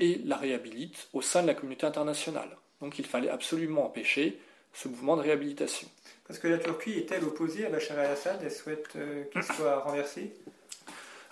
et 0.00 0.20
la 0.24 0.36
réhabilite 0.36 1.08
au 1.12 1.22
sein 1.22 1.42
de 1.42 1.46
la 1.46 1.54
communauté 1.54 1.86
internationale. 1.86 2.56
Donc 2.80 2.98
il 2.98 3.06
fallait 3.06 3.28
absolument 3.28 3.86
empêcher 3.86 4.36
ce 4.72 4.88
mouvement 4.88 5.16
de 5.16 5.22
réhabilitation. 5.22 5.86
Parce 6.26 6.40
que 6.40 6.48
la 6.48 6.58
Turquie 6.58 6.94
est-elle 6.98 7.22
opposée 7.22 7.64
à 7.64 7.70
Bachar 7.70 7.96
al-Assad? 7.96 8.40
Elle 8.42 8.50
souhaite 8.50 8.96
euh, 8.96 9.22
qu'il 9.32 9.44
soit 9.44 9.78
renversé? 9.78 10.32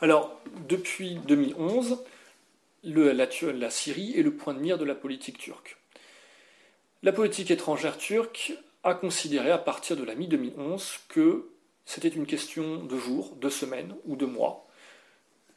Alors, 0.00 0.40
depuis 0.68 1.16
2011, 1.16 2.04
le, 2.84 3.10
la, 3.10 3.26
la 3.54 3.70
Syrie 3.70 4.16
est 4.16 4.22
le 4.22 4.36
point 4.36 4.54
de 4.54 4.60
mire 4.60 4.78
de 4.78 4.84
la 4.84 4.94
politique 4.94 5.38
turque. 5.38 5.81
La 7.04 7.10
politique 7.10 7.50
étrangère 7.50 7.98
turque 7.98 8.52
a 8.84 8.94
considéré 8.94 9.50
à 9.50 9.58
partir 9.58 9.96
de 9.96 10.04
la 10.04 10.14
mi-2011 10.14 11.00
que 11.08 11.48
c'était 11.84 12.06
une 12.06 12.26
question 12.26 12.84
de 12.84 12.96
jours, 12.96 13.34
de 13.34 13.48
semaines 13.48 13.96
ou 14.06 14.14
de 14.14 14.24
mois, 14.24 14.68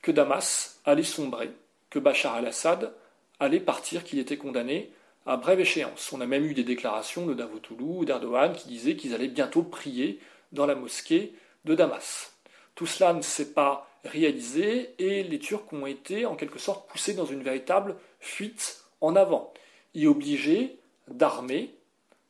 que 0.02 0.12
Damas 0.12 0.80
allait 0.86 1.04
sombrer, 1.04 1.52
que 1.92 2.00
Bachar 2.00 2.34
al-Assad 2.34 2.92
allait 3.40 3.60
partir, 3.60 4.04
qu'il 4.04 4.18
était 4.18 4.38
condamné 4.38 4.92
à 5.28 5.38
brève 5.38 5.60
échéance. 5.60 6.12
On 6.14 6.22
a 6.22 6.26
même 6.26 6.46
eu 6.46 6.56
des 6.56 6.64
déclarations 6.64 7.28
de 7.28 7.36
Davutoglu 7.36 7.84
ou 7.84 8.06
d'Erdogan 8.06 8.54
qui 8.54 8.68
disaient 8.68 8.96
qu'ils 8.96 9.14
allaient 9.14 9.28
bientôt 9.28 9.62
prier 9.62 10.20
dans 10.52 10.66
la 10.66 10.74
mosquée 10.74 11.36
de 11.64 11.76
Damas. 11.76 12.34
Tout 12.74 12.88
cela 12.88 13.14
ne 13.14 13.22
s'est 13.22 13.54
pas 13.54 13.88
réalisé 14.04 14.96
et 14.98 15.22
les 15.22 15.38
Turcs 15.38 15.72
ont 15.74 15.86
été 15.86 16.26
en 16.26 16.36
quelque 16.36 16.58
sorte 16.58 16.90
poussés 16.90 17.14
dans 17.14 17.26
une 17.26 17.44
véritable 17.44 17.98
fuite 18.20 18.84
en 19.00 19.16
avant 19.16 19.54
et 19.94 20.08
obligés 20.08 20.80
d'armer, 21.08 21.74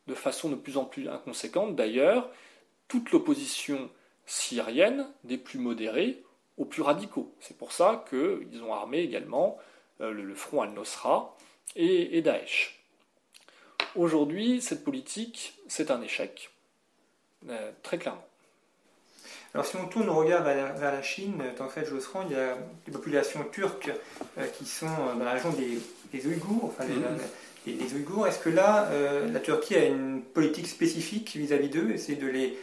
de 0.07 0.13
façon 0.13 0.49
de 0.49 0.55
plus 0.55 0.77
en 0.77 0.85
plus 0.85 1.07
inconséquente 1.09 1.75
d'ailleurs, 1.75 2.29
toute 2.87 3.11
l'opposition 3.11 3.89
syrienne, 4.25 5.07
des 5.23 5.37
plus 5.37 5.59
modérés 5.59 6.23
aux 6.57 6.65
plus 6.65 6.81
radicaux. 6.81 7.33
C'est 7.39 7.57
pour 7.57 7.71
ça 7.71 8.05
qu'ils 8.09 8.63
ont 8.63 8.73
armé 8.73 8.99
également 8.99 9.57
euh, 10.01 10.11
le, 10.11 10.35
front 10.35 10.61
al-Nosra 10.61 11.35
et, 11.75 12.21
Daesh. 12.21 12.79
Aujourd'hui, 13.95 14.61
cette 14.61 14.83
politique, 14.83 15.57
c'est 15.67 15.91
un 15.91 16.01
échec, 16.01 16.51
euh, 17.49 17.71
très 17.83 17.97
clairement. 17.97 18.25
Alors 19.53 19.65
si 19.65 19.77
on 19.77 19.87
tourne 19.87 20.07
nos 20.07 20.15
regards 20.15 20.43
vers 20.43 20.75
la, 20.77 21.01
Chine, 21.01 21.41
en 21.59 21.69
fait, 21.69 21.85
Josserand, 21.85 22.25
il 22.29 22.35
y 22.35 22.39
a 22.39 22.57
des 22.85 22.91
populations 22.91 23.43
turques 23.51 23.89
euh, 24.37 24.47
qui 24.47 24.65
sont 24.65 24.87
dans 25.17 25.23
la 25.23 25.31
région 25.31 25.51
des, 25.51 25.79
des 26.11 26.27
Ouïghours, 26.27 26.65
enfin 26.65 26.85
les, 27.65 27.73
mm-hmm. 27.73 27.95
Ouïghours. 27.95 28.27
Est-ce 28.27 28.39
que 28.39 28.49
là, 28.49 28.89
la 29.31 29.39
Turquie 29.39 29.75
a 29.75 29.85
une 29.85 30.21
politique 30.21 30.67
spécifique 30.67 31.35
vis-à-vis 31.35 31.69
d'eux, 31.69 31.91
essayer 31.91 32.17
de 32.17 32.27
les 32.27 32.57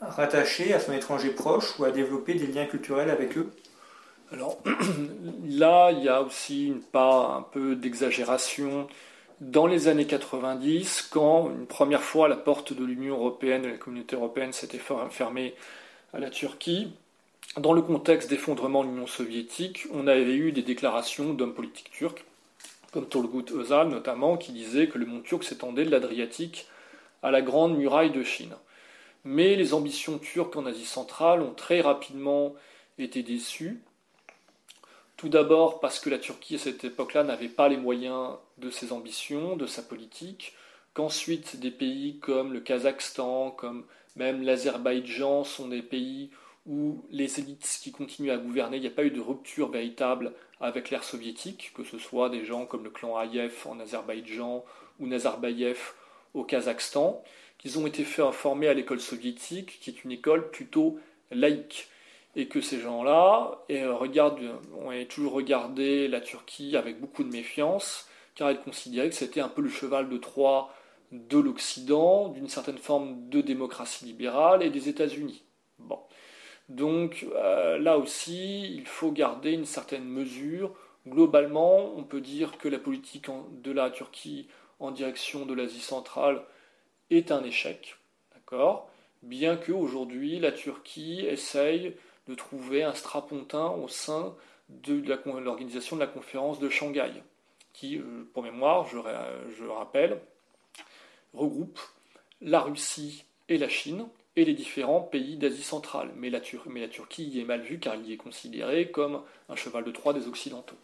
rattacher 0.00 0.74
à 0.74 0.80
son 0.80 0.92
étranger 0.92 1.30
proche 1.30 1.78
ou 1.78 1.84
à 1.84 1.90
développer 1.90 2.34
des 2.34 2.46
liens 2.46 2.66
culturels 2.66 3.10
avec 3.10 3.36
eux? 3.36 3.50
Alors 4.32 4.58
là, 5.48 5.90
il 5.92 6.04
y 6.04 6.08
a 6.08 6.22
aussi 6.22 6.66
une 6.66 6.80
part 6.80 7.36
un 7.36 7.42
peu 7.42 7.76
d'exagération. 7.76 8.88
Dans 9.40 9.66
les 9.66 9.88
années 9.88 10.06
90, 10.06 11.08
quand 11.10 11.50
une 11.50 11.66
première 11.66 12.02
fois 12.02 12.28
la 12.28 12.36
porte 12.36 12.72
de 12.72 12.84
l'Union 12.84 13.16
européenne, 13.16 13.62
de 13.62 13.68
la 13.68 13.76
communauté 13.76 14.16
européenne 14.16 14.52
s'était 14.52 14.80
fermée 15.10 15.54
à 16.12 16.18
la 16.18 16.30
Turquie, 16.30 16.92
dans 17.56 17.72
le 17.72 17.82
contexte 17.82 18.28
d'effondrement 18.28 18.84
de 18.84 18.90
l'Union 18.90 19.06
soviétique, 19.06 19.86
on 19.92 20.06
avait 20.06 20.34
eu 20.34 20.52
des 20.52 20.62
déclarations 20.62 21.32
d'hommes 21.32 21.54
politiques 21.54 21.90
turcs, 21.90 22.24
comme 22.92 23.08
Turgut 23.08 23.50
Özal 23.52 23.88
notamment, 23.88 24.36
qui 24.36 24.52
disait 24.52 24.88
que 24.88 24.98
le 24.98 25.06
mont 25.06 25.20
turc 25.20 25.44
s'étendait 25.44 25.84
de 25.84 25.90
l'Adriatique 25.90 26.66
à 27.22 27.30
la 27.30 27.42
grande 27.42 27.76
muraille 27.76 28.10
de 28.10 28.22
Chine. 28.22 28.54
Mais 29.24 29.56
les 29.56 29.74
ambitions 29.74 30.18
turques 30.18 30.56
en 30.56 30.66
Asie 30.66 30.86
centrale 30.86 31.42
ont 31.42 31.54
très 31.54 31.80
rapidement 31.80 32.54
été 32.98 33.22
déçues 33.22 33.80
tout 35.18 35.28
d'abord 35.28 35.80
parce 35.80 35.98
que 35.98 36.08
la 36.08 36.18
Turquie 36.18 36.54
à 36.54 36.58
cette 36.58 36.84
époque-là 36.84 37.24
n'avait 37.24 37.48
pas 37.48 37.68
les 37.68 37.76
moyens 37.76 38.36
de 38.56 38.70
ses 38.70 38.92
ambitions, 38.92 39.56
de 39.56 39.66
sa 39.66 39.82
politique, 39.82 40.54
qu'ensuite 40.94 41.58
des 41.58 41.72
pays 41.72 42.20
comme 42.20 42.52
le 42.52 42.60
Kazakhstan, 42.60 43.50
comme 43.50 43.84
même 44.14 44.42
l'Azerbaïdjan 44.42 45.42
sont 45.42 45.68
des 45.68 45.82
pays 45.82 46.30
où 46.66 47.02
les 47.10 47.40
élites 47.40 47.80
qui 47.82 47.90
continuent 47.90 48.30
à 48.30 48.36
gouverner, 48.36 48.76
il 48.76 48.80
n'y 48.80 48.86
a 48.86 48.92
pas 48.92 49.04
eu 49.04 49.10
de 49.10 49.20
rupture 49.20 49.70
véritable 49.70 50.32
avec 50.60 50.90
l'ère 50.90 51.04
soviétique, 51.04 51.72
que 51.74 51.84
ce 51.84 51.98
soit 51.98 52.30
des 52.30 52.44
gens 52.44 52.66
comme 52.66 52.84
le 52.84 52.90
clan 52.90 53.20
Ayev 53.20 53.54
en 53.66 53.78
Azerbaïdjan 53.80 54.64
ou 54.98 55.06
Nazarbayev 55.06 55.78
au 56.34 56.44
Kazakhstan, 56.44 57.22
qu'ils 57.58 57.78
ont 57.78 57.86
été 57.86 58.04
formés 58.04 58.68
à 58.68 58.74
l'école 58.74 59.00
soviétique, 59.00 59.78
qui 59.80 59.90
est 59.90 60.04
une 60.04 60.12
école 60.12 60.50
plutôt 60.50 60.98
laïque 61.30 61.88
et 62.36 62.46
que 62.46 62.60
ces 62.60 62.80
gens-là 62.80 63.64
ont 63.68 65.04
toujours 65.08 65.32
regardé 65.32 66.08
la 66.08 66.20
Turquie 66.20 66.76
avec 66.76 67.00
beaucoup 67.00 67.24
de 67.24 67.30
méfiance, 67.30 68.06
car 68.34 68.50
ils 68.50 68.60
considéraient 68.60 69.08
que 69.08 69.14
c'était 69.14 69.40
un 69.40 69.48
peu 69.48 69.62
le 69.62 69.68
cheval 69.68 70.08
de 70.08 70.16
Troie 70.18 70.72
de 71.10 71.38
l'Occident, 71.38 72.28
d'une 72.28 72.48
certaine 72.48 72.78
forme 72.78 73.28
de 73.28 73.40
démocratie 73.40 74.04
libérale 74.04 74.62
et 74.62 74.70
des 74.70 74.88
États-Unis. 74.88 75.42
Bon. 75.78 75.98
Donc 76.68 77.26
euh, 77.34 77.78
là 77.78 77.98
aussi, 77.98 78.72
il 78.74 78.86
faut 78.86 79.10
garder 79.10 79.52
une 79.52 79.64
certaine 79.64 80.04
mesure. 80.04 80.74
Globalement, 81.06 81.94
on 81.96 82.04
peut 82.04 82.20
dire 82.20 82.58
que 82.58 82.68
la 82.68 82.78
politique 82.78 83.28
de 83.62 83.72
la 83.72 83.90
Turquie 83.90 84.48
en 84.78 84.90
direction 84.90 85.46
de 85.46 85.54
l'Asie 85.54 85.80
centrale 85.80 86.42
est 87.10 87.32
un 87.32 87.42
échec, 87.42 87.96
d'accord? 88.34 88.90
Bien 89.22 89.56
qu'aujourd'hui, 89.56 90.38
la 90.38 90.52
Turquie 90.52 91.24
essaye 91.26 91.96
de 92.28 92.34
trouver 92.34 92.84
un 92.84 92.94
strapontin 92.94 93.68
au 93.70 93.88
sein 93.88 94.34
de 94.68 95.02
l'organisation 95.40 95.96
de 95.96 96.00
la 96.00 96.06
conférence 96.06 96.60
de 96.60 96.68
Shanghai, 96.68 97.10
qui, 97.72 97.96
euh, 97.96 98.28
pour 98.34 98.42
mémoire, 98.42 98.86
je, 98.86 99.64
rappelle, 99.64 100.20
regroupe 101.32 101.80
la 102.40 102.60
Russie 102.60 103.24
et 103.48 103.58
la 103.58 103.68
Chine 103.68 104.06
et 104.38 104.44
les 104.44 104.54
différents 104.54 105.00
pays 105.00 105.36
d'Asie 105.36 105.62
centrale. 105.62 106.10
Mais 106.16 106.30
la, 106.30 106.40
mais 106.68 106.80
la 106.80 106.88
Turquie 106.88 107.24
y 107.24 107.40
est 107.40 107.44
mal 107.44 107.60
vue 107.60 107.78
car 107.78 107.96
il 107.96 108.08
y 108.08 108.12
est 108.12 108.16
considéré 108.16 108.90
comme 108.90 109.20
un 109.48 109.56
cheval 109.56 109.84
de 109.84 109.90
Troie 109.90 110.12
des 110.12 110.28
Occidentaux. 110.28 110.76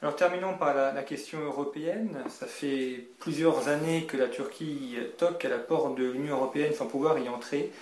Alors 0.00 0.14
terminons 0.14 0.56
par 0.56 0.74
la, 0.74 1.02
question 1.02 1.40
européenne. 1.40 2.16
Ça 2.28 2.46
fait 2.46 3.08
plusieurs 3.18 3.68
années 3.68 4.04
que 4.04 4.16
la 4.16 4.28
Turquie 4.28 4.96
toque 5.16 5.44
à 5.44 5.48
la 5.48 5.58
porte 5.58 5.98
de 5.98 6.04
l'Union 6.04 6.36
européenne 6.36 6.72
sans 6.72 6.86
pouvoir 6.86 7.18
y 7.18 7.28
entrer. 7.28 7.72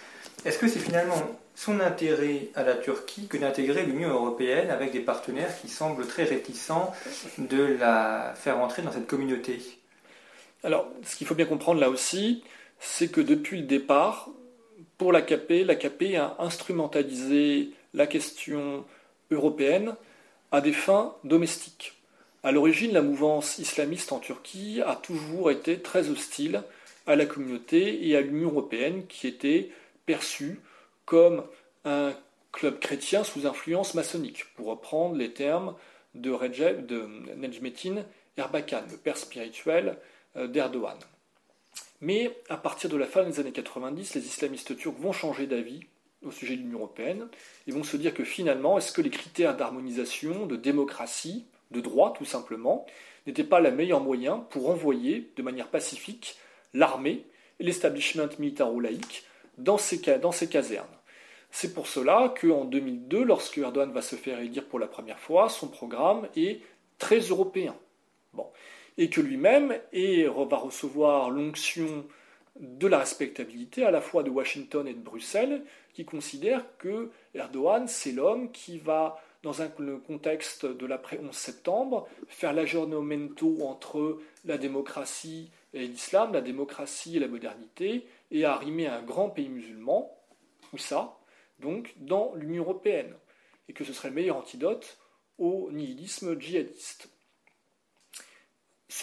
Est-ce 0.45 0.59
que 0.59 0.69
c'est 0.69 0.79
finalement 0.79 1.21
son 1.55 1.81
intérêt 1.81 2.49
à 2.55 2.63
la 2.63 2.75
Turquie 2.75 3.27
que 3.27 3.37
d'intégrer 3.37 3.83
l'Union 3.83 4.11
européenne 4.11 4.71
avec 4.71 4.93
des 4.93 5.01
partenaires 5.01 5.61
qui 5.61 5.69
semblent 5.69 6.07
très 6.07 6.25
réticents 6.25 6.93
de 7.37 7.77
la 7.79 8.33
faire 8.35 8.59
entrer 8.59 8.83
dans 8.83 8.93
cette 8.93 9.07
communauté? 9.07 9.61
Alors, 10.65 10.89
ce 11.05 11.17
qu'il 11.17 11.27
faut 11.27 11.35
bien 11.35 11.47
comprendre 11.47 11.81
là 11.81 11.91
aussi, 11.91 12.45
c'est 12.81 13.09
que 13.09 13.21
depuis 13.21 13.61
le 13.61 13.67
départ, 13.67 14.31
pour 14.99 15.13
l'AKP, 15.13 15.65
l'AKP 15.65 16.17
a 16.17 16.37
instrumentalisé 16.39 17.71
la 17.95 18.07
question 18.07 18.85
européenne 19.31 19.95
à 20.53 20.61
des 20.61 20.73
fins 20.73 21.15
domestiques. 21.25 21.95
À 22.43 22.53
l'origine, 22.53 22.93
la 22.93 23.03
mouvance 23.03 23.59
islamiste 23.59 24.13
en 24.13 24.19
Turquie 24.19 24.81
a 24.85 24.95
toujours 24.95 25.51
été 25.51 25.81
très 25.81 26.11
hostile 26.11 26.63
à 27.07 27.17
la 27.17 27.27
communauté 27.27 28.07
et 28.07 28.17
à 28.17 28.21
l'Union 28.21 28.51
européenne 28.51 29.07
qui 29.07 29.27
était 29.27 29.71
perçue 30.07 30.61
comme 31.05 31.45
un 31.85 32.13
club 32.53 32.79
chrétien 32.79 33.25
sous 33.25 33.47
influence 33.47 33.95
maçonnique, 33.95 34.47
pour 34.55 34.67
reprendre 34.67 35.17
les 35.17 35.33
termes 35.33 35.75
de, 36.15 36.31
Recep, 36.31 36.87
de 36.87 37.07
Nejmetin 37.37 38.05
Erbakan, 38.37 38.83
le 38.91 38.97
père 38.97 39.17
spirituel 39.17 39.99
euh, 40.37 40.47
d'Erdogan. 40.47 40.99
Mais 42.01 42.37
à 42.49 42.57
partir 42.57 42.91
de 42.91 42.97
la 42.97 43.07
fin 43.07 43.25
des 43.25 43.41
années 43.41 43.53
90, 43.53 44.15
les 44.15 44.27
islamistes 44.27 44.77
turcs 44.77 44.99
vont 44.99 45.13
changer 45.13 45.47
d'avis 45.47 45.81
au 46.25 46.31
sujet 46.31 46.57
de 46.57 46.63
l'Union 46.63 46.79
européenne 46.79 47.29
et 47.67 47.73
vont 47.73 47.85
se 47.85 47.97
dire 47.97 48.15
que 48.15 48.25
finalement, 48.25 48.79
est-ce 48.79 48.93
que 48.93 49.03
les 49.03 49.11
critères 49.11 49.57
d'harmonisation, 49.57 50.47
de 50.47 50.57
démocratie, 50.57 51.47
de 51.71 51.81
droit 51.81 52.13
tout 52.13 52.25
simplement, 52.25 52.87
n'étaient 53.27 53.45
pas 53.45 53.61
le 53.61 53.71
meilleur 53.71 54.01
moyen 54.01 54.39
pour 54.51 54.71
envoyer 54.71 55.31
de 55.37 55.43
manière 55.43 55.69
pacifique 55.69 56.37
l'armée 56.75 57.25
et 57.59 57.65
l'establishment 57.65 58.29
militaro-laïque 58.39 59.25
dans 59.59 59.79
ces, 59.79 59.99
dans 60.19 60.33
ces 60.33 60.49
casernes? 60.49 60.87
C'est 61.51 61.73
pour 61.73 61.87
cela 61.87 62.35
qu'en 62.39 62.65
2002, 62.65 63.25
lorsque 63.25 63.59
Erdogan 63.59 63.93
va 63.93 64.03
se 64.03 64.17
faire 64.17 64.41
élire 64.41 64.67
pour 64.67 64.79
la 64.79 64.87
première 64.87 65.19
fois, 65.19 65.49
son 65.49 65.69
programme 65.69 66.29
est 66.37 66.61
très 66.99 67.21
européen. 67.21 67.75
Bon. 68.35 68.47
Et 68.99 69.11
que 69.11 69.21
lui-même 69.21 69.79
va 69.93 70.57
recevoir 70.57 71.31
l'onction 71.31 72.07
de 72.61 72.87
la 72.87 72.99
respectabilité 72.99 73.85
à 73.85 73.91
la 73.91 74.01
fois 74.01 74.23
de 74.23 74.31
Washington 74.31 74.87
et 74.89 74.95
de 74.95 75.01
Bruxelles, 75.01 75.63
qui 75.93 76.05
considèrent 76.05 76.65
que 76.79 77.11
Erdogan, 77.35 77.87
c'est 77.89 78.13
l'homme 78.13 78.51
qui 78.51 78.79
va, 78.79 79.21
dans 79.43 79.63
un, 79.63 79.71
le 79.79 79.99
contexte 79.99 80.67
de 80.67 80.87
l'après 80.87 81.19
11 81.19 81.35
septembre, 81.35 82.09
faire 82.29 82.53
l'aggiornamento 82.53 83.59
entre 83.63 84.19
la 84.45 84.59
démocratie 84.59 85.51
et 85.75 85.87
l'islam, 85.87 86.33
la 86.33 86.41
démocratie 86.41 87.17
et 87.17 87.21
la 87.21 87.29
modernité, 87.29 88.07
et 88.31 88.45
arrimer 88.45 88.87
un 88.87 89.03
grand 89.03 89.31
pays 89.31 89.49
musulman, 89.49 90.11
où 90.73 90.79
ça, 90.79 91.19
donc 91.61 91.95
dans 91.99 92.35
l'Union 92.35 92.65
européenne, 92.65 93.15
et 93.69 93.73
que 93.73 93.85
ce 93.85 93.93
serait 93.93 94.09
le 94.09 94.15
meilleur 94.15 94.37
antidote 94.37 94.99
au 95.39 95.71
nihilisme 95.73 96.39
djihadiste. 96.41 97.11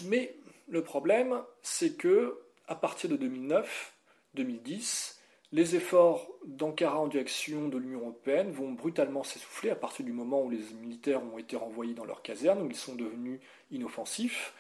Mais 0.01 0.35
le 0.67 0.83
problème, 0.83 1.41
c'est 1.61 1.97
que 1.97 2.39
à 2.67 2.75
partir 2.75 3.09
de 3.09 3.17
2009-2010, 4.35 5.15
les 5.51 5.75
efforts 5.75 6.27
d'Ankara 6.45 6.99
en 6.99 7.07
direction 7.07 7.67
de 7.67 7.77
l'Union 7.77 7.99
européenne 7.99 8.51
vont 8.51 8.71
brutalement 8.71 9.23
s'essouffler 9.23 9.69
à 9.69 9.75
partir 9.75 10.03
du 10.03 10.11
moment 10.11 10.41
où 10.41 10.49
les 10.49 10.63
militaires 10.81 11.21
ont 11.23 11.37
été 11.37 11.55
renvoyés 11.55 11.93
dans 11.93 12.05
leurs 12.05 12.23
casernes, 12.23 12.63
où 12.63 12.67
ils 12.67 12.75
sont 12.75 12.95
devenus 12.95 13.39
inoffensifs. 13.69 14.53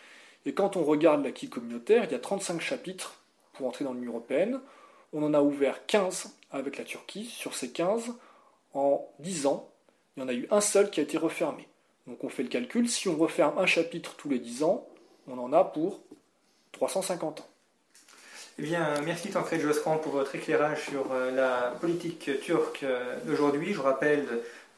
Et 0.45 0.53
quand 0.53 0.77
on 0.77 0.83
regarde 0.83 1.23
l'acquis 1.23 1.49
communautaire, 1.49 2.03
il 2.03 2.11
y 2.11 2.15
a 2.15 2.19
35 2.19 2.61
chapitres 2.61 3.23
pour 3.53 3.67
entrer 3.67 3.85
dans 3.85 3.93
l'Union 3.93 4.11
européenne. 4.11 4.59
On 5.13 5.23
en 5.23 5.33
a 5.33 5.41
ouvert 5.41 5.85
15 5.87 6.37
avec 6.51 6.77
la 6.77 6.83
Turquie. 6.83 7.25
Sur 7.25 7.55
ces 7.55 7.71
15, 7.71 8.13
en 8.73 9.07
10 9.19 9.47
ans, 9.47 9.71
il 10.15 10.21
y 10.21 10.23
en 10.23 10.29
a 10.29 10.33
eu 10.33 10.47
un 10.51 10.61
seul 10.61 10.91
qui 10.91 10.99
a 10.99 11.03
été 11.03 11.17
refermé. 11.17 11.67
Donc 12.05 12.23
on 12.23 12.29
fait 12.29 12.43
le 12.43 12.49
calcul, 12.49 12.87
si 12.87 13.07
on 13.07 13.17
referme 13.17 13.57
un 13.57 13.65
chapitre 13.65 14.15
tous 14.15 14.29
les 14.29 14.39
10 14.39 14.63
ans, 14.63 14.87
on 15.27 15.37
en 15.37 15.53
a 15.53 15.63
pour 15.63 16.01
350 16.73 17.41
ans. 17.41 17.47
Eh 18.59 18.61
bien, 18.61 19.01
merci 19.03 19.29
Tancred 19.29 19.61
Josserand 19.61 19.97
pour 19.97 20.11
votre 20.11 20.35
éclairage 20.35 20.85
sur 20.89 21.11
euh, 21.11 21.31
la 21.31 21.75
politique 21.81 22.29
turque 22.41 22.83
euh, 22.83 23.17
d'aujourd'hui. 23.25 23.73
Je 23.73 23.81
rappelle 23.81 24.27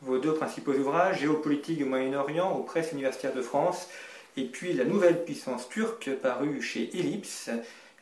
vos 0.02 0.18
deux 0.18 0.34
principaux 0.34 0.72
ouvrages, 0.72 1.20
Géopolitique 1.20 1.78
du 1.78 1.86
Moyen-Orient 1.86 2.54
aux 2.54 2.64
presses 2.64 2.94
universitaires 2.94 3.34
de 3.34 3.42
France, 3.42 3.90
et 4.38 4.46
puis 4.46 4.74
La 4.74 4.86
nouvelle 4.86 5.26
puissance 5.26 5.68
turque, 5.68 6.10
paru 6.22 6.62
chez 6.62 6.90
Ellipse. 6.98 7.50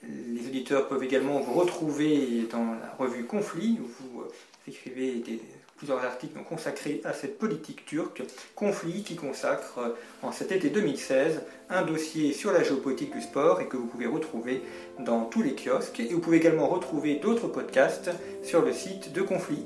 Les 0.04 0.46
auditeurs 0.46 0.88
peuvent 0.88 1.04
également 1.04 1.40
vous 1.40 1.54
retrouver 1.54 2.48
dans 2.52 2.74
la 2.74 2.94
revue 3.00 3.26
Conflit, 3.26 3.80
où 3.82 3.88
vous 3.88 4.22
euh, 4.22 4.32
écrivez 4.68 5.16
des 5.16 5.42
plusieurs 5.84 6.06
articles 6.06 6.40
consacrés 6.48 7.02
à 7.04 7.12
cette 7.12 7.38
politique 7.38 7.86
turque, 7.86 8.24
conflit 8.56 9.04
qui 9.04 9.18
consacre 9.18 9.80
euh, 9.80 9.90
en 10.22 10.32
cet 10.32 10.54
été 10.54 10.70
2016 10.70 11.42
un 11.70 11.82
dossier 11.82 12.32
sur 12.32 12.54
la 12.54 12.64
géopolitique 12.64 13.12
du 13.12 13.22
sport 13.22 13.60
et 13.60 13.68
que 13.68 13.76
vous 13.76 13.88
pouvez 13.88 14.06
retrouver 14.06 14.62
dans 15.00 15.26
tous 15.26 15.42
les 15.42 15.56
kiosques. 15.56 16.00
Et 16.00 16.14
vous 16.14 16.22
pouvez 16.22 16.38
également 16.38 16.68
retrouver 16.68 17.16
d'autres 17.16 17.50
podcasts 17.50 18.12
sur 18.44 18.62
le 18.62 18.72
site 18.72 19.12
de 19.12 19.22
Conflit. 19.22 19.66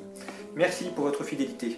Merci 0.56 0.86
pour 0.96 1.04
votre 1.04 1.24
fidélité. 1.24 1.78